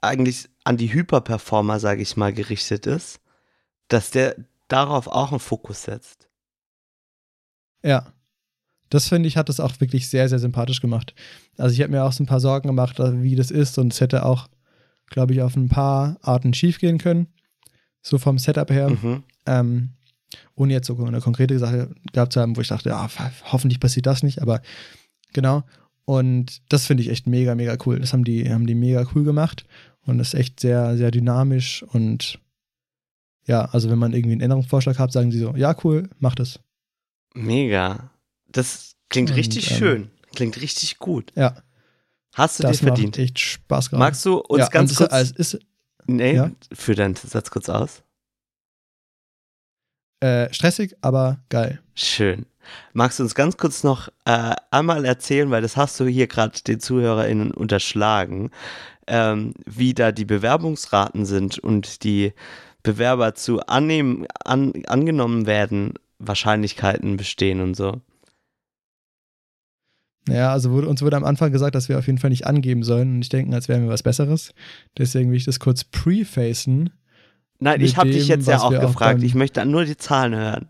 eigentlich 0.00 0.48
an 0.64 0.78
die 0.78 0.92
Hyperperformer, 0.92 1.78
sage 1.78 2.02
ich 2.02 2.16
mal, 2.16 2.32
gerichtet 2.32 2.86
ist, 2.86 3.20
dass 3.88 4.10
der 4.10 4.36
darauf 4.68 5.08
auch 5.08 5.30
einen 5.30 5.40
Fokus 5.40 5.82
setzt. 5.82 6.23
Ja. 7.84 8.12
Das 8.90 9.08
finde 9.08 9.28
ich, 9.28 9.36
hat 9.36 9.48
das 9.48 9.60
auch 9.60 9.80
wirklich 9.80 10.08
sehr, 10.08 10.28
sehr 10.28 10.38
sympathisch 10.38 10.80
gemacht. 10.80 11.14
Also 11.56 11.74
ich 11.74 11.80
habe 11.80 11.90
mir 11.90 12.04
auch 12.04 12.12
so 12.12 12.22
ein 12.22 12.26
paar 12.26 12.40
Sorgen 12.40 12.68
gemacht, 12.68 12.98
wie 12.98 13.34
das 13.34 13.50
ist 13.50 13.78
und 13.78 13.92
es 13.92 14.00
hätte 14.00 14.24
auch, 14.24 14.48
glaube 15.06 15.32
ich, 15.32 15.42
auf 15.42 15.56
ein 15.56 15.68
paar 15.68 16.16
Arten 16.22 16.54
schiefgehen 16.54 16.98
können. 16.98 17.28
So 18.02 18.18
vom 18.18 18.38
Setup 18.38 18.70
her. 18.70 18.90
Mhm. 18.90 19.22
Ähm, 19.46 19.90
ohne 20.54 20.72
jetzt 20.72 20.86
so 20.86 20.96
eine 21.04 21.20
konkrete 21.20 21.58
Sache 21.58 21.90
gehabt 22.12 22.32
zu 22.32 22.40
haben, 22.40 22.56
wo 22.56 22.60
ich 22.60 22.68
dachte, 22.68 22.90
ja, 22.90 23.08
hoffentlich 23.44 23.80
passiert 23.80 24.06
das 24.06 24.22
nicht, 24.22 24.40
aber 24.42 24.62
genau. 25.32 25.64
Und 26.04 26.60
das 26.70 26.86
finde 26.86 27.02
ich 27.02 27.08
echt 27.08 27.26
mega, 27.26 27.54
mega 27.54 27.76
cool. 27.86 27.98
Das 27.98 28.12
haben 28.12 28.24
die, 28.24 28.48
haben 28.50 28.66
die 28.66 28.74
mega 28.74 29.06
cool 29.14 29.24
gemacht 29.24 29.64
und 30.04 30.18
das 30.18 30.28
ist 30.28 30.40
echt 30.40 30.60
sehr, 30.60 30.96
sehr 30.96 31.10
dynamisch 31.10 31.82
und 31.82 32.38
ja, 33.46 33.66
also 33.66 33.90
wenn 33.90 33.98
man 33.98 34.12
irgendwie 34.12 34.32
einen 34.32 34.40
Änderungsvorschlag 34.40 34.98
hat, 34.98 35.12
sagen 35.12 35.30
sie 35.30 35.38
so, 35.38 35.54
ja, 35.56 35.74
cool, 35.84 36.08
mach 36.18 36.34
das. 36.34 36.60
Mega. 37.34 38.10
Das 38.48 38.94
klingt 39.10 39.30
Und, 39.30 39.36
richtig 39.36 39.70
ähm, 39.72 39.76
schön. 39.76 40.10
Klingt 40.34 40.60
richtig 40.60 40.98
gut. 40.98 41.32
Ja, 41.34 41.56
Hast 42.34 42.58
du 42.58 42.64
das 42.64 42.78
dir 42.78 42.86
verdient. 42.86 43.16
macht 43.16 43.18
echt 43.18 43.38
Spaß 43.38 43.90
gerade. 43.90 44.00
Magst 44.00 44.24
du 44.26 44.38
uns 44.38 44.60
ja, 44.64 44.68
ganz 44.68 44.94
kurz. 44.96 45.12
Es 45.12 45.30
ist 45.30 45.58
nee, 46.06 46.34
ja. 46.34 46.50
für 46.72 46.94
deinen 46.94 47.14
Satz 47.14 47.50
kurz 47.50 47.68
aus. 47.68 48.02
äh, 50.20 50.52
stressig, 50.52 50.96
aber 51.00 51.38
geil. 51.48 51.80
Schön. 51.94 52.46
Magst 52.92 53.18
du 53.18 53.22
uns 53.22 53.34
ganz 53.34 53.56
kurz 53.56 53.84
noch 53.84 54.08
äh, 54.24 54.54
einmal 54.70 55.04
erzählen, 55.04 55.50
weil 55.50 55.62
das 55.62 55.76
hast 55.76 56.00
du 56.00 56.06
hier 56.06 56.26
gerade 56.26 56.58
den 56.66 56.80
ZuhörerInnen 56.80 57.50
unterschlagen, 57.52 58.50
ähm, 59.06 59.52
wie 59.66 59.92
da 59.92 60.12
die 60.12 60.24
Bewerbungsraten 60.24 61.26
sind 61.26 61.58
und 61.58 62.04
die 62.04 62.32
Bewerber 62.82 63.34
zu 63.34 63.60
annehmen, 63.66 64.26
an, 64.44 64.72
angenommen 64.86 65.46
werden, 65.46 65.94
Wahrscheinlichkeiten 66.26 67.16
bestehen 67.16 67.60
und 67.60 67.74
so. 67.74 68.00
Ja, 70.28 70.52
also 70.52 70.70
wurde, 70.70 70.88
uns 70.88 71.02
wurde 71.02 71.16
am 71.16 71.24
Anfang 71.24 71.52
gesagt, 71.52 71.74
dass 71.74 71.88
wir 71.90 71.98
auf 71.98 72.06
jeden 72.06 72.18
Fall 72.18 72.30
nicht 72.30 72.46
angeben 72.46 72.82
sollen 72.82 73.08
und 73.10 73.18
nicht 73.18 73.32
denken, 73.32 73.52
als 73.52 73.68
wären 73.68 73.82
wir 73.82 73.90
was 73.90 74.02
Besseres. 74.02 74.54
Deswegen 74.96 75.30
will 75.30 75.36
ich 75.36 75.44
das 75.44 75.60
kurz 75.60 75.84
prefacen. 75.84 76.90
Nein, 77.58 77.80
ich 77.82 77.96
habe 77.98 78.10
dich 78.10 78.28
jetzt 78.28 78.48
ja 78.48 78.58
auch 78.58 78.64
auch 78.64 78.70
gefragt. 78.70 79.18
beim- 79.18 79.22
ich 79.26 79.34
möchte 79.34 79.64
nur 79.66 79.84
die 79.84 79.96
Zahlen 79.98 80.34
hören. 80.34 80.68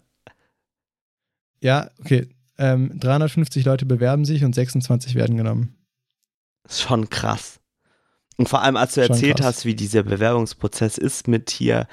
Ja, 1.61 1.89
okay. 2.01 2.29
Ähm, 2.59 2.99
350 2.99 3.65
Leute 3.65 3.87
bewerben 3.87 4.25
sich 4.25 4.45
und 4.45 4.55
26 4.55 5.15
werden 5.15 5.37
genommen. 5.37 5.77
Ist 6.69 6.83
schon 6.83 7.09
krass. 7.11 7.61
Und 8.37 8.49
vor 8.49 8.63
allem, 8.63 8.77
als 8.77 8.95
du 8.95 9.03
Schon 9.03 9.15
erzählt 9.15 9.37
krass. 9.39 9.47
hast, 9.59 9.65
wie 9.65 9.75
dieser 9.77 10.03
Bewerbungsprozess 10.03 10.99
ist 10.99 11.29
mit 11.29 11.51
hier, 11.51 11.87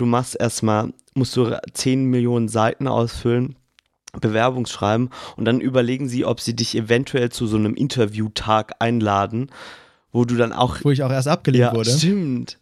du 0.00 0.06
machst 0.06 0.36
erstmal, 0.38 0.92
musst 1.14 1.36
du 1.36 1.56
10 1.72 2.04
Millionen 2.04 2.48
Seiten 2.48 2.88
ausfüllen, 2.88 3.56
Bewerbung 4.20 4.66
schreiben 4.66 5.10
und 5.36 5.44
dann 5.44 5.60
überlegen 5.60 6.08
sie, 6.08 6.24
ob 6.24 6.40
sie 6.40 6.54
dich 6.54 6.76
eventuell 6.76 7.30
zu 7.30 7.46
so 7.46 7.56
einem 7.56 7.74
Interviewtag 7.74 8.74
einladen, 8.78 9.50
wo 10.12 10.24
du 10.24 10.36
dann 10.36 10.52
auch. 10.52 10.78
Wo 10.82 10.90
ich 10.90 11.02
auch 11.02 11.10
erst 11.10 11.28
abgelehnt 11.28 11.62
ja, 11.62 11.74
wurde. 11.74 11.90
stimmt. 11.90 12.58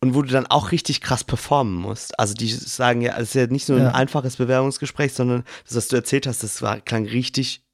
Und 0.00 0.14
wo 0.14 0.20
du 0.20 0.28
dann 0.28 0.46
auch 0.46 0.72
richtig 0.72 1.00
krass 1.00 1.24
performen 1.24 1.74
musst. 1.74 2.18
Also 2.20 2.34
die 2.34 2.48
sagen 2.48 3.00
ja, 3.00 3.16
es 3.16 3.28
ist 3.30 3.34
ja 3.34 3.46
nicht 3.46 3.68
nur 3.68 3.78
Ja. 3.78 3.88
ein 3.88 3.94
einfaches 3.94 4.36
Bewerbungsgespräch, 4.36 5.14
sondern 5.14 5.44
das, 5.64 5.74
was 5.76 5.88
du 5.88 5.96
erzählt 5.96 6.26
hast, 6.26 6.42
das 6.42 6.60
war, 6.60 6.80
klang 6.80 7.06
richtig 7.06 7.64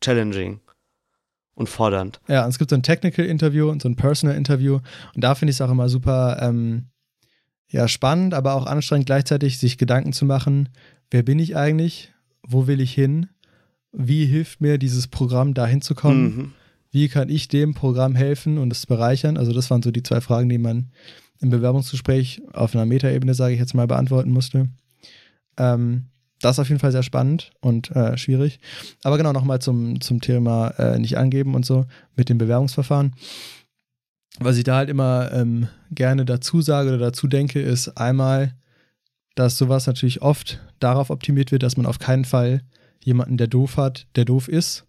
challenging 0.00 0.60
und 1.54 1.68
fordernd. 1.68 2.20
Ja, 2.28 2.44
und 2.44 2.50
es 2.50 2.58
gibt 2.58 2.70
so 2.70 2.76
ein 2.76 2.84
Technical 2.84 3.26
Interview 3.26 3.68
und 3.68 3.82
so 3.82 3.88
ein 3.88 3.96
Personal 3.96 4.36
Interview. 4.36 4.78
Und 5.14 5.24
da 5.24 5.34
finde 5.34 5.50
ich 5.50 5.56
es 5.56 5.60
auch 5.60 5.70
immer 5.70 5.88
super 5.88 6.38
ähm, 6.40 6.86
ja, 7.72 7.88
spannend, 7.88 8.34
aber 8.34 8.54
auch 8.54 8.66
anstrengend 8.66 9.06
gleichzeitig, 9.06 9.58
sich 9.58 9.78
Gedanken 9.78 10.12
zu 10.12 10.26
machen, 10.26 10.68
wer 11.10 11.22
bin 11.22 11.38
ich 11.38 11.56
eigentlich? 11.56 12.12
Wo 12.46 12.66
will 12.66 12.80
ich 12.80 12.92
hin? 12.92 13.28
Wie 13.92 14.26
hilft 14.26 14.60
mir 14.60 14.76
dieses 14.76 15.08
Programm, 15.08 15.54
da 15.54 15.66
hinzukommen? 15.66 16.24
Mhm. 16.24 16.52
Wie 16.90 17.08
kann 17.08 17.30
ich 17.30 17.48
dem 17.48 17.72
Programm 17.72 18.14
helfen 18.14 18.58
und 18.58 18.70
es 18.70 18.86
bereichern? 18.86 19.38
Also, 19.38 19.54
das 19.54 19.70
waren 19.70 19.82
so 19.82 19.90
die 19.90 20.02
zwei 20.02 20.20
Fragen, 20.20 20.50
die 20.50 20.58
man 20.58 20.90
im 21.40 21.48
Bewerbungsgespräch 21.48 22.42
auf 22.52 22.74
einer 22.74 22.84
Metaebene, 22.84 23.32
sage 23.32 23.54
ich 23.54 23.60
jetzt 23.60 23.74
mal, 23.74 23.86
beantworten 23.86 24.30
musste. 24.30 24.68
Ähm, 25.56 26.08
das 26.42 26.56
ist 26.56 26.60
auf 26.60 26.68
jeden 26.68 26.80
Fall 26.80 26.92
sehr 26.92 27.02
spannend 27.02 27.52
und 27.60 27.90
äh, 27.96 28.18
schwierig. 28.18 28.60
Aber 29.02 29.16
genau 29.16 29.32
nochmal 29.32 29.60
zum, 29.60 30.00
zum 30.02 30.20
Thema 30.20 30.68
äh, 30.78 30.98
nicht 30.98 31.16
angeben 31.16 31.54
und 31.54 31.64
so 31.64 31.86
mit 32.16 32.28
dem 32.28 32.36
Bewerbungsverfahren. 32.36 33.14
Was 34.38 34.56
ich 34.56 34.64
da 34.64 34.76
halt 34.76 34.88
immer 34.88 35.30
ähm, 35.32 35.68
gerne 35.90 36.24
dazu 36.24 36.62
sage 36.62 36.88
oder 36.88 36.98
dazu 36.98 37.26
denke, 37.28 37.60
ist 37.60 37.88
einmal, 37.98 38.54
dass 39.34 39.56
sowas 39.56 39.86
natürlich 39.86 40.22
oft 40.22 40.60
darauf 40.78 41.10
optimiert 41.10 41.52
wird, 41.52 41.62
dass 41.62 41.76
man 41.76 41.86
auf 41.86 41.98
keinen 41.98 42.24
Fall 42.24 42.62
jemanden, 43.00 43.36
der 43.36 43.46
doof 43.46 43.76
hat, 43.76 44.06
der 44.16 44.24
doof 44.24 44.48
ist, 44.48 44.86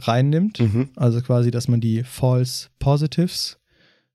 reinnimmt. 0.00 0.60
Mhm. 0.60 0.90
Also 0.96 1.20
quasi, 1.20 1.50
dass 1.50 1.68
man 1.68 1.80
die 1.80 2.02
False 2.02 2.68
Positives, 2.78 3.58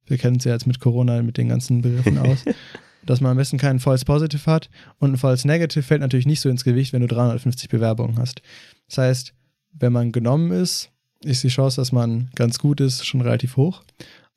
wir 0.06 0.18
kennen 0.18 0.38
es 0.38 0.44
ja 0.44 0.54
jetzt 0.54 0.68
mit 0.68 0.80
Corona 0.80 1.22
mit 1.22 1.38
den 1.38 1.50
ganzen 1.50 1.82
Begriffen 1.82 2.18
aus, 2.18 2.46
dass 3.06 3.22
man 3.22 3.32
am 3.32 3.38
besten 3.38 3.58
keinen 3.58 3.80
False 3.80 4.06
Positive 4.06 4.52
hat 4.52 4.70
und 5.00 5.14
ein 5.14 5.18
False 5.18 5.48
Negative 5.48 5.84
fällt 5.84 6.02
natürlich 6.02 6.26
nicht 6.26 6.42
so 6.42 6.50
ins 6.50 6.64
Gewicht, 6.64 6.94
wenn 6.94 7.02
du 7.02 7.08
350 7.08 7.70
Bewerbungen 7.70 8.18
hast. 8.18 8.42
Das 8.88 8.98
heißt, 8.98 9.34
wenn 9.74 9.94
man 9.94 10.12
genommen 10.12 10.52
ist, 10.52 10.92
ist 11.26 11.44
die 11.44 11.50
Chance, 11.50 11.82
dass 11.82 11.92
man 11.92 12.30
ganz 12.36 12.60
gut 12.60 12.80
ist, 12.80 13.06
schon 13.06 13.22
relativ 13.22 13.58
hoch. 13.58 13.84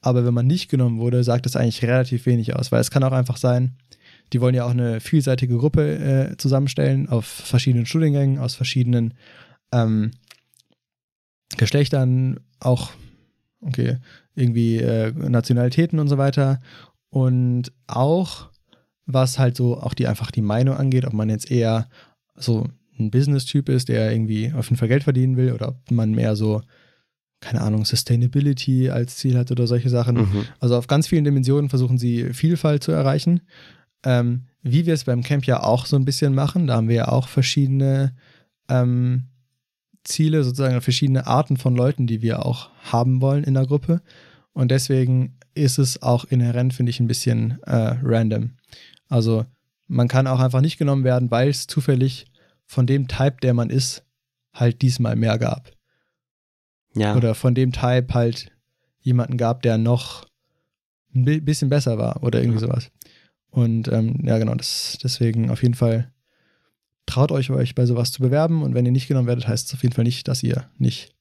Aber 0.01 0.25
wenn 0.25 0.35
man 0.35 0.47
nicht 0.47 0.71
genommen 0.71 0.99
wurde, 0.99 1.25
sagt 1.25 1.47
das 1.47 1.57
eigentlich 1.57 1.83
relativ 1.83 2.27
wenig 2.27 2.55
aus, 2.55 2.71
weil 2.71 2.81
es 2.81 2.91
kann 2.91 3.03
auch 3.03 3.13
einfach 3.13 3.37
sein, 3.37 3.77
die 4.33 4.41
wollen 4.41 4.55
ja 4.55 4.65
auch 4.65 4.71
eine 4.71 5.01
vielseitige 5.01 5.57
Gruppe 5.57 6.31
äh, 6.33 6.37
zusammenstellen 6.37 7.09
auf 7.09 7.25
verschiedenen 7.27 7.87
Studiengängen, 7.87 8.39
aus 8.39 8.55
verschiedenen 8.55 9.15
ähm, 9.73 10.13
Geschlechtern, 11.57 12.41
auch 12.61 12.91
okay, 13.61 13.99
irgendwie 14.35 14.77
äh, 14.77 15.13
Nationalitäten 15.13 15.99
und 15.99 16.09
so 16.09 16.19
weiter. 16.19 16.61
Und 17.11 17.73
auch, 17.87 18.51
was 19.07 19.39
halt 19.39 19.57
so 19.57 19.81
auch 19.81 19.95
die 19.95 20.07
einfach 20.07 20.31
die 20.31 20.43
Meinung 20.43 20.77
angeht, 20.77 21.07
ob 21.07 21.15
man 21.15 21.31
jetzt 21.31 21.51
eher 21.51 21.89
so 22.37 22.69
ein 22.99 23.11
Business-Typ 23.11 23.69
ist, 23.69 23.89
der 23.89 24.13
irgendwie 24.13 24.53
auf 24.53 24.67
jeden 24.67 24.79
Fall 24.79 24.89
Geld 24.89 25.05
verdienen 25.05 25.37
will, 25.37 25.53
oder 25.53 25.69
ob 25.69 25.91
man 25.91 26.13
mehr 26.13 26.37
so, 26.37 26.63
keine 27.41 27.61
Ahnung, 27.61 27.85
Sustainability 27.85 28.91
als 28.91 29.17
Ziel 29.17 29.37
hat 29.37 29.51
oder 29.51 29.67
solche 29.67 29.89
Sachen. 29.89 30.17
Mhm. 30.17 30.45
Also 30.61 30.77
auf 30.77 30.87
ganz 30.87 31.07
vielen 31.07 31.25
Dimensionen 31.25 31.71
versuchen 31.71 31.99
sie 31.99 32.33
Vielfalt 32.33 32.83
zu 32.83 32.93
erreichen. 32.93 33.41
Ähm, 34.05 34.45
wie 34.63 34.87
wir 34.87 34.95
es 34.95 35.05
beim 35.05 35.23
Camp 35.23 35.47
ja 35.47 35.63
auch 35.63 35.87
so 35.87 35.97
ein 35.97 36.05
bisschen 36.05 36.35
machen, 36.35 36.67
da 36.67 36.77
haben 36.77 36.89
wir 36.89 36.97
ja 36.97 37.09
auch 37.09 37.29
verschiedene 37.29 38.15
ähm, 38.69 39.25
Ziele, 40.05 40.43
sozusagen 40.45 40.81
verschiedene 40.81 41.27
Arten 41.27 41.57
von 41.57 41.77
Leuten, 41.77 42.07
die 42.07 42.23
wir 42.23 42.45
auch 42.45 42.71
haben 42.83 43.21
wollen 43.21 43.45
in 43.45 43.55
der 43.55 43.67
Gruppe. 43.67 44.01
Und 44.53 44.71
deswegen 44.71 45.37
ist 45.55 45.79
es 45.79 46.03
auch 46.03 46.25
inhärent, 46.25 46.75
finde 46.75 46.91
ich, 46.91 47.01
ein 47.01 47.09
bisschen 47.09 47.59
äh, 47.63 47.97
random. 48.03 48.53
Also 49.09 49.45
man 49.87 50.09
kann 50.09 50.27
auch 50.27 50.41
einfach 50.41 50.61
nicht 50.61 50.79
genommen 50.79 51.05
werden, 51.05 51.31
weil 51.31 51.49
es 51.49 51.67
zufällig 51.67 52.27
von 52.69 52.87
dem 52.87 53.09
Type, 53.09 53.39
der 53.43 53.55
man 53.55 53.71
ist, 53.71 54.05
halt 54.53 54.83
diesmal 54.83 55.17
mehr 55.17 55.39
gab. 55.39 55.73
Ja. 56.95 57.17
Oder 57.17 57.35
von 57.35 57.55
dem 57.55 57.73
Type 57.73 58.13
halt 58.13 58.53
jemanden 59.01 59.39
gab, 59.39 59.63
der 59.63 59.79
noch 59.79 60.27
ein 61.15 61.25
bi- 61.25 61.41
bisschen 61.41 61.71
besser 61.71 61.97
war 61.97 62.23
oder 62.23 62.41
irgendwie 62.41 62.61
sowas. 62.61 62.91
Und 63.51 63.89
ähm, 63.89 64.21
ja, 64.23 64.39
genau, 64.39 64.55
das, 64.55 64.99
deswegen 65.03 65.51
auf 65.51 65.63
jeden 65.63 65.75
Fall 65.75 66.13
traut 67.07 67.33
euch, 67.33 67.51
euch 67.51 67.75
bei 67.75 67.87
sowas 67.87 68.13
zu 68.13 68.21
bewerben. 68.21 68.63
Und 68.63 68.75
wenn 68.75 68.85
ihr 68.85 68.93
nicht 68.93 69.09
genommen 69.09 69.29
werdet, 69.29 69.49
heißt 69.49 69.69
es 69.69 69.75
auf 69.75 69.83
jeden 69.83 69.95
Fall 69.95 70.05
nicht, 70.05 70.29
dass 70.29 70.43
ihr 70.43 70.69
nicht 70.77 71.15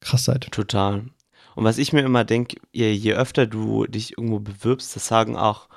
krass 0.00 0.24
seid. 0.24 0.50
Total. 0.50 1.06
Und 1.54 1.64
was 1.64 1.78
ich 1.78 1.94
mir 1.94 2.02
immer 2.02 2.24
denke, 2.24 2.60
je, 2.72 2.92
je 2.92 3.14
öfter 3.14 3.46
du 3.46 3.86
dich 3.86 4.18
irgendwo 4.18 4.40
bewirbst, 4.40 4.94
das 4.94 5.06
sagen 5.06 5.36
auch 5.36 5.68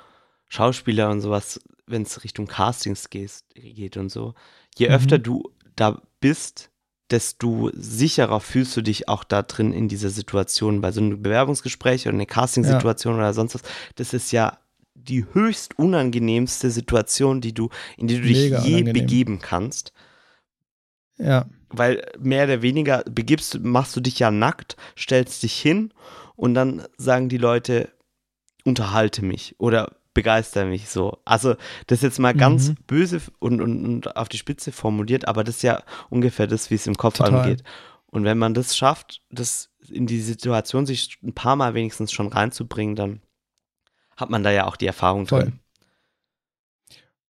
Schauspieler 0.48 1.08
und 1.08 1.22
sowas, 1.22 1.60
wenn 1.86 2.02
es 2.02 2.22
Richtung 2.24 2.46
Castings 2.46 3.08
gehst, 3.08 3.46
geht 3.54 3.96
und 3.96 4.10
so, 4.10 4.34
je 4.78 4.88
Mhm. 4.88 4.94
öfter 4.94 5.18
du 5.18 5.50
da 5.76 6.00
bist, 6.20 6.70
desto 7.10 7.70
sicherer 7.74 8.40
fühlst 8.40 8.76
du 8.76 8.82
dich 8.82 9.08
auch 9.08 9.24
da 9.24 9.42
drin 9.42 9.72
in 9.72 9.88
dieser 9.88 10.10
Situation. 10.10 10.80
Bei 10.80 10.92
so 10.92 11.00
einem 11.00 11.22
Bewerbungsgespräch 11.22 12.06
oder 12.06 12.14
einer 12.14 12.26
Castingsituation 12.26 13.14
oder 13.14 13.32
sonst 13.32 13.54
was, 13.54 13.62
das 13.96 14.12
ist 14.12 14.30
ja 14.32 14.58
die 14.94 15.24
höchst 15.32 15.78
unangenehmste 15.78 16.70
Situation, 16.70 17.40
die 17.40 17.54
du, 17.54 17.70
in 17.96 18.08
die 18.08 18.16
du 18.16 18.22
dich 18.22 18.36
Mega 18.36 18.58
je 18.62 18.74
unangenehm. 18.74 18.92
begeben 18.92 19.38
kannst 19.38 19.92
Ja, 21.18 21.46
weil 21.70 22.04
mehr 22.18 22.44
oder 22.44 22.62
weniger 22.62 23.04
begibst, 23.04 23.60
machst 23.60 23.94
du 23.96 24.00
dich 24.00 24.18
ja 24.18 24.30
nackt, 24.30 24.76
stellst 24.96 25.42
dich 25.42 25.54
hin 25.60 25.92
und 26.36 26.54
dann 26.54 26.86
sagen 26.96 27.28
die 27.28 27.38
Leute, 27.38 27.90
unterhalte 28.64 29.24
mich 29.24 29.54
oder 29.58 29.96
begeister 30.14 30.64
mich 30.64 30.88
so. 30.88 31.18
Also 31.24 31.54
das 31.86 31.98
ist 31.98 32.02
jetzt 32.02 32.18
mal 32.18 32.34
ganz 32.34 32.70
Mhm. 32.70 32.76
böse 32.86 33.20
und, 33.38 33.60
und, 33.60 33.84
und 33.84 34.16
auf 34.16 34.28
die 34.28 34.38
Spitze 34.38 34.72
formuliert, 34.72 35.28
aber 35.28 35.44
das 35.44 35.56
ist 35.56 35.62
ja 35.62 35.82
ungefähr 36.10 36.46
das, 36.46 36.70
wie 36.70 36.74
es 36.74 36.86
im 36.86 36.96
Kopf 36.96 37.18
Total. 37.18 37.40
angeht. 37.40 37.62
Und 38.06 38.24
wenn 38.24 38.38
man 38.38 38.54
das 38.54 38.76
schafft, 38.76 39.20
das 39.30 39.70
in 39.90 40.06
die 40.06 40.20
Situation 40.20 40.86
sich 40.86 41.18
ein 41.22 41.34
paar 41.34 41.56
Mal 41.56 41.74
wenigstens 41.74 42.10
schon 42.12 42.28
reinzubringen, 42.28 42.96
dann 42.96 43.20
hat 44.16 44.30
man 44.30 44.42
da 44.42 44.50
ja 44.50 44.66
auch 44.66 44.76
die 44.76 44.86
Erfahrung 44.86 45.26
Voll. 45.26 45.42
drin. 45.44 45.60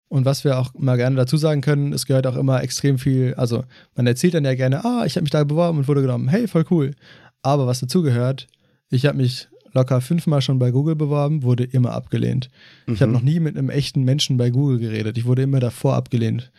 Und 0.08 0.26
was 0.26 0.44
wir 0.44 0.58
auch 0.58 0.74
mal 0.74 0.98
gerne 0.98 1.16
dazu 1.16 1.38
sagen 1.38 1.62
können, 1.62 1.94
es 1.94 2.06
gehört 2.08 2.26
auch 2.26 2.36
immer 2.36 2.64
extrem 2.64 2.98
viel, 2.98 3.36
also 3.36 3.64
man 3.96 4.08
erzählt 4.08 4.34
dann 4.34 4.46
ja 4.46 4.56
gerne, 4.56 4.84
ah, 4.84 5.06
ich 5.06 5.16
habe 5.16 5.24
mich 5.24 5.30
da 5.32 5.44
beworben 5.44 5.78
und 5.80 5.88
wurde 5.88 6.02
genommen, 6.02 6.28
hey, 6.30 6.48
voll 6.48 6.66
cool. 6.72 6.96
Aber 7.44 7.68
was 7.68 7.80
dazu 7.80 8.02
gehört, 8.02 8.48
ich 8.90 9.06
habe 9.06 9.18
mich 9.18 9.50
locker 9.74 10.02
fünfmal 10.02 10.42
schon 10.42 10.60
bei 10.60 10.72
Google 10.72 10.96
beworben, 10.96 11.44
wurde 11.44 11.64
immer 11.64 11.92
abgelehnt. 11.94 12.50
Ich 12.88 13.02
habe 13.02 13.12
Mhm. 13.12 13.14
noch 13.18 13.24
nie 13.24 13.40
mit 13.40 13.58
einem 13.58 13.70
echten 13.70 14.04
Menschen 14.04 14.38
bei 14.38 14.50
Google 14.50 14.80
geredet. 14.80 15.18
Ich 15.18 15.26
wurde 15.26 15.42
immer 15.44 15.60
davor 15.60 15.96
abgelehnt, 15.96 16.52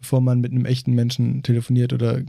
bevor 0.00 0.20
man 0.20 0.40
mit 0.40 0.52
einem 0.52 0.64
echten 0.64 0.94
Menschen 0.94 1.42
telefoniert 1.42 1.92
oder 1.92 2.20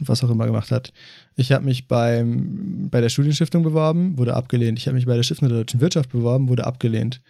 was 0.00 0.22
auch 0.24 0.30
immer 0.30 0.46
gemacht 0.46 0.70
hat. 0.70 0.92
Ich 1.34 1.52
habe 1.52 1.64
mich 1.64 1.88
beim, 1.88 2.88
bei 2.90 3.00
der 3.00 3.08
Studienstiftung 3.08 3.62
beworben, 3.62 4.18
wurde 4.18 4.34
abgelehnt. 4.34 4.78
Ich 4.78 4.86
habe 4.86 4.94
mich 4.96 5.06
bei 5.06 5.16
der 5.16 5.22
Stiftung 5.22 5.48
der 5.48 5.58
deutschen 5.58 5.80
Wirtschaft 5.80 6.10
beworben, 6.10 6.48
wurde 6.48 6.66
abgelehnt. 6.66 7.22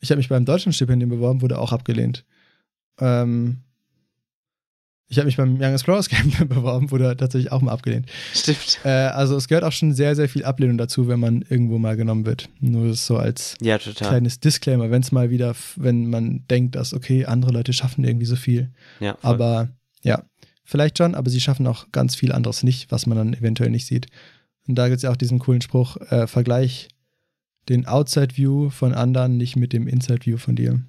Ich 0.00 0.10
habe 0.10 0.18
mich 0.18 0.28
beim 0.28 0.44
Deutschlandstipendium 0.44 1.08
beworben, 1.10 1.40
wurde 1.40 1.58
auch 1.58 1.72
abgelehnt. 1.72 2.24
Ähm, 3.00 3.58
ich 5.14 5.18
habe 5.18 5.26
mich 5.26 5.36
beim 5.36 5.54
Young 5.60 5.72
Explorers 5.72 6.08
Camp 6.08 6.48
beworben, 6.48 6.90
wurde 6.90 7.16
tatsächlich 7.16 7.52
auch 7.52 7.60
mal 7.62 7.70
abgelehnt. 7.72 8.06
Stimmt. 8.34 8.80
Äh, 8.84 8.88
also 8.88 9.36
es 9.36 9.46
gehört 9.48 9.62
auch 9.64 9.72
schon 9.72 9.92
sehr, 9.92 10.16
sehr 10.16 10.28
viel 10.28 10.44
Ablehnung 10.44 10.76
dazu, 10.76 11.06
wenn 11.06 11.20
man 11.20 11.42
irgendwo 11.48 11.78
mal 11.78 11.96
genommen 11.96 12.26
wird. 12.26 12.48
Nur 12.60 12.88
das 12.88 13.06
so 13.06 13.16
als 13.16 13.56
Ja, 13.60 13.78
kleines 13.78 14.40
Disclaimer, 14.40 14.90
wenn 14.90 15.02
es 15.02 15.12
mal 15.12 15.30
wieder, 15.30 15.54
wenn 15.76 16.10
man 16.10 16.44
denkt, 16.50 16.74
dass, 16.74 16.92
okay, 16.92 17.24
andere 17.26 17.52
Leute 17.52 17.72
schaffen 17.72 18.02
irgendwie 18.04 18.26
so 18.26 18.36
viel. 18.36 18.70
Ja, 18.98 19.16
voll. 19.20 19.30
Aber 19.30 19.68
ja, 20.02 20.24
vielleicht 20.64 20.98
schon, 20.98 21.14
aber 21.14 21.30
sie 21.30 21.40
schaffen 21.40 21.66
auch 21.66 21.92
ganz 21.92 22.16
viel 22.16 22.32
anderes 22.32 22.62
nicht, 22.64 22.90
was 22.90 23.06
man 23.06 23.16
dann 23.16 23.34
eventuell 23.34 23.70
nicht 23.70 23.86
sieht. 23.86 24.06
Und 24.66 24.74
da 24.74 24.88
gibt 24.88 24.96
es 24.96 25.02
ja 25.02 25.10
auch 25.12 25.16
diesen 25.16 25.38
coolen 25.38 25.60
Spruch, 25.60 25.96
äh, 26.10 26.26
Vergleich 26.26 26.88
den 27.68 27.86
Outside 27.86 28.36
View 28.36 28.68
von 28.70 28.92
anderen 28.92 29.36
nicht 29.36 29.56
mit 29.56 29.72
dem 29.72 29.86
Inside 29.86 30.26
View 30.26 30.36
von 30.38 30.56
dir. 30.56 30.80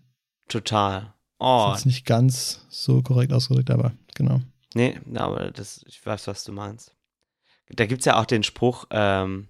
total. 0.49 1.01
Das 1.01 1.11
Oh, 1.37 1.65
ist 1.71 1.79
jetzt 1.79 1.85
nicht 1.85 2.05
ganz 2.05 2.61
so 2.69 3.01
korrekt 3.01 3.33
ausgedrückt, 3.33 3.69
aber 3.69 3.91
genau. 4.15 4.41
nee, 4.73 4.99
aber 5.13 5.51
das, 5.51 5.83
ich 5.87 6.03
weiß, 6.03 6.25
was 6.27 6.43
du 6.43 6.51
meinst. 6.51 6.95
Da 7.69 7.85
gibt 7.85 7.99
es 8.01 8.05
ja 8.05 8.19
auch 8.19 8.25
den 8.25 8.43
Spruch, 8.43 8.85
ähm, 8.89 9.47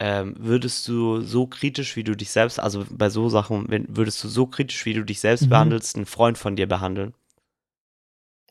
ähm, 0.00 0.34
würdest 0.38 0.88
du 0.88 1.20
so 1.20 1.46
kritisch, 1.46 1.94
wie 1.94 2.02
du 2.04 2.16
dich 2.16 2.30
selbst, 2.30 2.58
also 2.58 2.84
bei 2.90 3.08
so 3.10 3.28
Sachen, 3.28 3.66
wenn, 3.68 3.96
würdest 3.96 4.22
du 4.24 4.28
so 4.28 4.46
kritisch, 4.46 4.84
wie 4.86 4.94
du 4.94 5.04
dich 5.04 5.20
selbst 5.20 5.44
Mhm. 5.46 5.50
behandelst, 5.50 5.94
einen 5.96 6.06
Freund 6.06 6.36
von 6.36 6.56
dir 6.56 6.66
behandeln? 6.66 7.14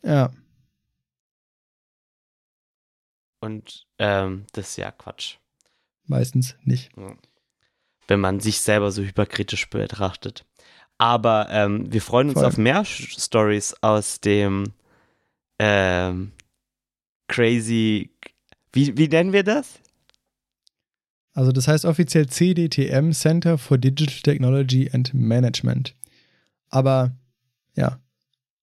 Ja, 0.03 0.31
Und 3.41 3.87
ähm, 3.99 4.45
das 4.53 4.69
ist 4.69 4.77
ja 4.77 4.91
Quatsch. 4.91 5.35
meistens 6.05 6.55
nicht. 6.63 6.91
wenn 8.07 8.19
man 8.19 8.39
sich 8.39 8.59
selber 8.61 8.91
so 8.91 9.01
hyperkritisch 9.01 9.69
betrachtet. 9.69 10.45
Aber 10.97 11.47
ähm, 11.49 11.91
wir 11.91 12.01
freuen 12.01 12.29
uns 12.29 12.35
Voll. 12.39 12.45
auf 12.45 12.57
mehr 12.57 12.85
Stories 12.85 13.75
aus 13.81 14.19
dem 14.21 14.73
ähm, 15.63 16.31
crazy. 17.27 18.09
Wie, 18.73 18.97
wie 18.97 19.07
nennen 19.07 19.31
wir 19.31 19.43
das? 19.43 19.79
Also 21.33 21.51
das 21.51 21.67
heißt 21.67 21.85
offiziell 21.85 22.27
CDTM, 22.27 23.11
Center 23.11 23.57
for 23.57 23.77
Digital 23.77 24.19
Technology 24.21 24.89
and 24.91 25.13
Management. 25.13 25.95
Aber 26.69 27.15
ja, 27.75 27.99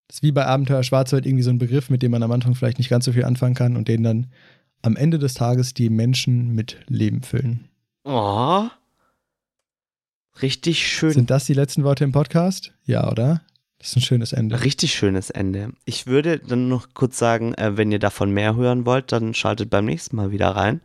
das 0.07 0.19
ist 0.19 0.23
wie 0.23 0.33
bei 0.33 0.47
Abenteuer 0.47 0.83
Schwarzwald 0.83 1.27
irgendwie 1.27 1.43
so 1.43 1.51
ein 1.51 1.59
Begriff, 1.59 1.91
mit 1.91 2.03
dem 2.03 2.11
man 2.11 2.23
am 2.23 2.33
Anfang 2.33 2.55
vielleicht 2.55 2.79
nicht 2.79 2.91
ganz 2.91 3.07
so 3.07 3.13
viel 3.13 3.25
anfangen 3.25 3.55
kann 3.55 3.77
und 3.77 3.89
den 3.89 4.03
dann 4.03 4.27
am 4.83 4.97
Ende 4.97 5.19
des 5.19 5.35
Tages 5.35 5.75
die 5.75 5.91
Menschen 5.91 6.55
mit 6.55 6.79
Leben 6.87 7.23
füllen. 7.23 7.69
Oh. 8.05 8.69
Richtig 10.43 10.87
schön. 10.87 11.13
Sind 11.13 11.31
das 11.31 11.45
die 11.47 11.55
letzten 11.55 11.85
Worte 11.85 12.05
im 12.05 12.13
Podcast? 12.13 12.73
Ja, 12.85 13.11
oder? 13.11 13.43
Das 13.81 13.89
ist 13.89 13.97
ein 13.97 14.03
schönes 14.03 14.33
Ende. 14.33 14.63
Richtig 14.63 14.95
schönes 14.95 15.31
Ende. 15.31 15.73
Ich 15.87 16.07
würde 16.07 16.39
dann 16.39 16.69
noch 16.69 16.89
kurz 16.95 17.19
sagen, 17.19 17.55
äh, 17.55 17.77
wenn 17.77 17.91
ihr 17.91 17.99
davon 17.99 18.31
mehr 18.31 18.55
hören 18.55 18.87
wollt, 18.87 19.11
dann 19.11 19.35
schaltet 19.35 19.71
beim 19.71 19.87
nächsten 19.87 20.15
Mal 20.17 20.31
wieder 20.31 20.51
rein, 20.51 20.81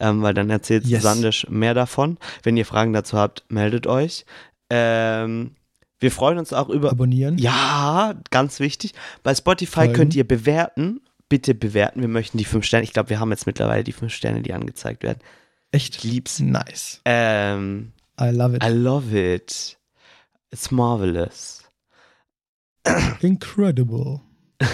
ähm, 0.00 0.22
weil 0.22 0.32
dann 0.34 0.48
erzählt 0.48 0.86
Yes. 0.86 1.02
Sandisch 1.02 1.46
mehr 1.50 1.74
davon. 1.74 2.16
Wenn 2.44 2.56
ihr 2.56 2.64
Fragen 2.64 2.92
dazu 2.92 3.18
habt, 3.18 3.44
meldet 3.48 3.86
euch. 3.86 4.24
Ähm, 4.70 5.56
wir 5.98 6.12
freuen 6.12 6.38
uns 6.38 6.52
auch 6.52 6.68
über 6.68 6.90
Abonnieren. 6.92 7.38
Ja, 7.38 8.14
ganz 8.30 8.60
wichtig. 8.60 8.94
Bei 9.24 9.34
Spotify 9.34 9.72
Folgen. 9.72 9.92
könnt 9.94 10.14
ihr 10.14 10.26
bewerten. 10.26 11.00
Bitte 11.28 11.54
bewerten. 11.54 12.00
Wir 12.00 12.08
möchten 12.08 12.38
die 12.38 12.44
fünf 12.44 12.64
Sterne. 12.64 12.84
Ich 12.84 12.92
glaube, 12.92 13.10
wir 13.10 13.18
haben 13.20 13.30
jetzt 13.32 13.46
mittlerweile 13.46 13.82
die 13.84 13.92
fünf 13.92 14.14
Sterne, 14.14 14.40
die 14.42 14.52
angezeigt 14.54 15.02
werden. 15.02 15.18
Echt 15.72 15.96
Ich 15.96 16.04
lieb's. 16.04 16.38
nice. 16.38 17.00
Ähm, 17.04 17.92
I 18.18 18.30
love 18.30 18.56
it. 18.56 18.64
I 18.64 18.68
love 18.68 19.34
it. 19.34 19.76
It's 20.52 20.70
marvelous. 20.70 21.67
Incredible. 23.20 24.20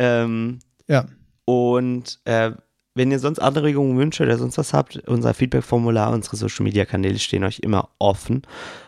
Ähm, 0.00 0.60
Ja. 0.86 1.06
und 1.44 2.20
äh, 2.24 2.52
wenn 2.94 3.10
ihr 3.10 3.18
sonst 3.18 3.40
Anregungen, 3.40 3.96
Wünsche 3.98 4.22
oder 4.22 4.38
sonst 4.38 4.58
was 4.58 4.72
habt, 4.72 4.96
unser 5.08 5.34
Feedback-Formular, 5.34 6.12
unsere 6.12 6.36
Social-Media-Kanäle 6.36 7.18
stehen 7.18 7.42
euch 7.44 7.58
immer 7.60 7.88
offen. 7.98 8.42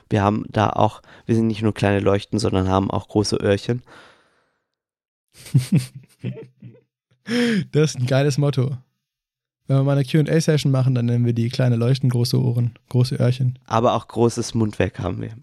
Wir 0.08 0.22
haben 0.22 0.44
da 0.48 0.70
auch, 0.70 1.02
wir 1.26 1.34
sind 1.34 1.46
nicht 1.48 1.62
nur 1.62 1.74
kleine 1.74 1.98
Leuchten, 2.00 2.38
sondern 2.38 2.68
haben 2.68 2.90
auch 2.90 3.08
große 3.08 3.36
Öhrchen. 3.36 3.82
Das 7.72 7.90
ist 7.94 8.00
ein 8.00 8.06
geiles 8.06 8.38
Motto. 8.38 8.76
Wenn 9.68 9.76
wir 9.76 9.82
mal 9.84 9.92
eine 9.96 10.04
QA-Session 10.04 10.72
machen, 10.72 10.96
dann 10.96 11.06
nennen 11.06 11.24
wir 11.24 11.32
die 11.32 11.48
kleine 11.48 11.76
Leuchten, 11.76 12.08
große 12.10 12.40
Ohren, 12.40 12.74
große 12.88 13.16
Öhrchen. 13.16 13.56
Aber 13.66 13.94
auch 13.94 14.08
großes 14.08 14.54
Mundwerk 14.54 14.98
haben 14.98 15.20
wir. 15.20 15.36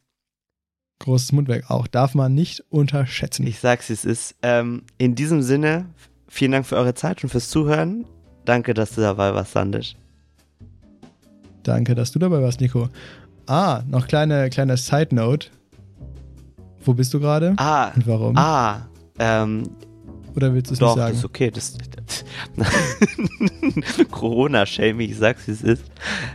Großes 1.00 1.32
Mundwerk 1.32 1.70
auch. 1.70 1.88
Darf 1.88 2.16
man 2.16 2.34
nicht 2.34 2.64
unterschätzen. 2.70 3.46
Ich 3.48 3.60
sag's, 3.60 3.90
wie 3.90 3.94
es 3.94 4.06
ist. 4.06 4.36
Ähm, 4.42 4.84
in 4.98 5.16
diesem 5.16 5.42
Sinne, 5.42 5.86
vielen 6.28 6.52
Dank 6.52 6.66
für 6.66 6.76
eure 6.76 6.94
Zeit 6.96 7.24
und 7.24 7.30
fürs 7.30 7.50
Zuhören. 7.50 8.06
Danke, 8.46 8.74
dass 8.74 8.92
du 8.96 9.02
dabei 9.02 9.34
warst, 9.34 9.52
Sandisch. 9.52 9.96
Danke, 11.64 11.96
dass 11.96 12.12
du 12.12 12.20
dabei 12.20 12.42
warst, 12.42 12.62
Nico. 12.62 12.90
Ah, 13.46 13.84
noch 13.88 14.08
kleine, 14.08 14.50
kleine 14.50 14.78
Side 14.78 15.14
Note. 15.14 15.48
Wo 16.84 16.94
bist 16.94 17.14
du 17.14 17.20
gerade? 17.20 17.54
Ah, 17.58 17.92
Und 17.96 18.08
warum? 18.08 18.38
ah, 18.38 18.88
ähm, 19.20 19.64
Oder 20.36 20.54
willst 20.54 20.70
du 20.72 20.74
es 20.74 20.80
doch, 20.80 20.96
nicht 20.96 21.06
das 21.06 21.16
ist 21.16 21.22
sagen? 21.22 21.30
okay. 21.30 21.52
Das, 21.52 21.78
Corona-Shame, 24.12 25.00
ich 25.02 25.18
sag's, 25.18 25.48
wie 25.48 25.52
es 25.52 25.62
ist. 25.64 25.84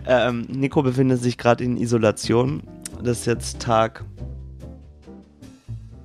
Ähm, 0.06 0.46
Nico 0.50 0.82
befindet 0.82 1.20
sich 1.22 1.38
gerade 1.38 1.64
in 1.64 1.76
Isolation. 1.76 2.62
Das 3.02 3.20
ist 3.20 3.26
jetzt 3.26 3.60
Tag. 3.60 4.04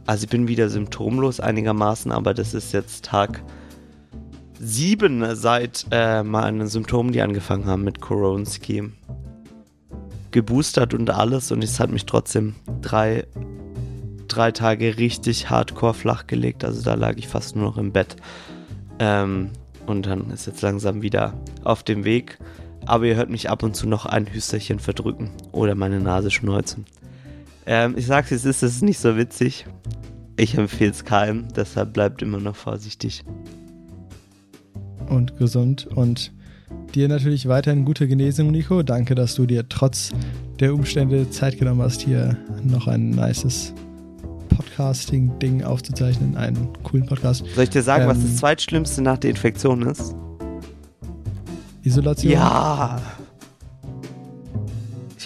Also 0.07 0.23
ich 0.23 0.29
bin 0.29 0.47
wieder 0.47 0.69
symptomlos 0.69 1.41
einigermaßen, 1.41 2.11
aber 2.13 2.33
das 2.33 2.53
ist 2.53 2.71
jetzt 2.71 3.03
Tag 3.03 3.43
sieben 4.57 5.35
seit 5.35 5.85
äh, 5.91 6.23
meinen 6.23 6.67
Symptomen, 6.67 7.11
die 7.11 7.21
angefangen 7.21 7.65
haben 7.65 7.83
mit 7.83 7.99
Coronski. 7.99 8.89
Geboostert 10.31 10.93
und 10.93 11.09
alles 11.09 11.51
und 11.51 11.61
es 11.63 11.79
hat 11.79 11.91
mich 11.91 12.05
trotzdem 12.05 12.55
drei, 12.81 13.27
drei 14.29 14.51
Tage 14.51 14.97
richtig 14.97 15.49
hardcore 15.49 15.93
flach 15.93 16.25
gelegt. 16.25 16.63
Also 16.63 16.81
da 16.81 16.93
lag 16.93 17.17
ich 17.17 17.27
fast 17.27 17.57
nur 17.57 17.65
noch 17.65 17.77
im 17.77 17.91
Bett. 17.91 18.15
Ähm, 18.99 19.51
und 19.87 20.05
dann 20.05 20.31
ist 20.31 20.47
jetzt 20.47 20.61
langsam 20.61 21.01
wieder 21.01 21.33
auf 21.65 21.83
dem 21.83 22.05
Weg. 22.05 22.39
Aber 22.85 23.05
ihr 23.05 23.15
hört 23.15 23.29
mich 23.29 23.49
ab 23.49 23.61
und 23.61 23.75
zu 23.75 23.87
noch 23.87 24.05
ein 24.05 24.27
Hüsterchen 24.27 24.79
verdrücken 24.79 25.31
oder 25.51 25.75
meine 25.75 25.99
Nase 25.99 26.31
schneuzen. 26.31 26.85
Ähm, 27.69 27.95
ich 27.97 28.07
sag's, 28.07 28.31
es 28.31 28.45
ist, 28.45 28.63
es 28.63 28.75
ist 28.77 28.81
nicht 28.81 28.97
so 28.97 29.17
witzig. 29.17 29.65
Ich 30.37 30.55
empfehle 30.55 30.91
es 30.91 31.03
keinem, 31.03 31.49
deshalb 31.53 31.93
bleibt 31.93 32.21
immer 32.21 32.39
noch 32.39 32.55
vorsichtig. 32.55 33.25
Und 35.09 35.37
gesund. 35.37 35.85
Und 35.85 36.31
dir 36.95 37.09
natürlich 37.09 37.47
weiterhin 37.47 37.83
gute 37.83 38.07
Genesung, 38.07 38.51
Nico. 38.51 38.83
Danke, 38.83 39.15
dass 39.15 39.35
du 39.35 39.45
dir 39.45 39.67
trotz 39.67 40.11
der 40.61 40.73
Umstände 40.73 41.29
Zeit 41.29 41.59
genommen 41.59 41.81
hast, 41.81 42.01
hier 42.01 42.37
noch 42.63 42.87
ein 42.87 43.09
nices 43.09 43.73
Podcasting-Ding 44.49 45.63
aufzuzeichnen. 45.63 46.37
Einen 46.37 46.69
coolen 46.83 47.05
Podcast. 47.05 47.43
Soll 47.53 47.65
ich 47.65 47.69
dir 47.69 47.83
sagen, 47.83 48.07
was 48.07 48.17
Ähm, 48.17 48.23
das 48.23 48.37
zweitschlimmste 48.37 49.01
nach 49.01 49.17
der 49.17 49.31
Infektion 49.31 49.81
ist? 49.81 50.15
Isolation. 51.83 52.31
Ja! 52.31 53.01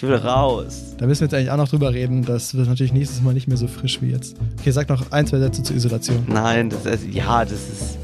Ich 0.02 0.08
will 0.08 0.16
raus. 0.16 0.96
Da 0.98 1.06
müssen 1.06 1.20
wir 1.20 1.26
jetzt 1.26 1.34
eigentlich 1.34 1.50
auch 1.52 1.56
noch 1.56 1.68
drüber 1.68 1.94
reden. 1.94 2.24
Das 2.24 2.54
wird 2.54 2.66
natürlich 2.68 2.92
nächstes 2.92 3.22
Mal 3.22 3.34
nicht 3.34 3.46
mehr 3.46 3.56
so 3.56 3.68
frisch 3.68 4.02
wie 4.02 4.10
jetzt. 4.10 4.36
Okay, 4.58 4.72
sag 4.72 4.88
noch 4.88 5.12
ein, 5.12 5.26
zwei 5.28 5.38
Sätze 5.38 5.62
zur 5.62 5.76
Isolation. 5.76 6.24
Nein, 6.26 6.70
das 6.70 6.84
ist, 6.86 7.06
ja, 7.12 7.44
das 7.44 7.52
ist. 7.52 7.98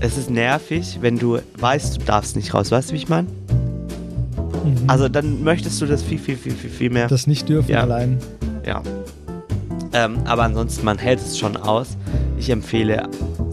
Es 0.00 0.18
ist 0.18 0.30
nervig, 0.30 0.98
wenn 1.00 1.18
du 1.18 1.38
weißt, 1.58 2.00
du 2.00 2.04
darfst 2.04 2.34
nicht 2.34 2.52
raus. 2.54 2.72
Weißt 2.72 2.90
du, 2.90 2.94
wie 2.94 2.98
ich 2.98 3.08
meine? 3.08 3.28
Mhm. 3.28 4.76
Also 4.88 5.08
dann 5.08 5.44
möchtest 5.44 5.80
du 5.80 5.86
das 5.86 6.02
viel, 6.02 6.18
viel, 6.18 6.36
viel, 6.36 6.52
viel, 6.52 6.70
viel 6.70 6.90
mehr. 6.90 7.06
das 7.06 7.28
nicht 7.28 7.48
dürfen 7.48 7.70
Ja. 7.70 7.82
allein. 7.82 8.18
Ja. 8.66 8.82
Ähm, 9.92 10.18
aber 10.24 10.42
ansonsten, 10.42 10.84
man 10.84 10.98
hält 10.98 11.20
es 11.20 11.38
schon 11.38 11.56
aus. 11.56 11.96
Ich 12.38 12.50
empfehle 12.50 13.08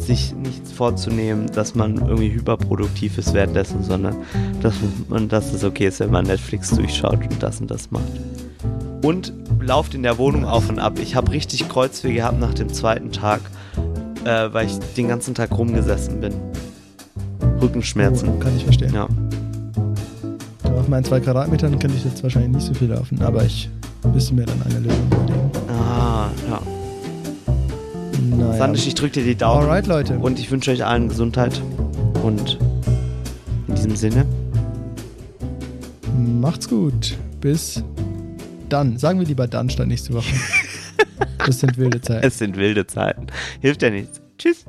sich 0.09 0.33
nichts 0.33 0.71
vorzunehmen, 0.71 1.51
dass 1.53 1.75
man 1.75 1.97
irgendwie 1.97 2.31
hyperproduktiv 2.31 3.19
ist 3.19 3.35
währenddessen, 3.35 3.83
sondern 3.83 4.15
dass 4.61 4.73
man, 5.07 5.29
dass 5.29 5.53
es 5.53 5.63
okay 5.63 5.85
ist, 5.85 5.99
wenn 5.99 6.09
man 6.09 6.25
Netflix 6.25 6.71
durchschaut 6.71 7.21
und 7.29 7.43
das 7.43 7.61
und 7.61 7.69
das 7.69 7.91
macht. 7.91 8.11
Und 9.03 9.31
lauft 9.61 9.93
in 9.93 10.01
der 10.01 10.17
Wohnung 10.17 10.45
auf 10.45 10.67
und 10.67 10.79
ab. 10.79 10.97
Ich 10.99 11.15
habe 11.15 11.31
richtig 11.31 11.69
Kreuzweh 11.69 12.13
gehabt 12.13 12.39
nach 12.39 12.55
dem 12.55 12.73
zweiten 12.73 13.11
Tag, 13.11 13.41
äh, 14.25 14.51
weil 14.51 14.65
ich 14.65 14.79
den 14.97 15.07
ganzen 15.07 15.35
Tag 15.35 15.55
rumgesessen 15.55 16.19
bin. 16.19 16.33
Rückenschmerzen. 17.61 18.29
Oh, 18.29 18.39
kann 18.39 18.57
ich 18.57 18.63
verstehen. 18.63 18.93
Ja. 18.93 19.07
Auf 20.75 20.87
meinen 20.87 21.03
zwei 21.03 21.19
Quadratmetern 21.19 21.77
könnte 21.77 21.97
ich 21.97 22.05
jetzt 22.05 22.23
wahrscheinlich 22.23 22.53
nicht 22.53 22.65
so 22.65 22.73
viel 22.73 22.89
laufen, 22.89 23.21
aber 23.21 23.43
ich 23.43 23.69
müsste 24.11 24.33
mir 24.33 24.45
dann 24.45 24.61
eine 24.63 24.79
Lösung 24.79 25.05
überlegen. 25.05 25.51
Ah, 25.69 26.29
ja. 26.49 26.59
Naja. 28.49 28.59
Sandisch, 28.59 28.87
ich 28.87 28.95
drücke 28.95 29.13
dir 29.13 29.23
die 29.23 29.35
Daumen. 29.35 29.63
Alright, 29.63 29.87
Leute. 29.87 30.19
Und 30.19 30.39
ich 30.39 30.51
wünsche 30.51 30.71
euch 30.71 30.85
allen 30.85 31.09
Gesundheit. 31.09 31.61
Und 32.23 32.59
in 33.67 33.75
diesem 33.75 33.95
Sinne, 33.95 34.25
Macht's 36.39 36.69
gut. 36.69 37.17
Bis 37.41 37.83
dann. 38.69 38.97
Sagen 38.97 39.19
wir 39.19 39.27
lieber 39.27 39.47
dann 39.47 39.69
statt 39.69 39.87
nächste 39.87 40.13
Woche. 40.13 40.33
das 41.45 41.59
sind 41.59 41.77
wilde 41.77 42.01
Zeiten. 42.01 42.25
es 42.25 42.37
sind 42.37 42.57
wilde 42.57 42.87
Zeiten. 42.87 43.27
Hilft 43.61 43.81
ja 43.81 43.89
nichts. 43.89 44.21
Tschüss. 44.37 44.65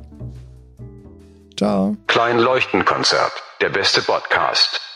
Ciao. 1.56 1.96
Klein 2.06 2.38
Leuchtenkonzert. 2.38 3.32
Der 3.60 3.68
beste 3.68 4.02
Podcast. 4.02 4.89